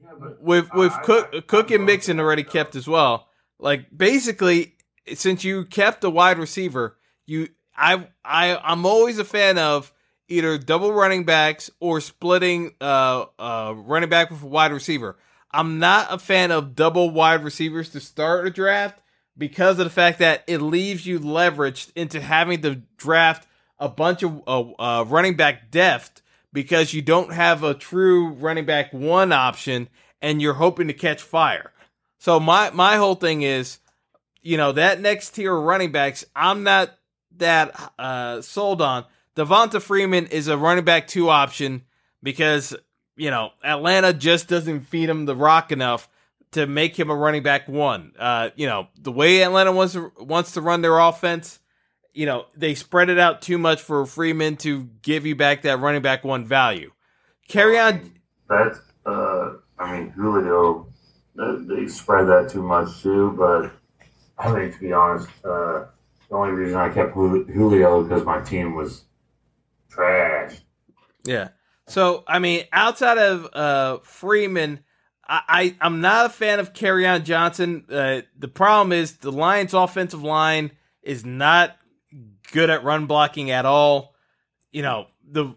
yeah, 0.02 0.10
but 0.20 0.42
with 0.42 0.70
with 0.74 0.92
I- 0.94 1.02
Cook 1.02 1.30
I- 1.34 1.40
Cook 1.42 1.70
I'm 1.70 1.78
and 1.78 1.86
Mixon 1.86 2.20
already 2.20 2.44
kept 2.44 2.76
as 2.76 2.88
well. 2.88 3.30
Like 3.60 3.86
basically, 3.96 4.76
since 5.14 5.44
you 5.44 5.66
kept 5.66 6.04
a 6.04 6.10
wide 6.10 6.38
receiver, 6.38 6.98
you 7.26 7.50
I 7.78 8.08
I 8.24 8.58
I'm 8.58 8.86
always 8.86 9.20
a 9.20 9.26
fan 9.26 9.58
of 9.58 9.94
either 10.28 10.58
double 10.58 10.92
running 10.92 11.24
backs 11.24 11.70
or 11.80 12.02
splitting 12.02 12.74
uh 12.82 13.26
uh 13.40 13.74
running 13.76 14.10
back 14.10 14.30
with 14.32 14.44
a 14.44 14.48
wide 14.48 14.74
receiver. 14.74 15.18
I'm 15.56 15.80
not 15.80 16.08
a 16.12 16.20
fan 16.20 16.52
of 16.52 16.76
double 16.76 17.10
wide 17.10 17.44
receivers 17.44 17.90
to 17.92 18.02
start 18.02 18.46
a 18.46 18.50
draft 18.50 19.00
because 19.38 19.80
of 19.80 19.86
the 19.86 19.90
fact 19.90 20.20
that 20.20 20.44
it 20.48 20.60
leaves 20.60 21.06
you 21.06 21.20
leveraged 21.20 21.92
into 21.96 22.20
having 22.20 22.62
to 22.64 22.82
draft 22.98 23.48
a 23.80 23.88
bunch 23.88 24.22
of 24.22 24.42
uh, 24.48 24.72
uh, 24.80 25.04
running 25.08 25.36
back 25.36 25.72
depth 25.72 26.22
because 26.52 26.94
you 26.94 27.02
don't 27.02 27.32
have 27.32 27.64
a 27.64 27.74
true 27.74 28.30
running 28.30 28.66
back 28.66 28.92
one 28.94 29.32
option 29.32 29.88
and 30.22 30.42
you're 30.42 30.54
hoping 30.56 30.88
to 30.88 30.94
catch 30.94 31.22
fire. 31.22 31.72
So 32.18 32.40
my 32.40 32.72
my 32.72 32.98
whole 32.98 33.16
thing 33.16 33.42
is, 33.42 33.80
you 34.42 34.58
know, 34.58 34.74
that 34.74 35.00
next 35.00 35.32
tier 35.32 35.56
of 35.56 35.64
running 35.64 35.92
backs, 35.92 36.26
I'm 36.36 36.64
not 36.64 36.98
that 37.38 37.94
uh, 37.98 38.42
sold 38.42 38.82
on. 38.82 39.06
Devonta 39.36 39.82
Freeman 39.82 40.28
is 40.28 40.48
a 40.48 40.58
running 40.58 40.86
back 40.86 41.08
two 41.08 41.30
option 41.30 41.84
because 42.24 42.76
you 43.16 43.30
know 43.30 43.52
Atlanta 43.64 44.14
just 44.14 44.48
doesn't 44.48 44.82
feed 44.82 45.10
him 45.10 45.26
the 45.26 45.36
rock 45.36 45.72
enough 45.72 46.10
to 46.52 46.66
make 46.68 46.98
him 46.98 47.10
a 47.10 47.16
running 47.16 47.44
back 47.44 47.68
one. 47.68 48.14
Uh, 48.18 48.50
you 48.56 48.68
know 48.68 48.88
the 49.00 49.12
way 49.12 49.44
Atlanta 49.44 49.72
wants 49.72 49.94
to, 49.94 50.12
wants 50.20 50.54
to 50.54 50.62
run 50.62 50.82
their 50.82 50.98
offense, 50.98 51.60
you 52.14 52.26
know 52.26 52.46
they 52.56 52.76
spread 52.76 53.10
it 53.10 53.20
out 53.20 53.42
too 53.42 53.58
much 53.58 53.82
for 53.82 54.06
Freeman 54.06 54.58
to 54.58 54.90
give 55.02 55.26
you 55.26 55.36
back 55.36 55.64
that 55.64 55.80
running 55.80 56.02
back 56.02 56.24
one 56.24 56.46
value. 56.46 56.92
Carry 57.48 57.78
on. 57.78 58.12
That's, 58.50 58.80
uh, 59.06 59.54
I 59.78 60.00
mean, 60.00 60.10
Julio, 60.10 60.88
they 61.36 61.88
spread 61.88 62.28
that 62.28 62.50
too 62.50 62.64
much 62.64 63.02
too, 63.02 63.36
but 63.38 63.72
I 64.38 64.52
mean, 64.54 64.72
to 64.72 64.80
be 64.80 64.94
honest, 64.94 65.30
uh, 65.44 65.86
the 66.30 66.36
only 66.36 66.54
reason 66.54 66.78
I 66.78 66.90
kept 66.90 67.14
Julio 67.14 68.04
because 68.04 68.24
my 68.24 68.42
team 68.42 68.76
was 68.76 69.04
trash. 69.90 70.56
Yeah. 71.24 71.50
So 71.88 72.24
I 72.28 72.40
mean, 72.40 72.66
outside 72.72 73.18
of 73.18 73.50
uh, 73.54 74.00
Freeman, 74.04 74.84
I, 75.28 75.76
I 75.82 75.86
am 75.86 76.02
not 76.02 76.28
a 76.28 76.30
fan 76.30 76.60
of 76.60 76.74
Kerryon 76.74 77.24
Johnson. 77.24 77.86
Uh, 77.90 78.22
the 78.38 78.48
problem 78.48 78.92
is 78.92 79.18
the 79.18 79.32
Lions' 79.32 79.74
offensive 79.74 80.24
line 80.24 80.72
is 81.02 81.26
not 81.26 81.78
good 82.52 82.70
at 82.70 82.84
run 82.84 83.06
blocking 83.06 83.52
at 83.52 83.66
all. 83.66 84.16
You 84.72 84.82
know 84.82 85.08
the 85.30 85.56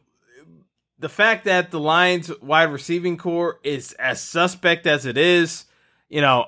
the 0.99 1.09
fact 1.09 1.45
that 1.45 1.71
the 1.71 1.81
Lions' 1.81 2.31
wide 2.41 2.73
receiving 2.73 3.17
corps 3.17 3.61
is 3.63 3.93
as 3.95 4.21
suspect 4.21 4.87
as 4.87 5.07
it 5.07 5.17
is. 5.17 5.65
You 6.09 6.21
know, 6.21 6.47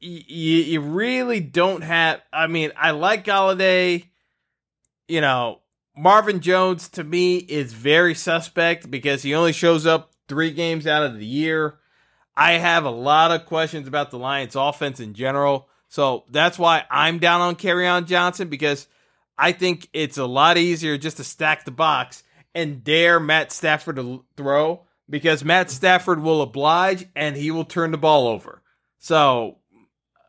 you, 0.00 0.62
you 0.62 0.80
really 0.80 1.40
don't 1.40 1.82
have. 1.82 2.20
I 2.32 2.46
mean, 2.46 2.72
I 2.76 2.92
like 2.92 3.24
Golladay. 3.24 4.04
You 5.08 5.20
know, 5.22 5.60
Marvin 5.98 6.40
Jones 6.40 6.88
to 6.90 7.02
me 7.02 7.38
is 7.38 7.72
very 7.72 8.14
suspect 8.14 8.90
because 8.90 9.22
he 9.22 9.34
only 9.34 9.52
shows 9.52 9.84
up 9.84 10.12
three 10.28 10.52
games 10.52 10.86
out 10.86 11.02
of 11.02 11.18
the 11.18 11.26
year. 11.26 11.78
I 12.36 12.52
have 12.52 12.84
a 12.84 12.90
lot 12.90 13.32
of 13.32 13.46
questions 13.46 13.88
about 13.88 14.12
the 14.12 14.18
Lions 14.18 14.54
offense 14.54 15.00
in 15.00 15.14
general. 15.14 15.68
So 15.88 16.24
that's 16.30 16.58
why 16.58 16.84
I'm 16.88 17.18
down 17.18 17.40
on 17.40 17.56
Kerryon 17.56 18.06
Johnson 18.06 18.48
because 18.48 18.86
I 19.36 19.52
think 19.52 19.88
it's 19.92 20.18
a 20.18 20.26
lot 20.26 20.56
easier 20.56 20.98
just 20.98 21.16
to 21.16 21.24
stack 21.24 21.64
the 21.64 21.72
box 21.72 22.22
and 22.54 22.84
dare 22.84 23.18
Matt 23.18 23.50
Stafford 23.50 23.96
to 23.96 24.24
throw 24.36 24.86
because 25.10 25.44
Matt 25.44 25.70
Stafford 25.70 26.20
will 26.20 26.42
oblige 26.42 27.06
and 27.16 27.36
he 27.36 27.50
will 27.50 27.64
turn 27.64 27.90
the 27.90 27.98
ball 27.98 28.28
over. 28.28 28.62
So 28.98 29.58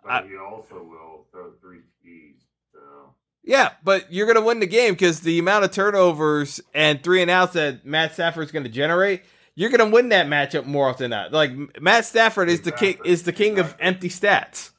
but 0.03 0.26
I, 0.26 0.28
he 0.28 0.38
also 0.38 0.76
will 0.76 1.26
throw 1.32 1.51
three 1.61 1.82
speeds. 1.99 2.43
So 2.74 3.13
yeah, 3.43 3.71
but 3.83 4.11
you're 4.11 4.25
going 4.25 4.35
to 4.35 4.41
win 4.41 4.59
the 4.59 4.67
game 4.67 4.93
because 4.93 5.21
the 5.21 5.39
amount 5.39 5.65
of 5.65 5.71
turnovers 5.71 6.61
and 6.73 7.01
three 7.03 7.21
and 7.21 7.31
outs 7.31 7.53
that 7.53 7.85
Matt 7.85 8.13
Stafford 8.13 8.45
is 8.45 8.51
going 8.51 8.65
to 8.65 8.69
generate 8.69 9.23
you're 9.59 9.69
gonna 9.69 9.89
win 9.89 10.07
that 10.09 10.27
matchup 10.27 10.65
more 10.65 10.87
often 10.87 11.09
than 11.09 11.19
not. 11.19 11.33
Like 11.33 11.81
Matt 11.81 12.05
Stafford 12.05 12.47
is 12.47 12.59
exactly. 12.59 12.91
the 12.91 12.93
king 12.93 13.05
is 13.05 13.23
the 13.23 13.33
king 13.33 13.51
exactly. 13.57 13.73
of 13.73 13.87
empty 13.87 14.07
stats. 14.07 14.71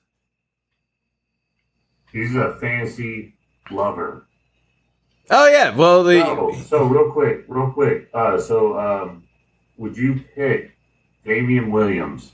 He's 2.11 2.35
a 2.35 2.57
fantasy 2.61 3.35
lover. 3.71 4.27
Oh 5.29 5.49
yeah, 5.49 5.77
well 5.77 6.03
the 6.03 6.21
so, 6.21 6.53
so 6.67 6.85
real 6.85 7.13
quick, 7.13 7.45
real 7.47 7.71
quick. 7.71 8.09
Uh, 8.15 8.41
so 8.41 8.79
um, 8.79 9.25
would 9.77 9.99
you 9.99 10.25
pick 10.35 10.75
Damien 11.27 11.71
Williams? 11.71 12.33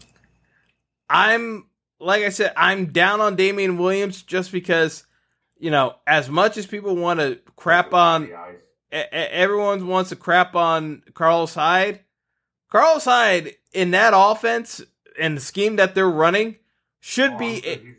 I'm 1.11 1.67
like 1.99 2.23
I 2.23 2.29
said, 2.29 2.53
I'm 2.57 2.93
down 2.93 3.21
on 3.21 3.35
Damien 3.35 3.77
Williams 3.77 4.23
just 4.23 4.53
because 4.53 5.05
you 5.59 5.71
know 5.71 5.97
as 6.07 6.29
much 6.29 6.57
as 6.57 6.67
people 6.67 6.97
want 6.97 7.21
to 7.21 7.39
crap 7.57 7.95
on, 7.95 8.31
everyone 8.91 9.87
wants 9.87 10.11
to 10.11 10.17
crap 10.17 10.55
on 10.55 11.03
Carlos 11.15 11.55
Hyde. 11.55 12.01
Carlos 12.71 13.05
Hyde 13.05 13.55
in 13.73 13.93
that 13.93 14.13
offense 14.15 14.83
and 15.19 15.37
the 15.37 15.41
scheme 15.41 15.77
that 15.77 15.95
they're 15.95 16.09
running 16.09 16.57
should 17.01 17.33
oh, 17.33 17.39
be, 17.39 17.95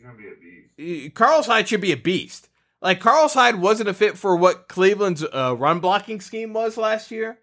be 0.78 1.10
Carlos 1.10 1.48
Hyde 1.48 1.68
should 1.68 1.82
be 1.82 1.92
a 1.92 1.98
beast. 1.98 2.50
Like 2.82 3.00
Carlos 3.00 3.34
Hyde 3.34 3.56
wasn't 3.56 3.90
a 3.90 3.94
fit 3.94 4.18
for 4.18 4.36
what 4.36 4.68
Cleveland's 4.68 5.24
uh, 5.24 5.56
run 5.58 5.80
blocking 5.80 6.22
scheme 6.22 6.54
was 6.54 6.78
last 6.78 7.10
year, 7.10 7.40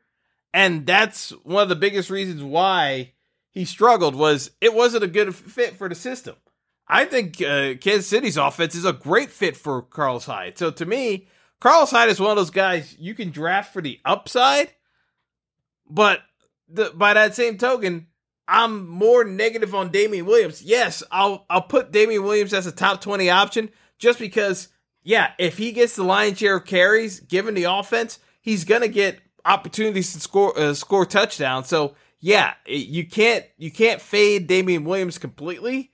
and 0.53 0.87
that's 0.87 1.31
one 1.43 1.63
of 1.63 1.69
the 1.69 1.75
biggest 1.75 2.09
reasons 2.09 2.43
why 2.43 3.13
he 3.51 3.65
struggled 3.65 4.15
was 4.15 4.51
it 4.61 4.75
wasn't 4.75 5.05
a 5.05 5.09
good 5.09 5.35
fit 5.35 5.77
for 5.77 5.89
the 5.89 5.95
system. 5.95 6.37
I 6.87 7.05
think 7.05 7.41
uh, 7.41 7.75
Kansas 7.81 8.07
City's 8.07 8.37
offense 8.37 8.75
is 8.75 8.85
a 8.85 8.93
great 8.93 9.31
fit 9.31 9.57
for 9.57 9.83
Carlos 9.83 10.27
Hyde. 10.27 10.59
So 10.59 10.71
to 10.71 10.85
me, 10.85 11.29
Carlos 11.61 11.91
Hyde 11.91 12.11
is 12.11 12.21
one 12.21 12.31
of 12.31 12.37
those 12.37 12.51
guys 12.51 12.97
you 12.99 13.15
can 13.15 13.31
draft 13.31 13.73
for 13.73 13.81
the 13.81 14.01
upside, 14.05 14.71
but 15.89 16.21
the, 16.69 16.93
by 16.95 17.15
that 17.15 17.35
same 17.35 17.57
token, 17.57 18.09
I'm 18.47 18.87
more 18.87 19.25
negative 19.25 19.75
on 19.75 19.91
Damien 19.91 20.27
Williams. 20.27 20.63
Yes, 20.63 21.03
I'll 21.11 21.47
I'll 21.49 21.63
put 21.63 21.93
Damien 21.93 22.23
Williams 22.23 22.53
as 22.53 22.67
a 22.67 22.73
top 22.73 23.01
20 23.01 23.31
option 23.31 23.71
just 23.99 24.19
because 24.19 24.69
yeah, 25.03 25.33
if 25.39 25.59
he 25.59 25.73
gets 25.73 25.97
the 25.97 26.03
lion's 26.03 26.39
share 26.39 26.57
of 26.57 26.65
carries 26.65 27.21
given 27.21 27.55
the 27.55 27.65
offense, 27.65 28.19
he's 28.41 28.65
going 28.65 28.81
to 28.81 28.89
get 28.89 29.21
opportunities 29.45 30.13
to 30.15 30.21
score 30.21 30.59
uh, 30.59 30.75
score 30.75 31.07
touchdowns. 31.07 31.69
So, 31.69 31.95
yeah, 32.21 32.55
you 32.67 33.07
can't 33.07 33.45
you 33.57 33.71
can't 33.71 34.01
fade 34.01 34.47
Damien 34.47 34.85
Williams 34.85 35.19
completely, 35.19 35.93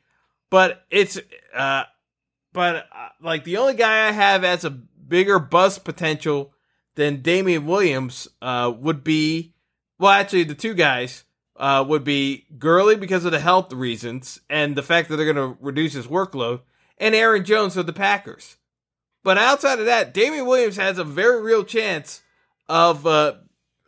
but 0.51 0.85
it's 0.91 1.19
uh 1.55 1.85
but 2.53 2.77
uh, 2.77 3.09
like 3.23 3.45
the 3.45 3.57
only 3.57 3.75
guy 3.75 4.09
I 4.09 4.13
have 4.13 4.45
as 4.45 4.65
a 4.65 4.71
bigger 4.71 5.39
bust 5.39 5.85
potential 5.85 6.53
than 6.97 7.23
Damien 7.23 7.67
Williams 7.67 8.29
uh 8.43 8.73
would 8.77 9.03
be 9.03 9.55
well, 10.01 10.13
actually, 10.13 10.45
the 10.45 10.55
two 10.55 10.73
guys 10.73 11.25
uh, 11.57 11.85
would 11.87 12.05
be 12.05 12.47
Gurley 12.57 12.97
because 12.97 13.27
of 13.27 13.33
the 13.33 13.39
health 13.39 13.71
reasons 13.71 14.41
and 14.49 14.75
the 14.75 14.83
fact 14.83 15.11
that 15.11 15.17
they're 15.17 15.31
going 15.31 15.55
to 15.55 15.59
reduce 15.61 15.93
his 15.93 16.07
workload, 16.07 16.63
and 16.97 17.15
Aaron 17.15 17.45
Jones 17.45 17.77
of 17.77 17.85
the 17.85 17.93
Packers. 17.93 18.57
But 19.23 19.37
outside 19.37 19.79
of 19.79 19.85
that, 19.85 20.15
Damien 20.15 20.47
Williams 20.47 20.77
has 20.77 20.97
a 20.97 21.05
very 21.05 21.43
real 21.43 21.65
chance 21.65 22.23
of 22.67 23.07
uh, 23.07 23.35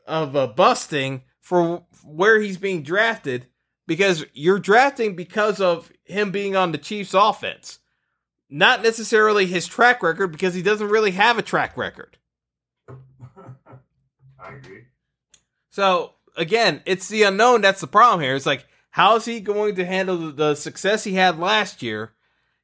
of 0.07 0.37
uh, 0.37 0.49
busting 0.49 1.23
for 1.41 1.85
where 2.05 2.39
he's 2.39 2.59
being 2.59 2.83
drafted 2.83 3.47
because 3.87 4.27
you're 4.35 4.59
drafting 4.59 5.17
because 5.17 5.63
of 5.63 5.91
him 6.13 6.31
being 6.31 6.57
on 6.57 6.73
the 6.73 6.79
Chiefs' 6.79 7.15
offense, 7.15 7.79
not 8.49 8.83
necessarily 8.83 9.47
his 9.47 9.67
track 9.67 10.03
record 10.03 10.29
because 10.29 10.55
he 10.55 10.63
doesn't 10.63 10.89
really 10.89 11.13
have 11.13 11.39
a 11.39 11.43
track 11.43 11.77
record. 11.77 12.19
I 12.89 14.55
agree. 14.55 14.85
So 15.71 16.13
again, 16.37 16.83
it's 16.87 17.09
the 17.09 17.23
unknown 17.25 17.61
that's 17.61 17.81
the 17.81 17.87
problem 17.87 18.21
here. 18.21 18.35
It's 18.35 18.47
like, 18.47 18.67
how 18.91 19.17
is 19.17 19.25
he 19.25 19.41
going 19.41 19.75
to 19.77 19.87
handle 19.87 20.33
the 20.33 20.55
success 20.55 21.05
he 21.05 21.15
had 21.15 21.39
last 21.39 21.83
year, 21.83 22.13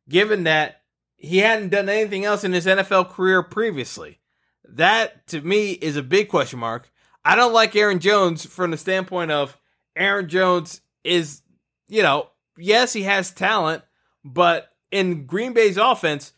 given 0.08 0.44
that 0.44 0.82
he 1.16 1.38
hadn't 1.38 1.70
done 1.70 1.88
anything 1.88 2.24
else 2.24 2.44
in 2.44 2.52
his 2.52 2.66
NFL 2.66 3.10
career 3.10 3.42
previously? 3.42 4.20
That 4.64 5.26
to 5.28 5.40
me 5.40 5.72
is 5.72 5.96
a 5.96 6.02
big 6.02 6.28
question 6.28 6.58
mark. 6.58 6.90
I 7.24 7.34
don't 7.34 7.54
like 7.54 7.74
Aaron 7.74 7.98
Jones 7.98 8.44
from 8.44 8.70
the 8.70 8.76
standpoint 8.76 9.30
of 9.30 9.58
Aaron 9.96 10.28
Jones 10.28 10.82
is, 11.02 11.42
you 11.88 12.02
know, 12.02 12.28
yes, 12.58 12.92
he 12.92 13.02
has 13.02 13.30
talent, 13.30 13.82
but 14.24 14.70
in 14.90 15.26
Green 15.26 15.52
Bay's 15.52 15.76
offense, 15.76 16.32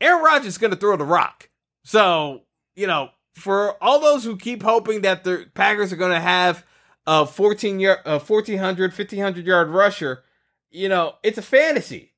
Aaron 0.00 0.22
Rodgers 0.22 0.46
is 0.46 0.58
going 0.58 0.72
to 0.72 0.76
throw 0.76 0.96
the 0.96 1.04
rock. 1.04 1.48
So, 1.84 2.42
you 2.74 2.86
know, 2.86 3.10
for 3.34 3.82
all 3.82 4.00
those 4.00 4.24
who 4.24 4.36
keep 4.36 4.62
hoping 4.62 5.02
that 5.02 5.24
the 5.24 5.46
Packers 5.54 5.92
are 5.92 5.96
going 5.96 6.12
to 6.12 6.20
have 6.20 6.64
a 7.06 7.26
14 7.26 7.80
yard, 7.80 7.98
a 8.04 8.18
1400, 8.18 8.92
1500 8.92 9.46
yard 9.46 9.68
rusher, 9.68 10.22
you 10.70 10.88
know, 10.88 11.14
it's 11.22 11.38
a 11.38 11.42
fantasy. 11.42 12.12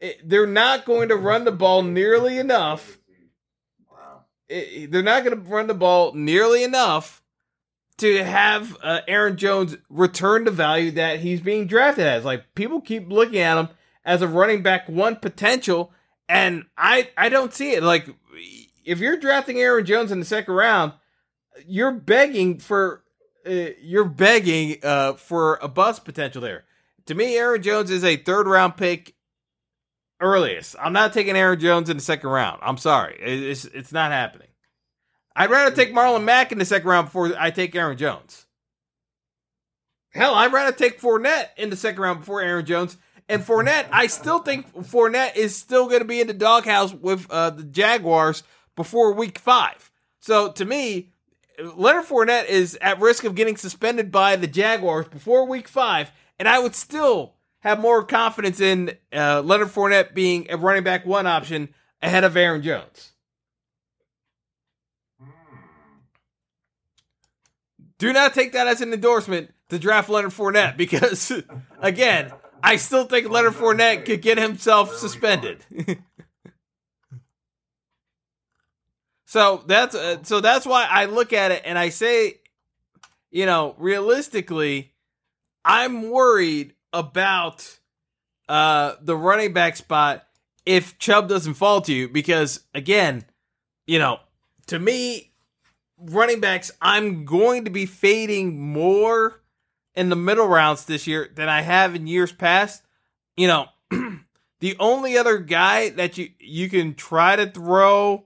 It, 0.00 0.28
they're 0.28 0.46
not 0.46 0.84
going 0.84 1.08
to 1.08 1.16
run 1.16 1.44
the 1.44 1.52
ball 1.52 1.82
nearly 1.82 2.38
enough. 2.38 2.98
It, 4.48 4.90
they're 4.90 5.02
not 5.02 5.24
going 5.24 5.36
to 5.36 5.50
run 5.50 5.66
the 5.66 5.74
ball 5.74 6.12
nearly 6.14 6.64
enough 6.64 7.21
to 7.98 8.24
have 8.24 8.76
uh, 8.82 9.00
Aaron 9.06 9.36
Jones 9.36 9.76
return 9.88 10.44
the 10.44 10.50
value 10.50 10.92
that 10.92 11.20
he's 11.20 11.40
being 11.40 11.66
drafted 11.66 12.06
as. 12.06 12.24
Like 12.24 12.54
people 12.54 12.80
keep 12.80 13.10
looking 13.10 13.38
at 13.38 13.58
him 13.58 13.68
as 14.04 14.22
a 14.22 14.28
running 14.28 14.62
back 14.62 14.88
one 14.88 15.16
potential, 15.16 15.92
and 16.28 16.64
I 16.76 17.10
I 17.16 17.28
don't 17.28 17.52
see 17.52 17.72
it. 17.72 17.82
Like 17.82 18.08
if 18.84 18.98
you're 18.98 19.18
drafting 19.18 19.58
Aaron 19.60 19.84
Jones 19.84 20.10
in 20.10 20.18
the 20.18 20.26
second 20.26 20.54
round, 20.54 20.92
you're 21.66 21.92
begging 21.92 22.58
for 22.58 23.02
uh, 23.46 23.70
you're 23.80 24.04
begging 24.04 24.76
uh, 24.82 25.14
for 25.14 25.58
a 25.62 25.68
bust 25.68 26.04
potential 26.04 26.40
there. 26.40 26.64
To 27.06 27.14
me, 27.14 27.36
Aaron 27.36 27.62
Jones 27.62 27.90
is 27.90 28.04
a 28.04 28.16
third 28.16 28.46
round 28.46 28.76
pick 28.76 29.14
earliest. 30.20 30.76
I'm 30.80 30.92
not 30.92 31.12
taking 31.12 31.36
Aaron 31.36 31.58
Jones 31.58 31.90
in 31.90 31.96
the 31.96 32.02
second 32.02 32.30
round. 32.30 32.60
I'm 32.62 32.78
sorry, 32.78 33.16
it's 33.20 33.64
it's 33.64 33.92
not 33.92 34.12
happening. 34.12 34.48
I'd 35.34 35.50
rather 35.50 35.74
take 35.74 35.94
Marlon 35.94 36.24
Mack 36.24 36.52
in 36.52 36.58
the 36.58 36.64
second 36.64 36.88
round 36.88 37.06
before 37.06 37.32
I 37.38 37.50
take 37.50 37.74
Aaron 37.74 37.96
Jones. 37.96 38.46
Hell, 40.10 40.34
I'd 40.34 40.52
rather 40.52 40.76
take 40.76 41.00
Fournette 41.00 41.48
in 41.56 41.70
the 41.70 41.76
second 41.76 42.00
round 42.00 42.20
before 42.20 42.42
Aaron 42.42 42.66
Jones. 42.66 42.98
And 43.28 43.42
Fournette, 43.42 43.86
I 43.90 44.08
still 44.08 44.40
think 44.40 44.70
Fournette 44.74 45.36
is 45.36 45.56
still 45.56 45.86
going 45.86 46.00
to 46.00 46.06
be 46.06 46.20
in 46.20 46.26
the 46.26 46.34
doghouse 46.34 46.92
with 46.92 47.26
uh, 47.30 47.50
the 47.50 47.64
Jaguars 47.64 48.42
before 48.76 49.12
week 49.14 49.38
five. 49.38 49.90
So 50.20 50.52
to 50.52 50.64
me, 50.64 51.12
Leonard 51.58 52.04
Fournette 52.04 52.46
is 52.46 52.76
at 52.80 53.00
risk 53.00 53.24
of 53.24 53.34
getting 53.34 53.56
suspended 53.56 54.10
by 54.10 54.36
the 54.36 54.46
Jaguars 54.46 55.08
before 55.08 55.46
week 55.46 55.68
five, 55.68 56.10
and 56.38 56.48
I 56.48 56.58
would 56.58 56.74
still 56.74 57.34
have 57.60 57.80
more 57.80 58.02
confidence 58.02 58.60
in 58.60 58.92
uh, 59.12 59.40
Leonard 59.42 59.68
Fournette 59.68 60.14
being 60.14 60.46
a 60.50 60.56
running 60.56 60.82
back 60.82 61.06
one 61.06 61.26
option 61.26 61.68
ahead 62.02 62.24
of 62.24 62.36
Aaron 62.36 62.62
Jones. 62.62 63.11
Do 68.02 68.12
not 68.12 68.34
take 68.34 68.50
that 68.54 68.66
as 68.66 68.80
an 68.80 68.92
endorsement 68.92 69.54
to 69.68 69.78
draft 69.78 70.08
Leonard 70.08 70.32
Fournette 70.32 70.76
because, 70.76 71.30
again, 71.80 72.32
I 72.60 72.74
still 72.74 73.04
think 73.04 73.30
Leonard 73.30 73.52
Fournette 73.52 74.04
could 74.04 74.20
get 74.20 74.38
himself 74.38 74.96
suspended. 74.96 75.64
So 79.24 79.64
that's 79.66 79.94
uh, 79.94 80.22
so 80.24 80.40
that's 80.40 80.66
why 80.66 80.86
I 80.90 81.06
look 81.06 81.32
at 81.32 81.52
it 81.52 81.62
and 81.64 81.78
I 81.78 81.88
say, 81.88 82.40
you 83.30 83.46
know, 83.46 83.74
realistically, 83.78 84.92
I'm 85.64 86.10
worried 86.10 86.74
about 86.92 87.78
uh, 88.46 88.96
the 89.00 89.16
running 89.16 89.54
back 89.54 89.76
spot 89.76 90.26
if 90.66 90.98
Chubb 90.98 91.30
doesn't 91.30 91.54
fall 91.54 91.80
to 91.80 91.94
you 91.94 92.10
because 92.10 92.60
again, 92.74 93.24
you 93.86 93.98
know, 93.98 94.20
to 94.66 94.78
me, 94.78 95.31
running 96.04 96.40
backs, 96.40 96.70
I'm 96.80 97.24
going 97.24 97.64
to 97.64 97.70
be 97.70 97.86
fading 97.86 98.60
more 98.60 99.40
in 99.94 100.08
the 100.08 100.16
middle 100.16 100.46
rounds 100.46 100.84
this 100.84 101.06
year 101.06 101.30
than 101.34 101.48
I 101.48 101.62
have 101.62 101.94
in 101.94 102.06
years 102.06 102.32
past. 102.32 102.82
You 103.36 103.46
know, 103.48 103.66
the 104.60 104.76
only 104.78 105.16
other 105.16 105.38
guy 105.38 105.90
that 105.90 106.18
you 106.18 106.30
you 106.38 106.68
can 106.68 106.94
try 106.94 107.36
to 107.36 107.46
throw 107.46 108.24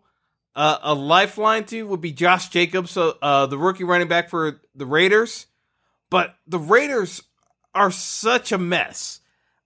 a 0.56 0.94
lifeline 0.94 1.64
to 1.64 1.86
would 1.86 2.00
be 2.00 2.12
Josh 2.12 2.48
Jacobs, 2.48 2.96
uh, 2.96 3.46
the 3.46 3.58
rookie 3.58 3.84
running 3.84 4.08
back 4.08 4.30
for 4.30 4.62
the 4.74 4.86
Raiders. 4.86 5.46
But 6.08 6.36
the 6.46 6.58
Raiders 6.58 7.22
are 7.74 7.90
such 7.90 8.52
a 8.52 8.58
mess. 8.58 9.20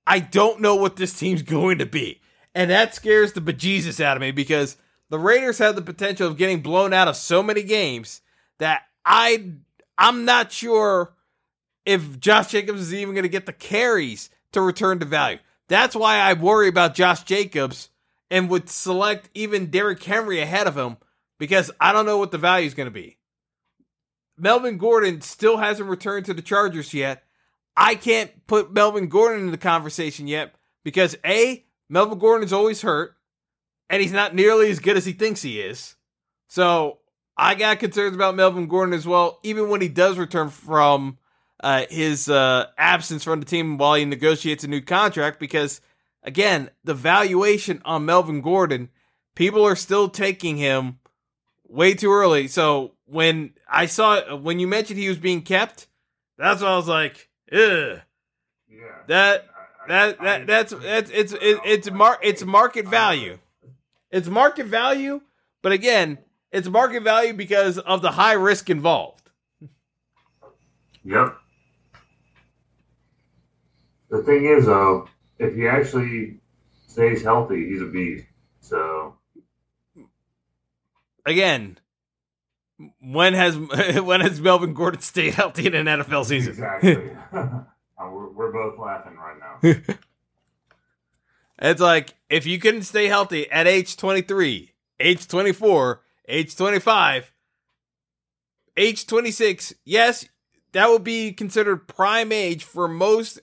I 0.06 0.18
don't 0.18 0.60
know 0.60 0.74
what 0.74 0.96
this 0.96 1.16
team's 1.16 1.42
going 1.58 1.78
to 1.78 1.86
be. 1.86 2.20
And 2.54 2.70
that 2.70 2.94
scares 2.94 3.32
the 3.32 3.40
bejesus 3.40 4.00
out 4.00 4.16
of 4.16 4.20
me 4.20 4.32
because 4.32 4.76
the 5.10 5.18
Raiders 5.18 5.58
have 5.58 5.74
the 5.74 5.82
potential 5.82 6.28
of 6.28 6.36
getting 6.36 6.60
blown 6.60 6.92
out 6.92 7.08
of 7.08 7.16
so 7.16 7.42
many 7.42 7.62
games 7.62 8.22
that 8.58 8.82
I 9.04 9.52
I'm 9.98 10.24
not 10.24 10.50
sure 10.50 11.14
if 11.84 12.20
Josh 12.20 12.48
Jacobs 12.52 12.80
is 12.80 12.94
even 12.94 13.14
going 13.14 13.24
to 13.24 13.28
get 13.28 13.46
the 13.46 13.52
carries 13.52 14.30
to 14.52 14.60
return 14.60 14.98
to 15.00 15.04
value. 15.04 15.38
That's 15.68 15.94
why 15.94 16.18
I 16.18 16.32
worry 16.32 16.68
about 16.68 16.94
Josh 16.94 17.22
Jacobs 17.24 17.90
and 18.30 18.48
would 18.48 18.70
select 18.70 19.28
even 19.34 19.70
Derrick 19.70 20.02
Henry 20.02 20.40
ahead 20.40 20.66
of 20.66 20.76
him 20.76 20.96
because 21.38 21.70
I 21.80 21.92
don't 21.92 22.06
know 22.06 22.18
what 22.18 22.30
the 22.30 22.38
value 22.38 22.66
is 22.66 22.74
going 22.74 22.86
to 22.86 22.92
be. 22.92 23.18
Melvin 24.38 24.78
Gordon 24.78 25.20
still 25.20 25.58
hasn't 25.58 25.88
returned 25.88 26.26
to 26.26 26.34
the 26.34 26.42
Chargers 26.42 26.94
yet. 26.94 27.24
I 27.76 27.94
can't 27.94 28.46
put 28.46 28.72
Melvin 28.72 29.08
Gordon 29.08 29.44
in 29.44 29.50
the 29.50 29.58
conversation 29.58 30.28
yet 30.28 30.54
because 30.82 31.16
A, 31.24 31.64
Melvin 31.88 32.18
Gordon 32.18 32.46
is 32.46 32.52
always 32.52 32.82
hurt 32.82 33.16
and 33.90 34.00
he's 34.00 34.12
not 34.12 34.34
nearly 34.34 34.70
as 34.70 34.78
good 34.78 34.96
as 34.96 35.04
he 35.04 35.12
thinks 35.12 35.42
he 35.42 35.60
is. 35.60 35.96
So 36.46 36.98
I 37.36 37.56
got 37.56 37.80
concerns 37.80 38.14
about 38.14 38.36
Melvin 38.36 38.68
Gordon 38.68 38.94
as 38.94 39.06
well, 39.06 39.40
even 39.42 39.68
when 39.68 39.80
he 39.80 39.88
does 39.88 40.16
return 40.16 40.48
from 40.48 41.18
uh, 41.62 41.84
his 41.90 42.28
uh, 42.28 42.66
absence 42.78 43.24
from 43.24 43.40
the 43.40 43.46
team 43.46 43.76
while 43.76 43.96
he 43.96 44.04
negotiates 44.04 44.62
a 44.62 44.68
new 44.68 44.80
contract 44.80 45.40
because, 45.40 45.80
again, 46.22 46.70
the 46.84 46.94
valuation 46.94 47.82
on 47.84 48.06
Melvin 48.06 48.40
Gordon, 48.40 48.90
people 49.34 49.66
are 49.66 49.76
still 49.76 50.08
taking 50.08 50.56
him 50.56 51.00
way 51.68 51.92
too 51.92 52.12
early. 52.12 52.46
So 52.46 52.92
when 53.06 53.54
I 53.68 53.86
saw 53.86 54.36
when 54.36 54.60
you 54.60 54.68
mentioned 54.68 55.00
he 55.00 55.08
was 55.08 55.18
being 55.18 55.42
kept, 55.42 55.88
that's 56.38 56.62
what 56.62 56.70
I 56.70 56.76
was 56.76 56.88
like, 56.88 57.28
ugh. 57.52 58.00
Yeah. 58.68 58.84
That 59.08 59.46
that 59.88 60.20
that 60.20 60.46
that's 60.46 60.72
that's 60.72 61.10
it's 61.10 61.32
it, 61.32 61.58
it's 61.64 61.90
mar 61.90 62.18
it's 62.22 62.44
market 62.44 62.86
value. 62.86 63.38
It's 64.10 64.28
market 64.28 64.66
value, 64.66 65.20
but 65.62 65.72
again, 65.72 66.18
it's 66.52 66.68
market 66.68 67.02
value 67.02 67.32
because 67.32 67.78
of 67.78 68.02
the 68.02 68.10
high 68.12 68.32
risk 68.32 68.68
involved. 68.70 69.30
Yep. 71.04 71.36
The 74.10 74.22
thing 74.24 74.44
is, 74.44 74.66
though, 74.66 75.08
if 75.38 75.54
he 75.54 75.68
actually 75.68 76.40
stays 76.88 77.22
healthy, 77.22 77.68
he's 77.68 77.80
a 77.82 77.86
beast. 77.86 78.26
So 78.60 79.14
Again, 81.24 81.78
when 83.00 83.34
has 83.34 83.56
when 84.02 84.20
has 84.20 84.40
Melvin 84.40 84.74
Gordon 84.74 85.00
stayed 85.00 85.34
healthy 85.34 85.66
in 85.66 85.74
an 85.74 85.86
NFL 85.86 86.24
season? 86.26 86.52
exactly, 86.52 87.10
Uh, 88.00 88.08
we're, 88.10 88.30
we're 88.30 88.50
both 88.50 88.78
laughing 88.78 89.12
right 89.14 89.36
now. 89.38 89.94
It's 91.60 91.80
like 91.80 92.14
if 92.28 92.46
you 92.46 92.58
couldn't 92.58 92.82
stay 92.82 93.06
healthy 93.06 93.50
at 93.50 93.66
age 93.66 93.96
23, 93.96 94.72
age 94.98 95.28
24, 95.28 96.00
age 96.28 96.56
25, 96.56 97.32
age 98.76 99.06
26, 99.06 99.74
yes, 99.84 100.26
that 100.72 100.88
would 100.88 101.04
be 101.04 101.32
considered 101.32 101.88
prime 101.88 102.32
age 102.32 102.64
for 102.64 102.88
most 102.88 103.40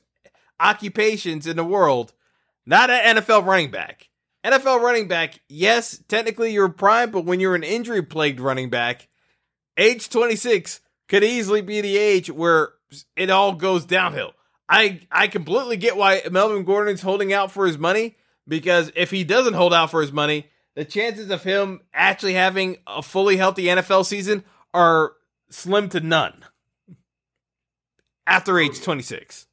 occupations 0.59 1.45
in 1.45 1.57
the 1.57 1.63
world. 1.63 2.13
Not 2.65 2.89
an 2.89 3.17
NFL 3.17 3.45
running 3.45 3.71
back. 3.71 4.09
NFL 4.43 4.81
running 4.81 5.07
back, 5.07 5.41
yes, 5.49 6.01
technically 6.07 6.53
you're 6.53 6.69
prime, 6.69 7.11
but 7.11 7.25
when 7.25 7.39
you're 7.39 7.55
an 7.55 7.63
injury 7.63 8.01
plagued 8.01 8.39
running 8.39 8.69
back, 8.69 9.09
age 9.77 10.09
26 10.09 10.79
could 11.07 11.23
easily 11.23 11.61
be 11.61 11.81
the 11.81 11.97
age 11.97 12.29
where 12.31 12.69
it 13.15 13.29
all 13.29 13.53
goes 13.53 13.85
downhill. 13.85 14.31
I 14.69 15.01
I 15.11 15.27
completely 15.27 15.77
get 15.77 15.95
why 15.97 16.21
Melvin 16.29 16.63
Gordon's 16.63 17.01
holding 17.01 17.31
out 17.33 17.51
for 17.51 17.65
his 17.65 17.77
money 17.77 18.17
because 18.47 18.91
if 18.95 19.11
he 19.11 19.23
doesn't 19.23 19.53
hold 19.53 19.73
out 19.73 19.91
for 19.91 20.01
his 20.01 20.11
money, 20.11 20.47
the 20.75 20.85
chances 20.85 21.29
of 21.29 21.43
him 21.43 21.81
actually 21.93 22.33
having 22.33 22.77
a 22.85 23.01
fully 23.01 23.37
healthy 23.37 23.63
NFL 23.63 24.05
season 24.05 24.43
are 24.73 25.13
slim 25.49 25.89
to 25.89 25.99
none 25.99 26.43
after 28.25 28.59
age 28.59 28.81
26. 28.81 29.47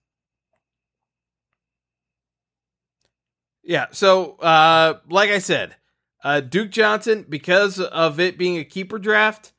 Yeah, 3.63 3.87
so 3.93 4.33
uh 4.37 4.99
like 5.09 5.31
I 5.31 5.39
said, 5.39 5.77
uh 6.23 6.41
Duke 6.41 6.71
Johnson 6.71 7.25
because 7.29 7.81
of 7.81 8.21
it 8.21 8.37
being 8.37 8.59
a 8.59 8.65
keeper 8.65 8.99
draft, 8.99 9.53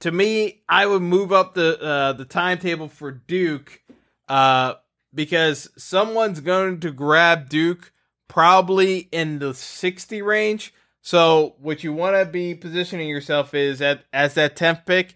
to 0.00 0.10
me 0.10 0.62
I 0.68 0.86
would 0.86 1.02
move 1.02 1.30
up 1.32 1.54
the 1.54 1.80
uh 1.80 2.12
the 2.14 2.24
timetable 2.24 2.88
for 2.88 3.12
Duke 3.12 3.82
uh 4.28 4.74
because 5.14 5.70
someone's 5.76 6.40
going 6.40 6.80
to 6.80 6.90
grab 6.90 7.48
Duke 7.48 7.92
probably 8.28 9.08
in 9.12 9.38
the 9.38 9.54
60 9.54 10.22
range. 10.22 10.74
So 11.02 11.54
what 11.58 11.84
you 11.84 11.92
want 11.92 12.16
to 12.16 12.24
be 12.24 12.54
positioning 12.54 13.08
yourself 13.08 13.54
is 13.54 13.80
at 13.80 14.04
as 14.12 14.34
that 14.34 14.56
10th 14.56 14.86
pick. 14.86 15.14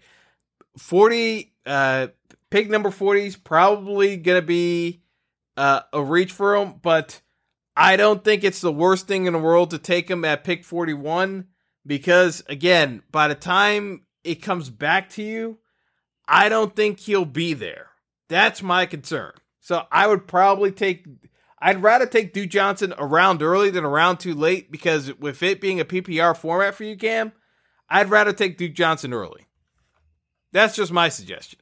40 0.77 1.51
uh 1.65 2.07
pick 2.49 2.69
number 2.69 2.91
40 2.91 3.25
is 3.25 3.35
probably 3.35 4.17
going 4.17 4.39
to 4.39 4.45
be 4.45 5.01
uh, 5.57 5.81
a 5.91 6.01
reach 6.01 6.31
for 6.31 6.55
him, 6.55 6.75
but 6.81 7.21
I 7.75 7.97
don't 7.97 8.23
think 8.23 8.43
it's 8.43 8.61
the 8.61 8.71
worst 8.71 9.07
thing 9.07 9.25
in 9.25 9.33
the 9.33 9.39
world 9.39 9.71
to 9.71 9.77
take 9.77 10.09
him 10.09 10.23
at 10.23 10.43
pick 10.43 10.63
41 10.63 11.47
because 11.85 12.43
again, 12.47 13.03
by 13.11 13.27
the 13.27 13.35
time 13.35 14.05
it 14.23 14.35
comes 14.35 14.69
back 14.69 15.09
to 15.11 15.23
you, 15.23 15.57
I 16.27 16.49
don't 16.49 16.75
think 16.75 16.99
he'll 16.99 17.25
be 17.25 17.53
there. 17.53 17.87
That's 18.29 18.61
my 18.61 18.85
concern. 18.85 19.33
So 19.59 19.85
I 19.91 20.07
would 20.07 20.27
probably 20.27 20.71
take. 20.71 21.05
I'd 21.61 21.83
rather 21.83 22.05
take 22.05 22.33
Duke 22.33 22.49
Johnson 22.49 22.93
around 22.97 23.41
early 23.41 23.69
than 23.69 23.83
around 23.83 24.17
too 24.17 24.33
late 24.33 24.71
because 24.71 25.13
with 25.17 25.43
it 25.43 25.59
being 25.59 25.79
a 25.79 25.85
PPR 25.85 26.35
format 26.35 26.73
for 26.73 26.85
you, 26.85 26.95
Cam, 26.95 27.33
I'd 27.89 28.09
rather 28.09 28.31
take 28.31 28.57
Duke 28.57 28.73
Johnson 28.73 29.13
early. 29.13 29.45
That's 30.51 30.75
just 30.75 30.91
my 30.91 31.09
suggestion. 31.09 31.59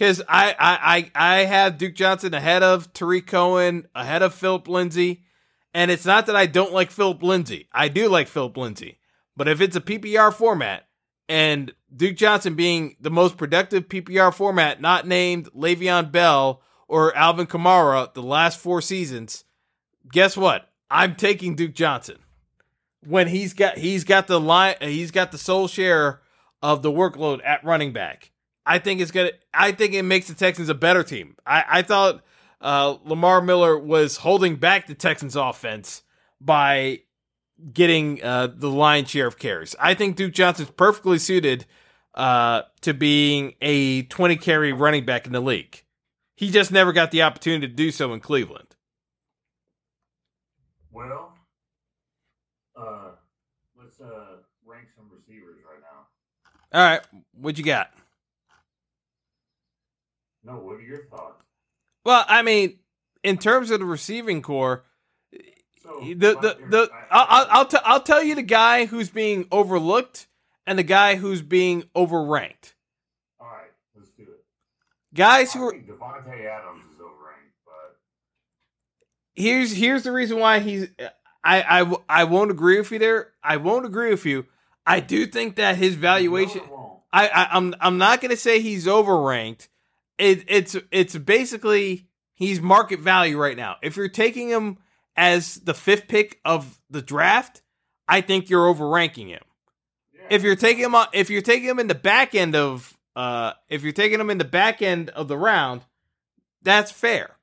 Because 0.00 0.22
I, 0.28 0.56
I, 0.58 1.10
I, 1.14 1.36
I 1.40 1.44
have 1.44 1.76
Duke 1.76 1.94
Johnson 1.94 2.32
ahead 2.32 2.62
of 2.62 2.90
Tarik 2.94 3.26
Cohen, 3.26 3.86
ahead 3.94 4.22
of 4.22 4.32
Phillip 4.32 4.66
Lindsay. 4.66 5.24
And 5.74 5.90
it's 5.90 6.06
not 6.06 6.24
that 6.26 6.36
I 6.36 6.46
don't 6.46 6.72
like 6.72 6.90
Phillip 6.90 7.22
Lindsay. 7.22 7.68
I 7.70 7.88
do 7.88 8.08
like 8.08 8.26
Phillip 8.26 8.56
Lindsay. 8.56 8.98
But 9.36 9.46
if 9.46 9.60
it's 9.60 9.76
a 9.76 9.80
PPR 9.80 10.32
format 10.32 10.86
and 11.30 11.72
Duke 11.96 12.16
Johnson 12.16 12.56
being 12.56 12.96
the 13.00 13.10
most 13.10 13.36
productive 13.36 13.88
PPR 13.88 14.34
format, 14.34 14.80
not 14.80 15.06
named 15.06 15.48
Le'Veon 15.52 16.10
Bell 16.10 16.60
or 16.88 17.16
Alvin 17.16 17.46
Kamara 17.46 18.12
the 18.12 18.22
last 18.22 18.58
four 18.58 18.82
seasons, 18.82 19.44
guess 20.10 20.36
what? 20.36 20.68
I'm 20.90 21.14
taking 21.14 21.54
Duke 21.54 21.72
Johnson 21.72 22.18
when 23.06 23.28
he's 23.28 23.54
got 23.54 23.78
he's 23.78 24.02
got 24.02 24.26
the 24.26 24.40
line 24.40 24.74
he's 24.80 25.12
got 25.12 25.30
the 25.30 25.38
sole 25.38 25.68
share 25.68 26.20
of 26.62 26.82
the 26.82 26.90
workload 26.90 27.40
at 27.44 27.64
running 27.64 27.92
back. 27.92 28.32
I 28.66 28.80
think 28.80 29.00
it's 29.00 29.12
gonna. 29.12 29.30
I 29.54 29.70
think 29.70 29.94
it 29.94 30.02
makes 30.02 30.26
the 30.26 30.34
Texans 30.34 30.68
a 30.68 30.74
better 30.74 31.04
team. 31.04 31.36
I, 31.46 31.64
I 31.68 31.82
thought 31.82 32.24
uh, 32.60 32.96
Lamar 33.04 33.40
Miller 33.40 33.78
was 33.78 34.16
holding 34.16 34.56
back 34.56 34.88
the 34.88 34.94
Texans' 34.96 35.36
offense 35.36 36.02
by 36.40 37.02
getting 37.72 38.22
uh, 38.22 38.48
the 38.54 38.70
lion's 38.70 39.10
share 39.10 39.26
of 39.26 39.38
carries. 39.38 39.74
I 39.78 39.94
think 39.94 40.16
Duke 40.16 40.32
Johnson's 40.32 40.70
perfectly 40.70 41.18
suited 41.18 41.66
uh, 42.14 42.62
to 42.82 42.94
being 42.94 43.54
a 43.60 44.02
20 44.02 44.36
carry 44.36 44.72
running 44.72 45.04
back 45.04 45.26
in 45.26 45.32
the 45.32 45.40
league. 45.40 45.84
He 46.36 46.50
just 46.50 46.72
never 46.72 46.92
got 46.92 47.10
the 47.10 47.22
opportunity 47.22 47.66
to 47.66 47.72
do 47.72 47.90
so 47.90 48.12
in 48.14 48.20
Cleveland. 48.20 48.76
Well, 50.90 51.34
uh, 52.76 53.10
let's 53.78 54.00
uh 54.00 54.36
rank 54.64 54.88
some 54.96 55.10
receivers 55.12 55.58
right 55.68 55.80
now. 55.80 56.78
All 56.78 56.90
right, 56.90 57.00
what 57.32 57.58
you 57.58 57.64
got? 57.64 57.92
No, 60.42 60.54
what 60.54 60.76
are 60.76 60.82
your 60.82 61.04
thoughts? 61.06 61.42
Well, 62.04 62.24
I 62.26 62.42
mean, 62.42 62.78
in 63.22 63.36
terms 63.38 63.70
of 63.70 63.80
the 63.80 63.86
receiving 63.86 64.42
corps, 64.42 64.84
So 65.90 66.00
the 66.00 66.14
the 66.14 66.58
the 66.68 66.90
I'll 67.10 67.46
I'll, 67.50 67.66
t- 67.66 67.78
I'll 67.84 68.02
tell 68.02 68.22
you 68.22 68.34
the 68.34 68.42
guy 68.42 68.86
who's 68.86 69.10
being 69.10 69.46
overlooked 69.50 70.28
and 70.66 70.78
the 70.78 70.84
guy 70.84 71.16
who's 71.16 71.42
being 71.42 71.82
overranked. 71.96 72.74
all 73.40 73.46
right, 73.48 73.70
let's 73.96 74.10
do 74.10 74.22
it. 74.22 74.44
Guys 75.14 75.52
who 75.52 75.64
are 75.64 75.72
Davante 75.72 76.46
Adams 76.46 76.84
is 76.92 77.00
overranked, 77.00 77.56
but 77.64 77.98
here's 79.34 79.72
here's 79.72 80.02
the 80.04 80.12
reason 80.12 80.38
why 80.38 80.60
he's 80.60 80.88
I, 81.42 81.80
I 81.82 81.96
I 82.08 82.24
won't 82.24 82.50
agree 82.50 82.78
with 82.78 82.90
you 82.92 82.98
there. 82.98 83.32
I 83.42 83.56
won't 83.56 83.86
agree 83.86 84.10
with 84.10 84.26
you. 84.26 84.46
I 84.86 85.00
do 85.00 85.26
think 85.26 85.56
that 85.56 85.76
his 85.76 85.94
valuation. 85.94 86.62
No. 86.68 87.02
I, 87.12 87.28
I 87.28 87.48
I'm 87.56 87.74
I'm 87.80 87.98
not 87.98 88.20
gonna 88.20 88.36
say 88.36 88.60
he's 88.60 88.86
overranked. 88.86 89.68
It, 90.18 90.44
it's 90.48 90.76
it's 90.90 91.16
basically 91.16 92.06
he's 92.34 92.60
market 92.60 93.00
value 93.00 93.38
right 93.38 93.56
now. 93.56 93.76
If 93.82 93.96
you're 93.96 94.08
taking 94.08 94.48
him 94.50 94.78
as 95.20 95.56
the 95.56 95.74
fifth 95.74 96.08
pick 96.08 96.40
of 96.46 96.80
the 96.88 97.02
draft, 97.02 97.60
I 98.08 98.22
think 98.22 98.48
you're 98.48 98.74
overranking 98.74 99.28
him. 99.28 99.42
Yeah. 100.14 100.22
If 100.30 100.42
you're 100.42 100.56
taking 100.56 100.82
him 100.82 100.94
if 101.12 101.28
you're 101.28 101.42
taking 101.42 101.68
him 101.68 101.78
in 101.78 101.88
the 101.88 101.94
back 101.94 102.34
end 102.34 102.56
of 102.56 102.96
uh 103.14 103.52
if 103.68 103.82
you're 103.82 103.92
taking 103.92 104.18
him 104.18 104.30
in 104.30 104.38
the 104.38 104.46
back 104.46 104.80
end 104.80 105.10
of 105.10 105.28
the 105.28 105.36
round, 105.36 105.82
that's 106.62 106.90
fair. 106.90 107.36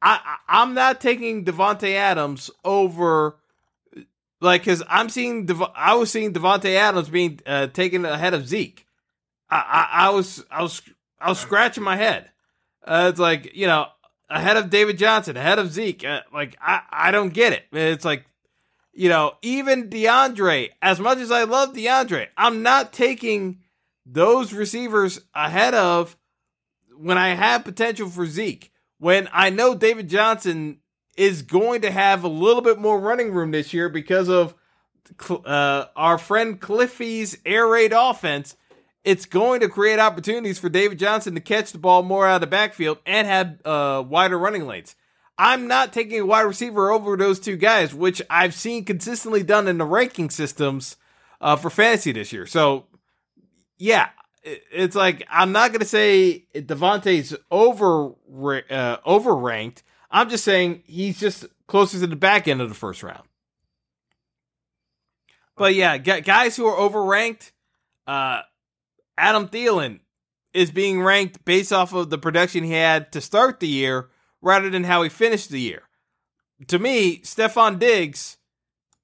I, 0.00 0.20
I 0.24 0.62
I'm 0.62 0.72
not 0.72 1.02
taking 1.02 1.44
Davante 1.44 1.92
Adams 1.92 2.50
over 2.64 3.36
like 4.40 4.62
because 4.62 4.82
I'm 4.88 5.10
seeing 5.10 5.44
Dev- 5.44 5.72
I 5.76 5.94
was 5.96 6.10
seeing 6.10 6.32
Davante 6.32 6.76
Adams 6.76 7.10
being 7.10 7.40
uh, 7.44 7.66
taken 7.66 8.06
ahead 8.06 8.32
of 8.32 8.48
Zeke. 8.48 8.86
I, 9.50 9.56
I 9.92 10.06
I 10.06 10.10
was 10.10 10.46
I 10.50 10.62
was 10.62 10.80
I 11.20 11.28
was 11.28 11.38
scratching 11.38 11.84
my 11.84 11.96
head. 11.96 12.30
Uh, 12.82 13.08
it's 13.10 13.20
like 13.20 13.54
you 13.54 13.66
know 13.66 13.88
ahead 14.30 14.56
of 14.56 14.70
David 14.70 14.96
Johnson, 14.96 15.36
ahead 15.36 15.58
of 15.58 15.72
Zeke. 15.72 16.04
Uh, 16.04 16.20
like 16.32 16.56
I 16.60 16.82
I 16.90 17.10
don't 17.10 17.34
get 17.34 17.52
it. 17.52 17.64
It's 17.72 18.04
like 18.04 18.24
you 18.92 19.08
know 19.08 19.34
even 19.42 19.90
DeAndre. 19.90 20.70
As 20.80 21.00
much 21.00 21.18
as 21.18 21.30
I 21.30 21.44
love 21.44 21.74
DeAndre, 21.74 22.28
I'm 22.36 22.62
not 22.62 22.92
taking 22.92 23.58
those 24.06 24.52
receivers 24.52 25.20
ahead 25.34 25.74
of 25.74 26.16
when 26.96 27.18
I 27.18 27.30
have 27.30 27.64
potential 27.64 28.08
for 28.08 28.26
Zeke. 28.26 28.72
When 28.98 29.28
I 29.32 29.50
know 29.50 29.74
David 29.74 30.08
Johnson 30.08 30.78
is 31.16 31.42
going 31.42 31.82
to 31.82 31.90
have 31.90 32.24
a 32.24 32.28
little 32.28 32.62
bit 32.62 32.78
more 32.78 33.00
running 33.00 33.32
room 33.32 33.50
this 33.50 33.72
year 33.72 33.88
because 33.88 34.28
of 34.28 34.54
uh, 35.28 35.86
our 35.96 36.18
friend 36.18 36.60
Kliffy's 36.60 37.38
air 37.44 37.66
raid 37.66 37.92
offense. 37.92 38.56
It's 39.04 39.24
going 39.24 39.60
to 39.60 39.68
create 39.68 39.98
opportunities 39.98 40.58
for 40.58 40.68
David 40.68 40.98
Johnson 40.98 41.34
to 41.34 41.40
catch 41.40 41.72
the 41.72 41.78
ball 41.78 42.02
more 42.02 42.26
out 42.26 42.36
of 42.36 42.40
the 42.42 42.46
backfield 42.46 42.98
and 43.06 43.26
have 43.26 43.60
uh, 43.64 44.04
wider 44.06 44.38
running 44.38 44.66
lanes. 44.66 44.94
I'm 45.38 45.68
not 45.68 45.94
taking 45.94 46.20
a 46.20 46.26
wide 46.26 46.42
receiver 46.42 46.90
over 46.90 47.16
those 47.16 47.40
two 47.40 47.56
guys, 47.56 47.94
which 47.94 48.20
I've 48.28 48.52
seen 48.52 48.84
consistently 48.84 49.42
done 49.42 49.68
in 49.68 49.78
the 49.78 49.86
ranking 49.86 50.28
systems 50.28 50.96
uh, 51.40 51.56
for 51.56 51.70
fantasy 51.70 52.12
this 52.12 52.30
year. 52.30 52.44
So, 52.44 52.84
yeah, 53.78 54.10
it's 54.42 54.94
like 54.94 55.26
I'm 55.30 55.52
not 55.52 55.70
going 55.70 55.80
to 55.80 55.86
say 55.86 56.44
Davante's 56.54 57.34
over 57.50 58.08
uh, 58.08 58.98
overranked. 59.06 59.82
I'm 60.10 60.28
just 60.28 60.44
saying 60.44 60.82
he's 60.84 61.18
just 61.18 61.46
closer 61.66 61.98
to 62.00 62.06
the 62.06 62.16
back 62.16 62.48
end 62.48 62.60
of 62.60 62.68
the 62.68 62.74
first 62.74 63.02
round. 63.02 63.22
But 65.56 65.74
yeah, 65.74 65.98
guys 65.98 66.56
who 66.56 66.66
are 66.66 66.76
overranked, 66.76 67.52
uh, 68.06 68.40
Adam 69.20 69.48
Thielen 69.48 70.00
is 70.54 70.70
being 70.70 71.02
ranked 71.02 71.44
based 71.44 71.72
off 71.72 71.92
of 71.92 72.10
the 72.10 72.18
production 72.18 72.64
he 72.64 72.72
had 72.72 73.12
to 73.12 73.20
start 73.20 73.60
the 73.60 73.68
year 73.68 74.08
rather 74.40 74.70
than 74.70 74.84
how 74.84 75.02
he 75.02 75.08
finished 75.08 75.50
the 75.50 75.60
year. 75.60 75.82
To 76.68 76.78
me, 76.78 77.18
Stefon 77.18 77.78
Diggs 77.78 78.38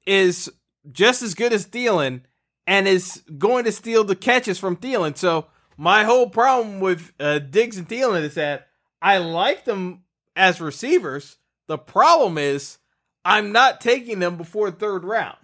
is 0.06 0.50
just 0.90 1.22
as 1.22 1.34
good 1.34 1.52
as 1.52 1.66
Thielen 1.66 2.22
and 2.66 2.88
is 2.88 3.22
going 3.38 3.64
to 3.64 3.72
steal 3.72 4.04
the 4.04 4.16
catches 4.16 4.58
from 4.58 4.76
Thielen. 4.76 5.16
So 5.16 5.46
my 5.76 6.04
whole 6.04 6.30
problem 6.30 6.80
with 6.80 7.12
uh, 7.20 7.38
Diggs 7.38 7.76
and 7.76 7.88
Thielen 7.88 8.22
is 8.22 8.34
that 8.34 8.68
I 9.02 9.18
like 9.18 9.64
them 9.64 10.04
as 10.34 10.60
receivers. 10.60 11.36
The 11.68 11.78
problem 11.78 12.38
is 12.38 12.78
I'm 13.24 13.52
not 13.52 13.80
taking 13.80 14.18
them 14.18 14.36
before 14.36 14.70
third 14.70 15.04
round. 15.04 15.36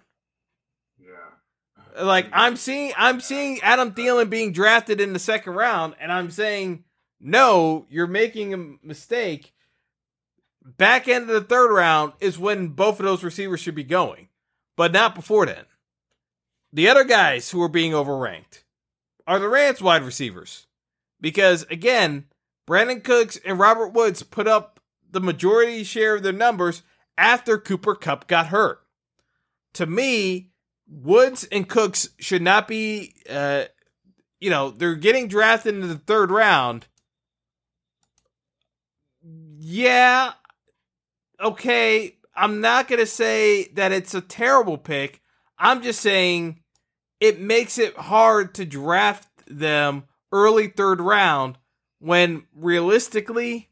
Like 1.99 2.27
I'm 2.33 2.55
seeing 2.55 2.93
I'm 2.97 3.19
seeing 3.19 3.59
Adam 3.61 3.93
Thielen 3.93 4.29
being 4.29 4.51
drafted 4.51 4.99
in 4.99 5.13
the 5.13 5.19
second 5.19 5.53
round, 5.53 5.95
and 5.99 6.11
I'm 6.11 6.31
saying, 6.31 6.83
no, 7.19 7.85
you're 7.89 8.07
making 8.07 8.53
a 8.53 8.57
mistake. 8.85 9.53
Back 10.63 11.07
end 11.07 11.29
of 11.29 11.35
the 11.35 11.41
third 11.41 11.73
round 11.73 12.13
is 12.19 12.39
when 12.39 12.69
both 12.69 12.99
of 12.99 13.05
those 13.05 13.23
receivers 13.23 13.59
should 13.59 13.75
be 13.75 13.83
going, 13.83 14.29
but 14.75 14.93
not 14.93 15.13
before 15.13 15.45
then. 15.45 15.65
The 16.71 16.89
other 16.89 17.03
guys 17.03 17.51
who 17.51 17.61
are 17.61 17.69
being 17.69 17.91
overranked 17.91 18.63
are 19.27 19.39
the 19.39 19.49
Rams 19.49 19.81
wide 19.81 20.03
receivers. 20.03 20.67
Because 21.21 21.63
again, 21.69 22.25
Brandin 22.67 23.03
Cooks 23.03 23.39
and 23.45 23.59
Robert 23.59 23.89
Woods 23.89 24.23
put 24.23 24.47
up 24.47 24.79
the 25.09 25.21
majority 25.21 25.83
share 25.83 26.15
of 26.15 26.23
their 26.23 26.33
numbers 26.33 26.81
after 27.17 27.57
Cooper 27.57 27.95
Kupp 27.95 28.27
got 28.27 28.47
hurt. 28.47 28.81
To 29.73 29.85
me, 29.85 30.51
Woods 30.87 31.43
and 31.51 31.67
Cooks 31.67 32.09
should 32.19 32.41
not 32.41 32.67
be, 32.67 33.13
uh, 33.29 33.65
you 34.39 34.49
know, 34.49 34.69
they're 34.69 34.95
getting 34.95 35.27
drafted 35.27 35.75
into 35.75 35.87
the 35.87 35.95
third 35.95 36.31
round. 36.31 36.87
Yeah, 39.21 40.33
okay. 41.39 42.17
I'm 42.35 42.61
not 42.61 42.87
going 42.87 42.99
to 42.99 43.05
say 43.05 43.65
that 43.73 43.91
it's 43.91 44.13
a 44.13 44.21
terrible 44.21 44.77
pick. 44.77 45.21
I'm 45.57 45.81
just 45.81 46.01
saying 46.01 46.61
it 47.19 47.39
makes 47.39 47.77
it 47.77 47.95
hard 47.95 48.53
to 48.55 48.65
draft 48.65 49.27
them 49.47 50.03
early 50.31 50.67
third 50.67 50.99
round 50.99 51.57
when 51.99 52.43
realistically 52.53 53.69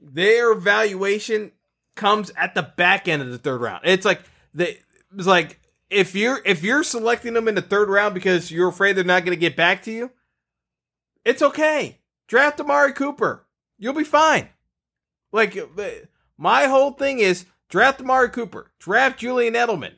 their 0.00 0.54
valuation 0.54 1.52
comes 1.94 2.32
at 2.36 2.54
the 2.54 2.62
back 2.62 3.06
end 3.06 3.22
of 3.22 3.30
the 3.30 3.38
third 3.38 3.60
round. 3.60 3.82
It's 3.84 4.04
like 4.04 4.22
the 4.54 4.76
it's 5.16 5.26
like 5.26 5.59
if 5.90 6.14
you're 6.14 6.40
if 6.44 6.62
you're 6.62 6.84
selecting 6.84 7.34
them 7.34 7.48
in 7.48 7.56
the 7.56 7.62
third 7.62 7.88
round 7.88 8.14
because 8.14 8.50
you're 8.50 8.68
afraid 8.68 8.96
they're 8.96 9.04
not 9.04 9.24
going 9.24 9.36
to 9.36 9.40
get 9.40 9.56
back 9.56 9.82
to 9.82 9.90
you, 9.90 10.10
it's 11.24 11.42
okay. 11.42 11.98
Draft 12.28 12.60
Amari 12.60 12.92
Cooper. 12.92 13.46
You'll 13.78 13.92
be 13.92 14.04
fine. 14.04 14.48
Like 15.32 15.58
my 16.38 16.66
whole 16.66 16.92
thing 16.92 17.18
is 17.18 17.46
draft 17.68 18.00
Amari 18.00 18.30
Cooper, 18.30 18.70
draft 18.78 19.18
Julian 19.18 19.54
Edelman. 19.54 19.94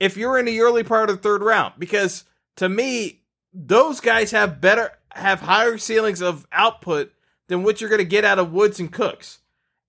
If 0.00 0.16
you're 0.16 0.38
in 0.38 0.46
the 0.46 0.60
early 0.60 0.82
part 0.82 1.10
of 1.10 1.16
the 1.16 1.22
third 1.22 1.42
round, 1.42 1.74
because 1.78 2.24
to 2.56 2.68
me, 2.68 3.22
those 3.52 4.00
guys 4.00 4.30
have 4.32 4.60
better 4.60 4.90
have 5.10 5.40
higher 5.40 5.78
ceilings 5.78 6.20
of 6.20 6.46
output 6.52 7.12
than 7.48 7.62
what 7.62 7.80
you're 7.80 7.90
going 7.90 7.98
to 7.98 8.04
get 8.04 8.24
out 8.24 8.38
of 8.38 8.52
Woods 8.52 8.80
and 8.80 8.92
Cooks. 8.92 9.38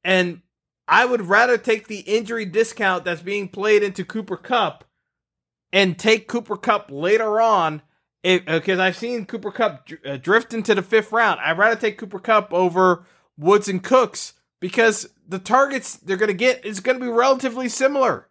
And 0.04 0.42
I 0.88 1.06
would 1.06 1.24
rather 1.24 1.58
take 1.58 1.88
the 1.88 2.02
injury 2.02 2.46
discount 2.46 3.06
that's 3.06 3.22
being 3.22 3.50
played 3.50 3.82
into 3.82 4.06
Cooper 4.06 4.38
Kupp 4.38 4.85
and 5.72 5.98
take 5.98 6.28
Cooper 6.28 6.58
Kupp 6.58 6.90
later 6.92 7.40
on 7.42 7.82
because 8.24 8.80
I've 8.80 8.98
seen 8.98 9.26
Cooper 9.26 9.52
Kupp 9.52 9.90
uh, 10.06 10.18
drift 10.18 10.54
into 10.54 10.74
the 10.74 10.82
fifth 10.82 11.12
round. 11.12 11.40
I'd 11.42 11.58
rather 11.58 11.80
take 11.80 11.98
Cooper 11.98 12.20
Kupp 12.20 12.52
over 12.54 13.06
Woods 13.38 13.68
and 13.68 13.84
Cooks 13.84 14.34
because 14.60 15.10
the 15.28 15.40
targets 15.40 15.96
they're 15.98 16.18
going 16.18 16.28
to 16.28 16.34
get 16.34 16.66
is 16.66 16.80
going 16.80 16.98
to 16.98 17.06
be 17.06 17.12
relatively 17.12 17.70
similar. 17.70 18.28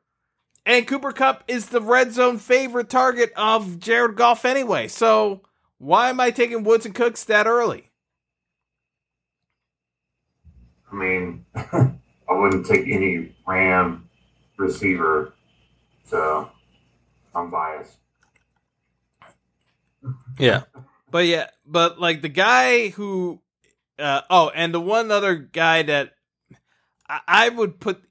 And 0.67 0.87
Cooper 0.87 1.13
Kupp 1.13 1.45
is 1.47 1.67
the 1.69 1.81
red 1.81 2.13
zone 2.13 2.39
favorite 2.39 2.89
target 2.89 3.33
of 3.37 3.79
Jared 3.79 4.17
Goff 4.17 4.45
anyway. 4.45 4.89
So 4.89 5.43
why 5.79 6.09
am 6.09 6.19
I 6.21 6.31
taking 6.31 6.65
Woods 6.65 6.87
and 6.87 6.95
Cooks 6.95 7.25
that 7.25 7.47
early? 7.47 7.91
I 10.91 10.95
mean, 10.97 11.45
I 11.55 11.93
wouldn't 12.31 12.67
take 12.67 12.89
any 12.89 13.35
Ram 13.47 14.09
receiver, 14.57 15.35
so 16.05 16.51
I'm 17.35 17.51
biased. 17.51 17.99
Yeah. 20.39 20.65
But 21.11 21.27
yeah, 21.27 21.49
but 21.65 22.01
like 22.01 22.23
the 22.23 22.29
guy 22.29 22.89
who 22.89 23.41
uh 23.99 24.23
oh, 24.29 24.51
and 24.55 24.75
the 24.75 24.81
one 24.81 25.11
other 25.11 25.35
guy 25.35 25.83
that 25.85 26.15
I, 27.09 27.21
I 27.27 27.49
would 27.49 27.79
put 27.81 28.03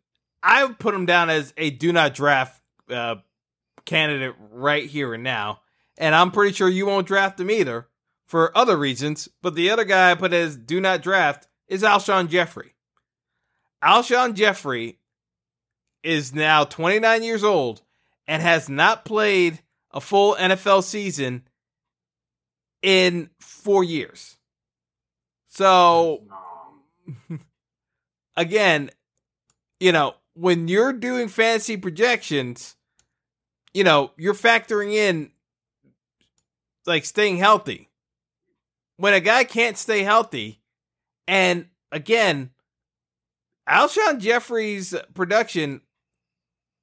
I 0.42 0.64
would 0.64 0.80
put 0.80 0.96
him 0.96 1.06
down 1.06 1.30
as 1.30 1.54
a 1.58 1.70
do 1.70 1.92
not 1.92 2.14
draft 2.14 2.62
uh 2.90 3.16
candidate 3.86 4.36
right 4.52 4.86
here 4.86 5.14
and 5.14 5.24
now. 5.24 5.62
And 5.98 6.16
I'm 6.16 6.32
pretty 6.32 6.54
sure 6.54 6.70
you 6.70 6.86
won't 6.86 7.08
draft 7.08 7.40
him 7.40 7.52
either 7.52 7.88
for 8.26 8.58
other 8.58 8.78
reasons. 8.78 9.28
But 9.42 9.56
the 9.56 9.70
other 9.70 9.84
guy 9.84 10.12
I 10.12 10.16
put 10.16 10.34
as 10.34 10.58
do 10.58 10.80
not 10.80 11.02
draft 11.02 11.48
is 11.68 11.84
Alshon 11.84 12.30
Jeffery. 12.30 12.74
Alshon 13.84 14.34
Jeffery 14.34 15.00
is 16.04 16.34
now 16.34 16.64
29 16.64 17.24
years 17.24 17.44
old 17.44 17.82
and 18.28 18.42
has 18.42 18.70
not 18.70 19.06
played 19.06 19.60
a 19.92 20.02
full 20.02 20.36
NFL 20.36 20.84
season 20.84 21.44
in 22.82 23.30
four 23.40 23.84
years. 23.84 24.38
So 25.50 26.24
again, 28.36 28.90
you 29.80 29.92
know, 29.92 30.16
when 30.34 30.68
you're 30.68 30.94
doing 30.94 31.28
fantasy 31.28 31.78
projections, 31.78 32.76
you 33.74 33.84
know, 33.84 34.12
you're 34.18 34.34
factoring 34.34 34.94
in 34.94 35.32
like 36.86 37.06
staying 37.06 37.38
healthy. 37.38 37.90
when 38.98 39.14
a 39.14 39.20
guy 39.20 39.44
can't 39.44 39.78
stay 39.78 40.04
healthy, 40.04 40.62
and 41.28 41.68
again, 41.92 42.52
Alshon 43.68 44.20
Jeffery's 44.20 44.94
production, 45.14 45.82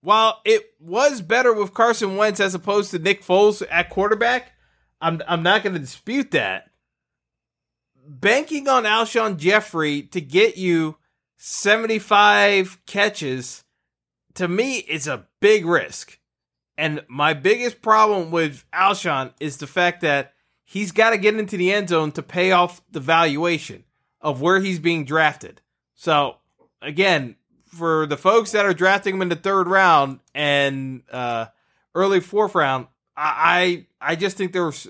while 0.03 0.41
it 0.45 0.75
was 0.81 1.21
better 1.21 1.53
with 1.53 1.75
Carson 1.75 2.17
Wentz 2.17 2.41
as 2.41 2.55
opposed 2.55 2.91
to 2.91 2.99
Nick 2.99 3.23
Foles 3.23 3.63
at 3.71 3.91
quarterback, 3.91 4.53
I'm 5.01 5.21
I'm 5.27 5.43
not 5.43 5.63
going 5.63 5.75
to 5.75 5.81
dispute 5.81 6.31
that. 6.33 6.71
Banking 8.07 8.69
on 8.69 8.85
Alshon 8.85 9.37
Jeffery 9.37 10.03
to 10.03 10.21
get 10.21 10.57
you 10.57 10.97
75 11.37 12.85
catches 12.87 13.65
to 14.35 14.49
me 14.49 14.79
is 14.79 15.07
a 15.07 15.27
big 15.41 15.65
risk. 15.65 16.19
And 16.77 17.05
my 17.09 17.35
biggest 17.35 17.83
problem 17.83 18.31
with 18.31 18.65
Alshon 18.73 19.33
is 19.39 19.59
the 19.59 19.67
fact 19.67 20.01
that 20.01 20.33
he's 20.65 20.93
got 20.93 21.11
to 21.11 21.19
get 21.19 21.37
into 21.37 21.57
the 21.57 21.73
end 21.73 21.91
zone 21.91 22.13
to 22.13 22.23
pay 22.23 22.53
off 22.53 22.81
the 22.91 23.01
valuation 23.01 23.85
of 24.21 24.41
where 24.41 24.61
he's 24.61 24.79
being 24.79 25.05
drafted. 25.05 25.61
So 25.95 26.37
again, 26.81 27.37
for 27.71 28.07
the 28.07 28.17
folks 28.17 28.53
that 28.53 28.67
are 28.67 28.75
drafting 28.75 29.15
him 29.15 29.23
in 29.23 29.29
the 29.29 29.37
third 29.37 29.69
round 29.69 30.21
and 30.35 31.03
uh, 31.11 31.47
early 31.95 32.21
fourth 32.21 32.55
round, 32.55 32.87
I 33.17 33.87
I 34.01 34.17
just 34.17 34.37
think 34.37 34.53
there's 34.53 34.89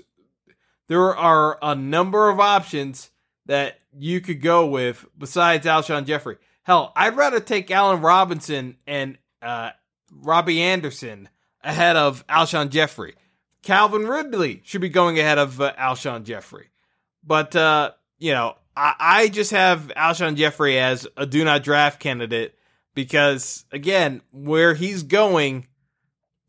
there 0.87 1.15
are 1.15 1.57
a 1.61 1.75
number 1.75 2.29
of 2.29 2.39
options 2.39 3.11
that 3.45 3.79
you 3.97 4.21
could 4.21 4.41
go 4.41 4.65
with 4.65 5.05
besides 5.17 5.65
Alshon 5.65 6.05
Jeffery. 6.05 6.37
Hell, 6.63 6.91
I'd 6.95 7.17
rather 7.17 7.39
take 7.39 7.71
Allen 7.71 8.01
Robinson 8.01 8.77
and 8.85 9.17
uh, 9.41 9.71
Robbie 10.11 10.61
Anderson 10.61 11.29
ahead 11.63 11.95
of 11.95 12.25
Alshon 12.27 12.69
Jeffery. 12.69 13.15
Calvin 13.63 14.05
Ridley 14.05 14.61
should 14.63 14.81
be 14.81 14.89
going 14.89 15.19
ahead 15.19 15.37
of 15.37 15.61
uh, 15.61 15.73
Alshon 15.73 16.23
Jeffery. 16.23 16.69
But, 17.23 17.55
uh, 17.55 17.91
you 18.17 18.33
know, 18.33 18.55
I, 18.75 18.95
I 18.99 19.27
just 19.27 19.51
have 19.51 19.91
Alshon 19.95 20.35
Jeffery 20.35 20.79
as 20.79 21.07
a 21.17 21.25
do 21.25 21.43
not 21.43 21.63
draft 21.63 21.99
candidate 21.99 22.55
because, 22.93 23.65
again, 23.71 24.21
where 24.31 24.73
he's 24.73 25.03
going, 25.03 25.67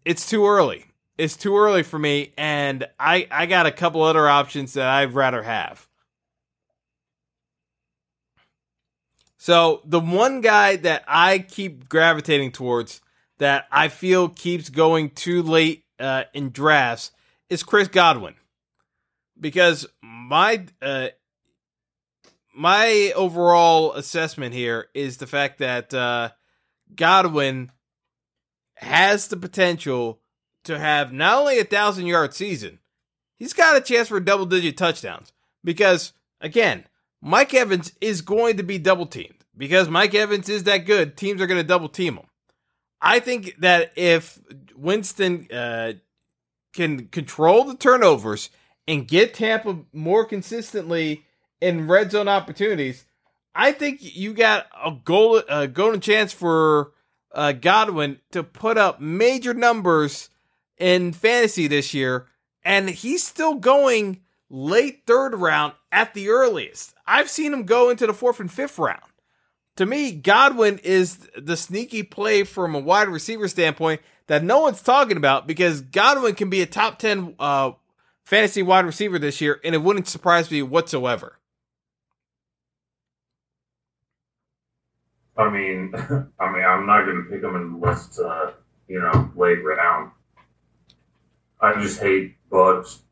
it's 0.04 0.28
too 0.28 0.46
early. 0.46 0.86
It's 1.18 1.36
too 1.36 1.56
early 1.56 1.82
for 1.82 1.98
me, 1.98 2.32
and 2.38 2.86
I, 2.98 3.28
I 3.30 3.46
got 3.46 3.66
a 3.66 3.70
couple 3.70 4.02
other 4.02 4.28
options 4.28 4.72
that 4.72 4.88
I'd 4.88 5.12
rather 5.12 5.42
have. 5.42 5.86
So 9.36 9.82
the 9.84 10.00
one 10.00 10.40
guy 10.40 10.76
that 10.76 11.04
I 11.06 11.40
keep 11.40 11.88
gravitating 11.88 12.52
towards 12.52 13.02
that 13.38 13.66
I 13.70 13.88
feel 13.88 14.28
keeps 14.28 14.70
going 14.70 15.10
too 15.10 15.42
late 15.42 15.84
uh, 16.00 16.24
in 16.32 16.50
drafts 16.50 17.10
is 17.50 17.62
Chris 17.62 17.88
Godwin, 17.88 18.34
because 19.38 19.86
my 20.02 20.64
uh, 20.80 21.08
my 22.54 23.12
overall 23.16 23.92
assessment 23.94 24.54
here 24.54 24.88
is 24.94 25.16
the 25.16 25.26
fact 25.26 25.58
that 25.58 25.92
uh, 25.94 26.30
Godwin 26.94 27.70
has 28.76 29.28
the 29.28 29.36
potential 29.36 30.20
to 30.64 30.78
have 30.78 31.12
not 31.12 31.38
only 31.38 31.58
a 31.58 31.64
thousand 31.64 32.06
yard 32.06 32.34
season, 32.34 32.78
he's 33.38 33.52
got 33.52 33.76
a 33.76 33.80
chance 33.80 34.08
for 34.08 34.20
double 34.20 34.46
digit 34.46 34.76
touchdowns. 34.76 35.32
Because 35.64 36.12
again, 36.40 36.84
Mike 37.20 37.54
Evans 37.54 37.92
is 38.00 38.20
going 38.20 38.56
to 38.56 38.62
be 38.62 38.78
double 38.78 39.06
teamed 39.06 39.44
because 39.56 39.88
Mike 39.88 40.14
Evans 40.14 40.48
is 40.48 40.64
that 40.64 40.78
good. 40.78 41.16
Teams 41.16 41.40
are 41.40 41.46
going 41.46 41.60
to 41.60 41.66
double 41.66 41.88
team 41.88 42.16
him. 42.16 42.26
I 43.00 43.18
think 43.20 43.56
that 43.58 43.92
if 43.96 44.38
Winston 44.76 45.48
uh, 45.52 45.94
can 46.72 47.08
control 47.08 47.64
the 47.64 47.76
turnovers 47.76 48.50
and 48.86 49.08
get 49.08 49.34
Tampa 49.34 49.78
more 49.92 50.24
consistently 50.24 51.24
in 51.62 51.86
red 51.86 52.10
zone 52.10 52.26
opportunities, 52.26 53.04
I 53.54 53.70
think 53.70 54.00
you 54.02 54.34
got 54.34 54.66
a 54.84 54.90
goal, 54.90 55.42
a 55.48 55.68
golden 55.68 56.00
chance 56.00 56.32
for 56.32 56.90
uh, 57.32 57.52
Godwin 57.52 58.18
to 58.32 58.42
put 58.42 58.76
up 58.76 59.00
major 59.00 59.54
numbers 59.54 60.28
in 60.76 61.12
fantasy 61.12 61.68
this 61.68 61.94
year, 61.94 62.26
and 62.64 62.90
he's 62.90 63.24
still 63.24 63.54
going 63.54 64.20
late 64.50 65.02
third 65.06 65.36
round 65.36 65.74
at 65.92 66.14
the 66.14 66.30
earliest. 66.30 66.94
I've 67.06 67.30
seen 67.30 67.52
him 67.52 67.64
go 67.64 67.90
into 67.90 68.08
the 68.08 68.12
fourth 68.12 68.40
and 68.40 68.50
fifth 68.50 68.78
round. 68.78 69.00
To 69.76 69.86
me, 69.86 70.10
Godwin 70.12 70.78
is 70.82 71.28
the 71.36 71.56
sneaky 71.56 72.02
play 72.02 72.42
from 72.42 72.74
a 72.74 72.80
wide 72.80 73.08
receiver 73.08 73.46
standpoint 73.46 74.00
that 74.26 74.42
no 74.42 74.60
one's 74.60 74.82
talking 74.82 75.16
about 75.16 75.46
because 75.46 75.80
Godwin 75.80 76.34
can 76.34 76.50
be 76.50 76.60
a 76.60 76.66
top 76.66 76.98
10 76.98 77.36
uh, 77.38 77.70
fantasy 78.24 78.62
wide 78.62 78.84
receiver 78.84 79.18
this 79.20 79.40
year, 79.40 79.60
and 79.62 79.76
it 79.76 79.78
wouldn't 79.78 80.08
surprise 80.08 80.50
me 80.50 80.60
whatsoever. 80.62 81.38
I 85.36 85.50
mean, 85.50 85.92
I 86.38 86.52
mean, 86.52 86.64
I'm 86.64 86.86
not 86.86 87.04
going 87.04 87.24
to 87.24 87.30
pick 87.30 87.42
him 87.42 87.54
unless, 87.54 88.18
uh, 88.18 88.52
you 88.88 89.00
know, 89.00 89.30
late 89.36 89.64
round. 89.64 90.12
I 91.60 91.80
just 91.80 92.00
hate 92.00 92.36
Bucks 92.50 93.02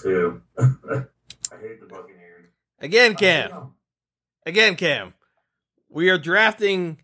too. 0.00 0.42
I 0.58 0.66
hate 1.60 1.80
the 1.80 1.86
Buccaneers. 1.88 2.50
Again, 2.80 3.14
Cam. 3.14 3.72
Again, 4.44 4.76
Cam. 4.76 5.14
We 5.88 6.10
are 6.10 6.18
drafting 6.18 6.98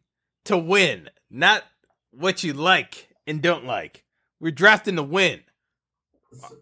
to 0.44 0.58
win, 0.58 1.08
not 1.30 1.62
what 2.10 2.42
you 2.42 2.52
like 2.52 3.08
and 3.26 3.40
don't 3.40 3.64
like. 3.64 4.04
We're 4.40 4.50
drafting 4.50 4.96
to 4.96 5.02
win. 5.02 5.40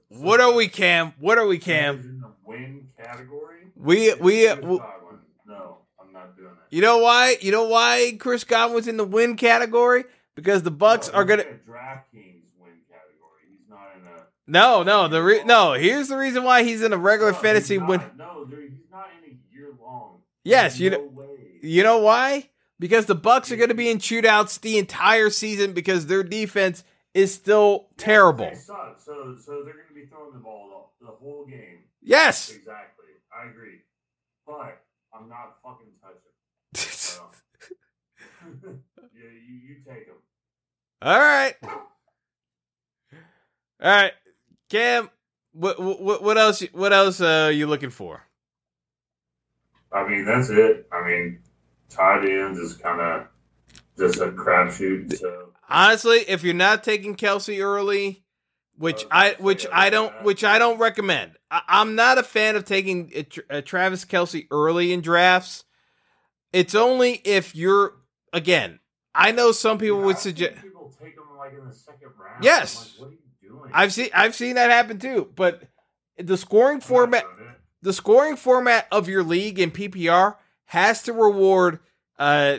What 0.09 0.41
are 0.41 0.53
we, 0.53 0.69
Cam? 0.69 1.15
What 1.19 1.39
are 1.39 1.47
we, 1.47 1.59
Cam? 1.59 2.01
In 2.01 2.21
the 2.21 2.33
win 2.45 2.89
category. 3.03 3.59
We 3.77 4.13
we, 4.15 4.21
we 4.21 4.47
Godwin. 4.47 5.21
No, 5.47 5.79
I'm 5.99 6.13
not 6.13 6.37
doing 6.37 6.51
that. 6.51 6.60
You 6.71 6.81
know 6.81 6.99
why? 6.99 7.37
You 7.41 7.53
know 7.53 7.65
why 7.65 8.17
Chris 8.19 8.45
Godwin's 8.45 8.89
in 8.89 8.97
the 8.97 9.05
win 9.05 9.37
category? 9.37 10.05
Because 10.35 10.63
the 10.63 10.71
Bucks 10.71 11.09
No, 11.09 11.15
are 11.15 11.25
gonna. 11.25 11.43
he's 11.43 11.53
in 11.53 11.59
a 11.59 11.71
DraftKings 11.71 12.43
win 12.59 12.73
category. 12.89 13.43
He's 13.51 13.69
not 13.69 13.89
in 13.97 14.07
a. 14.07 14.23
No, 14.47 14.83
no. 14.83 15.09
The 15.09 15.23
re- 15.23 15.45
no. 15.45 15.73
Here's 15.75 16.09
the 16.09 16.17
reason 16.17 16.45
why 16.45 16.63
he's 16.63 16.83
in 16.83 16.93
a 16.93 16.97
regular 16.99 17.33
No, 17.33 17.39
fantasy 17.39 17.79
win. 17.79 18.01
No, 18.17 18.47
he's 18.49 18.71
not 18.91 19.09
in 19.23 19.31
a 19.33 19.55
year 19.55 19.71
long. 19.81 20.19
Yes, 20.45 20.73
There's 20.73 20.81
you 20.81 20.91
no 20.91 20.97
know- 20.99 21.05
way. 21.15 21.27
You 21.63 21.83
know 21.83 21.99
why? 21.99 22.49
Because 22.79 23.05
the 23.05 23.15
Bucks 23.15 23.53
are 23.53 23.57
going 23.57 23.69
to 23.69 23.75
be 23.75 23.91
in 23.91 23.99
shootouts 23.99 24.59
the 24.63 24.79
entire 24.79 25.29
season 25.29 25.75
because 25.75 26.07
their 26.07 26.23
defense 26.23 26.83
is 27.13 27.35
still 27.35 27.89
terrible. 27.99 28.49
They 28.49 28.55
suck. 28.55 28.99
So, 29.05 29.37
so 29.45 29.65
they're 29.65 29.75
going 29.75 29.89
to 29.89 29.95
be 29.95 30.07
throwing 30.07 30.33
the 30.33 30.39
ball 30.39 30.95
the, 31.01 31.07
the 31.07 31.13
whole 31.13 31.45
game. 31.45 31.81
Yes. 32.01 32.49
Exactly. 32.51 33.05
I 33.31 33.51
agree. 33.51 33.81
But 34.47 34.81
I'm 35.13 35.29
not 35.29 35.57
fucking 35.63 35.93
touching. 36.01 36.30
So. 36.75 37.23
yeah, 38.63 39.31
you, 39.47 39.55
you 39.55 39.77
take 39.87 40.07
them. 40.07 40.17
All 41.03 41.19
right. 41.19 41.55
All 41.63 41.71
right. 43.81 44.13
Cam, 44.69 45.11
what 45.53 45.81
what 45.81 46.23
what 46.23 46.39
else 46.39 46.63
what 46.73 46.93
else 46.93 47.21
uh, 47.21 47.47
are 47.47 47.51
you 47.51 47.67
looking 47.67 47.91
for? 47.91 48.23
I 49.93 50.09
mean, 50.09 50.25
that's 50.25 50.51
it. 50.51 50.87
I 50.93 51.07
mean, 51.07 51.41
tight 51.89 52.25
ends 52.25 52.59
is 52.59 52.75
kind 52.75 53.01
of 53.01 53.27
just 53.99 54.19
a 54.21 54.29
crapshoot. 54.29 55.19
So 55.19 55.53
Honestly, 55.69 56.19
if 56.29 56.43
you're 56.43 56.55
not 56.55 56.85
taking 56.85 57.17
Kelce 57.17 57.63
early, 57.63 58.25
which 58.77 59.05
I 59.11 59.37
which 59.39 59.67
I 59.73 59.91
don't 59.91 60.23
which 60.25 60.45
I 60.45 60.59
don't 60.59 60.79
recommend. 60.79 61.33
I, 61.51 61.63
I'm 61.69 61.95
not 61.95 62.19
a 62.19 62.23
fan 62.23 62.57
of 62.57 62.65
taking 62.65 63.13
a, 63.15 63.59
a 63.59 63.63
Travis 63.63 64.05
Kelce 64.05 64.47
early 64.51 64.93
in 64.93 65.01
drafts. 65.01 65.65
It's 66.53 66.75
only 66.75 67.21
if 67.25 67.55
you're 67.55 67.95
again. 68.33 68.81
I 69.15 69.33
know 69.33 69.53
some 69.53 69.79
people 69.79 69.99
Dude, 69.99 70.07
would 70.07 70.19
suggest. 70.19 70.63
people 70.63 70.93
take 71.03 71.15
him 71.15 71.25
like 71.39 71.53
in 71.53 71.67
the 71.67 71.75
second 71.75 72.11
round. 72.19 72.45
Yes. 72.45 72.95
Like, 72.99 73.01
what 73.01 73.09
are 73.09 73.13
you 73.13 73.49
doing? 73.49 73.71
I've 73.73 73.93
seen 73.93 74.09
I've 74.15 74.35
seen 74.35 74.55
that 74.57 74.71
happen 74.71 74.99
too. 74.99 75.31
But 75.35 75.63
the 76.19 76.37
scoring 76.37 76.81
format 76.81 77.25
the 77.83 77.93
scoring 77.93 78.37
format 78.37 78.87
of 78.93 79.09
your 79.09 79.23
league 79.23 79.59
in 79.59 79.71
PPR 79.71 80.37
has 80.67 81.03
to 81.05 81.13
reward 81.13 81.81
uh, 82.19 82.59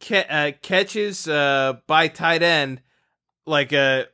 ca- 0.00 0.26
uh 0.28 0.52
catches 0.62 1.26
uh 1.28 1.74
by 1.86 2.08
tight 2.08 2.42
end 2.42 2.80
like 3.46 3.72
uh 3.72 4.04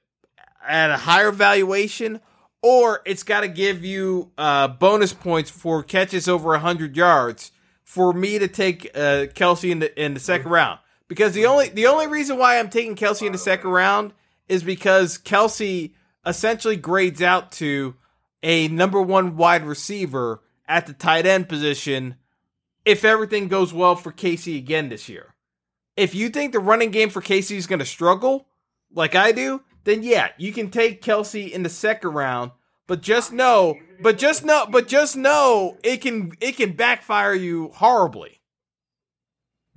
at 0.66 0.90
a 0.90 0.96
higher 0.96 1.30
valuation 1.32 2.20
or 2.62 3.02
it's 3.04 3.22
got 3.24 3.40
to 3.42 3.48
give 3.48 3.84
you 3.84 4.30
uh 4.38 4.68
bonus 4.68 5.12
points 5.12 5.50
for 5.50 5.82
catches 5.82 6.28
over 6.28 6.48
100 6.50 6.96
yards 6.96 7.52
for 7.92 8.14
me 8.14 8.38
to 8.38 8.48
take 8.48 8.86
uh 8.94 9.28
Kelce 9.34 9.70
in 9.70 9.80
the 9.80 10.02
in 10.02 10.14
the 10.14 10.20
second 10.20 10.50
round 10.50 10.80
because 11.08 11.34
the 11.34 11.44
only 11.44 11.68
the 11.68 11.88
only 11.88 12.06
reason 12.06 12.38
why 12.38 12.58
I'm 12.58 12.70
taking 12.70 12.96
Kelce 12.96 13.26
in 13.26 13.32
the 13.32 13.38
second 13.38 13.68
round 13.68 14.14
is 14.48 14.62
because 14.62 15.18
Kelce 15.18 15.92
essentially 16.24 16.76
grades 16.76 17.20
out 17.20 17.52
to 17.52 17.94
a 18.42 18.68
number 18.68 19.02
one 19.02 19.36
wide 19.36 19.66
receiver 19.66 20.40
at 20.66 20.86
the 20.86 20.94
tight 20.94 21.26
end 21.26 21.50
position 21.50 22.16
if 22.86 23.04
everything 23.04 23.48
goes 23.48 23.74
well 23.74 23.94
for 23.94 24.10
Casey 24.10 24.56
again 24.56 24.88
this 24.88 25.10
year. 25.10 25.34
If 25.94 26.14
you 26.14 26.30
think 26.30 26.52
the 26.52 26.60
running 26.60 26.92
game 26.92 27.10
for 27.10 27.20
Casey 27.20 27.58
is 27.58 27.66
going 27.66 27.80
to 27.80 27.84
struggle, 27.84 28.46
like 28.90 29.14
I 29.14 29.32
do, 29.32 29.60
then 29.84 30.02
yeah, 30.02 30.28
you 30.38 30.50
can 30.54 30.70
take 30.70 31.02
Kelce 31.02 31.50
in 31.50 31.62
the 31.62 31.68
second 31.68 32.14
round. 32.14 32.52
But 32.86 33.02
just 33.02 33.34
know, 33.34 33.76
but 34.02 34.18
just 34.18 34.44
know, 34.44 34.66
but 34.68 34.88
just 34.88 35.16
know 35.16 35.78
it 35.82 35.98
can 35.98 36.32
it 36.40 36.56
can 36.56 36.72
backfire 36.72 37.34
you 37.34 37.70
horribly. 37.74 38.40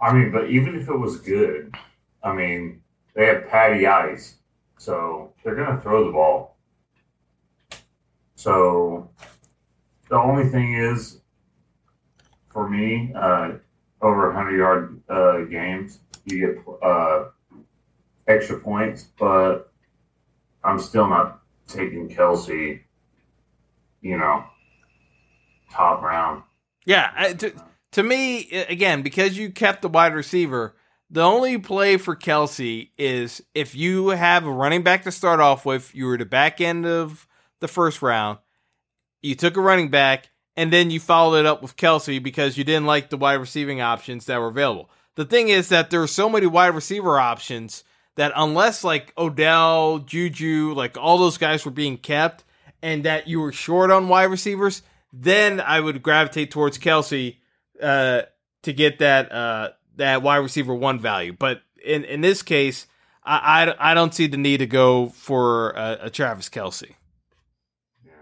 I 0.00 0.12
mean, 0.12 0.32
but 0.32 0.50
even 0.50 0.74
if 0.74 0.88
it 0.88 0.96
was 0.96 1.20
good, 1.20 1.74
I 2.22 2.32
mean, 2.34 2.82
they 3.14 3.26
have 3.26 3.48
Patty 3.48 3.86
Ice, 3.86 4.36
so 4.78 5.32
they're 5.44 5.54
gonna 5.54 5.80
throw 5.80 6.06
the 6.06 6.12
ball. 6.12 6.56
So 8.34 9.10
the 10.08 10.16
only 10.16 10.48
thing 10.48 10.74
is, 10.74 11.20
for 12.48 12.68
me, 12.68 13.12
uh, 13.14 13.52
over 14.00 14.28
100 14.28 14.56
yard 14.56 15.00
uh, 15.08 15.38
games, 15.44 16.00
you 16.24 16.46
get 16.46 16.64
uh, 16.82 17.24
extra 18.26 18.60
points, 18.60 19.08
but 19.18 19.72
I'm 20.62 20.78
still 20.78 21.08
not 21.08 21.42
taking 21.66 22.08
Kelce, 22.08 22.80
you 24.06 24.16
know, 24.16 24.44
top 25.70 26.02
round. 26.02 26.42
Yeah, 26.84 27.32
to, 27.38 27.52
to 27.92 28.02
me, 28.02 28.50
again, 28.50 29.02
because 29.02 29.36
you 29.36 29.50
kept 29.50 29.82
the 29.82 29.88
wide 29.88 30.14
receiver, 30.14 30.76
the 31.10 31.22
only 31.22 31.58
play 31.58 31.96
for 31.96 32.14
Kelce 32.14 32.90
is 32.96 33.42
if 33.54 33.74
you 33.74 34.08
have 34.08 34.46
a 34.46 34.52
running 34.52 34.82
back 34.82 35.02
to 35.04 35.12
start 35.12 35.40
off 35.40 35.66
with, 35.66 35.94
you 35.94 36.06
were 36.06 36.16
the 36.16 36.24
back 36.24 36.60
end 36.60 36.86
of 36.86 37.26
the 37.60 37.68
first 37.68 38.02
round, 38.02 38.38
you 39.22 39.34
took 39.34 39.56
a 39.56 39.60
running 39.60 39.88
back, 39.88 40.30
and 40.56 40.72
then 40.72 40.90
you 40.90 41.00
followed 41.00 41.38
it 41.38 41.46
up 41.46 41.62
with 41.62 41.76
Kelce 41.76 42.22
because 42.22 42.56
you 42.56 42.64
didn't 42.64 42.86
like 42.86 43.10
the 43.10 43.16
wide 43.16 43.34
receiving 43.34 43.80
options 43.80 44.26
that 44.26 44.38
were 44.38 44.48
available. 44.48 44.90
The 45.16 45.24
thing 45.24 45.48
is 45.48 45.68
that 45.70 45.90
there 45.90 46.02
are 46.02 46.06
so 46.06 46.28
many 46.28 46.46
wide 46.46 46.74
receiver 46.74 47.18
options 47.18 47.82
that 48.16 48.32
unless 48.36 48.84
like 48.84 49.12
Odell, 49.16 49.98
Juju, 49.98 50.72
like 50.74 50.96
all 50.96 51.18
those 51.18 51.38
guys 51.38 51.64
were 51.64 51.70
being 51.70 51.98
kept, 51.98 52.44
and 52.82 53.04
that 53.04 53.28
you 53.28 53.40
were 53.40 53.52
short 53.52 53.90
on 53.90 54.08
wide 54.08 54.24
receivers, 54.24 54.82
then 55.12 55.60
I 55.60 55.80
would 55.80 56.02
gravitate 56.02 56.50
towards 56.50 56.78
Kelce 56.78 57.36
uh, 57.82 58.22
to 58.62 58.72
get 58.72 58.98
that 58.98 59.32
uh, 59.32 59.70
that 59.96 60.22
wide 60.22 60.38
receiver 60.38 60.74
one 60.74 60.98
value. 60.98 61.32
But 61.32 61.62
in 61.84 62.04
in 62.04 62.20
this 62.20 62.42
case, 62.42 62.86
I 63.24 63.64
I, 63.64 63.90
I 63.90 63.94
don't 63.94 64.14
see 64.14 64.26
the 64.26 64.36
need 64.36 64.58
to 64.58 64.66
go 64.66 65.08
for 65.08 65.70
a, 65.70 65.98
a 66.02 66.10
Travis 66.10 66.48
Kelce. 66.48 66.94
Yeah. 68.04 68.12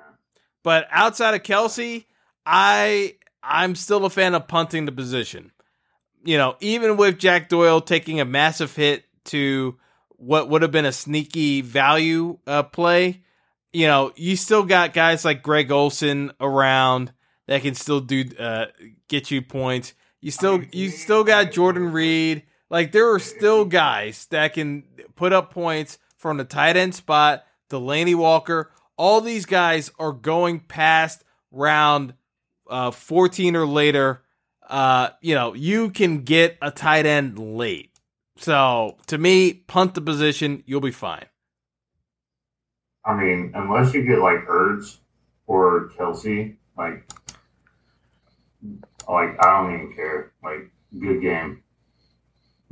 But 0.63 0.87
outside 0.91 1.35
of 1.35 1.43
Kelce, 1.43 2.05
I 2.47 3.17
I'm 3.43 3.75
still 3.75 4.05
a 4.05 4.11
fan 4.11 4.35
of 4.35 4.49
punting 4.49 4.87
the 4.87 4.93
position. 4.93 5.51
You 6.25 6.39
know, 6.39 6.57
even 6.61 6.97
with 6.97 7.19
Jack 7.19 7.49
Doyle 7.49 7.81
taking 7.81 8.21
a 8.21 8.25
massive 8.25 8.75
hit 8.75 9.05
to 9.27 9.77
what 10.11 10.49
would 10.49 10.63
have 10.63 10.71
been 10.71 10.87
a 10.87 10.93
sneaky 10.93 11.61
value 11.61 12.39
uh, 12.47 12.63
play, 12.63 13.24
you 13.75 13.89
know, 13.89 14.13
you 14.15 14.37
still 14.37 14.63
got 14.63 14.95
guys 14.95 15.25
like 15.25 15.43
Greg 15.43 15.71
Olsen 15.73 16.33
around 16.41 17.13
that 17.49 17.63
can 17.63 17.75
still 17.75 18.01
do 18.01 18.25
uh, 18.39 18.67
get 19.09 19.31
you 19.31 19.43
points. 19.43 19.95
You 20.21 20.31
still 20.31 20.63
you 20.73 20.89
still 20.91 21.25
got 21.25 21.51
Jordan 21.51 21.93
Reed. 21.93 22.45
Like 22.71 22.93
there 22.93 23.13
are 23.13 23.19
still 23.19 23.65
guys 23.65 24.27
that 24.27 24.55
can 24.55 24.85
put 25.17 25.33
up 25.33 25.53
points 25.53 25.99
from 26.17 26.37
the 26.37 26.45
tight 26.45 26.77
end 26.77 26.95
spot. 26.95 27.45
Delanie 27.69 28.15
Walker, 28.15 28.71
all 28.97 29.21
these 29.21 29.45
guys 29.45 29.91
are 29.99 30.13
going 30.13 30.61
past 30.61 31.25
round 31.51 32.15
uh, 32.71 32.93
14 32.93 33.57
or 33.57 33.67
later. 33.67 34.23
Uh, 34.69 35.11
you 35.21 35.35
know, 35.35 35.53
you 35.53 35.91
can 35.91 36.23
get 36.23 36.57
a 36.63 36.71
tight 36.71 37.07
end 37.07 37.39
late. 37.39 37.91
So 38.37 38.99
to 39.09 39.19
me, 39.19 39.53
punt 39.53 39.95
the 39.95 40.01
position, 40.01 40.63
you'll 40.65 40.81
be 40.81 40.93
fine. 40.93 41.27
I 43.07 43.15
mean, 43.15 43.53
unless 43.55 43.93
you 43.95 44.03
get 44.05 44.19
like 44.21 44.47
Ertz 44.47 44.99
or 45.47 45.91
Kelce, 45.97 46.57
like, 46.77 47.07
like 49.09 49.37
I 49.45 49.61
don't 49.63 49.75
even 49.75 49.95
care. 49.95 50.33
Like, 50.43 50.71
good 50.99 51.21
game. 51.21 51.63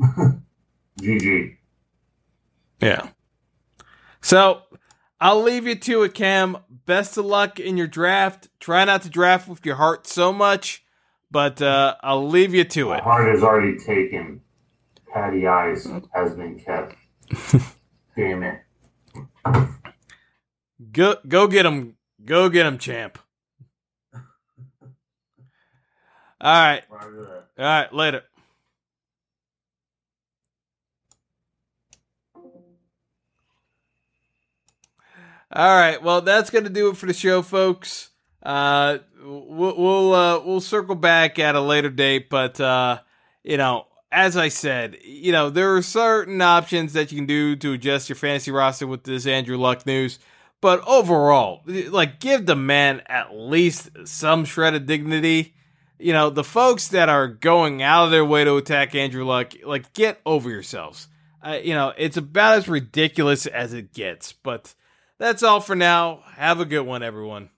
GG. 1.00 1.56
Yeah. 2.80 3.08
So 4.20 4.62
I'll 5.20 5.42
leave 5.42 5.66
you 5.66 5.74
to 5.74 6.02
it, 6.04 6.14
Cam. 6.14 6.58
Best 6.86 7.16
of 7.16 7.24
luck 7.26 7.60
in 7.60 7.76
your 7.76 7.86
draft. 7.86 8.48
Try 8.58 8.84
not 8.84 9.02
to 9.02 9.10
draft 9.10 9.48
with 9.48 9.64
your 9.64 9.76
heart 9.76 10.06
so 10.06 10.32
much, 10.32 10.84
but 11.30 11.60
uh, 11.62 11.96
I'll 12.02 12.26
leave 12.28 12.54
you 12.54 12.64
to 12.64 12.88
My 12.88 12.98
it. 12.98 13.02
heart 13.04 13.34
is 13.34 13.42
already 13.42 13.78
taken. 13.78 14.40
Patty 15.12 15.46
Ice 15.46 15.86
has 16.14 16.34
been 16.34 16.58
kept. 16.58 16.96
Damn 18.16 18.42
it. 18.42 18.60
Go 20.90 21.16
go 21.26 21.46
get 21.46 21.66
him. 21.66 21.96
Go 22.24 22.48
get 22.48 22.66
him, 22.66 22.78
champ. 22.78 23.18
All 26.40 26.52
right. 26.52 26.82
All 26.90 27.42
right, 27.58 27.92
later. 27.92 28.22
All 35.54 35.76
right, 35.76 36.02
well, 36.02 36.22
that's 36.22 36.48
gonna 36.48 36.70
do 36.70 36.88
it 36.88 36.96
for 36.96 37.04
the 37.04 37.12
show, 37.12 37.42
folks. 37.42 38.08
Uh, 38.42 38.98
we'll 39.22 39.76
we'll 39.76 40.14
uh, 40.14 40.40
we'll 40.40 40.62
circle 40.62 40.94
back 40.94 41.38
at 41.38 41.54
a 41.54 41.60
later 41.60 41.90
date, 41.90 42.30
but 42.30 42.58
uh, 42.58 43.00
you 43.44 43.58
know, 43.58 43.86
as 44.10 44.36
I 44.36 44.48
said, 44.48 44.96
you 45.04 45.30
know, 45.30 45.50
there 45.50 45.76
are 45.76 45.82
certain 45.82 46.40
options 46.40 46.94
that 46.94 47.12
you 47.12 47.18
can 47.18 47.26
do 47.26 47.54
to 47.56 47.74
adjust 47.74 48.08
your 48.08 48.16
fantasy 48.16 48.50
roster 48.50 48.86
with 48.86 49.04
this 49.04 49.26
Andrew 49.26 49.58
Luck 49.58 49.84
news. 49.84 50.18
But 50.62 50.82
overall, 50.86 51.62
like, 51.66 52.20
give 52.20 52.46
the 52.46 52.56
man 52.56 53.02
at 53.06 53.34
least 53.36 53.90
some 54.06 54.46
shred 54.46 54.74
of 54.74 54.86
dignity 54.86 55.54
you 56.02 56.12
know, 56.12 56.30
the 56.30 56.44
folks 56.44 56.88
that 56.88 57.08
are 57.08 57.28
going 57.28 57.82
out 57.82 58.06
of 58.06 58.10
their 58.10 58.24
way 58.24 58.44
to 58.44 58.56
attack 58.56 58.94
Andrew 58.94 59.24
Luck, 59.24 59.52
like, 59.64 59.92
get 59.92 60.20
over 60.26 60.50
yourselves. 60.50 61.08
Uh, 61.40 61.58
you 61.62 61.74
know, 61.74 61.92
it's 61.96 62.16
about 62.16 62.58
as 62.58 62.68
ridiculous 62.68 63.46
as 63.46 63.72
it 63.72 63.92
gets. 63.92 64.32
But 64.32 64.74
that's 65.18 65.42
all 65.42 65.60
for 65.60 65.76
now. 65.76 66.22
Have 66.34 66.60
a 66.60 66.64
good 66.64 66.82
one, 66.82 67.02
everyone. 67.02 67.50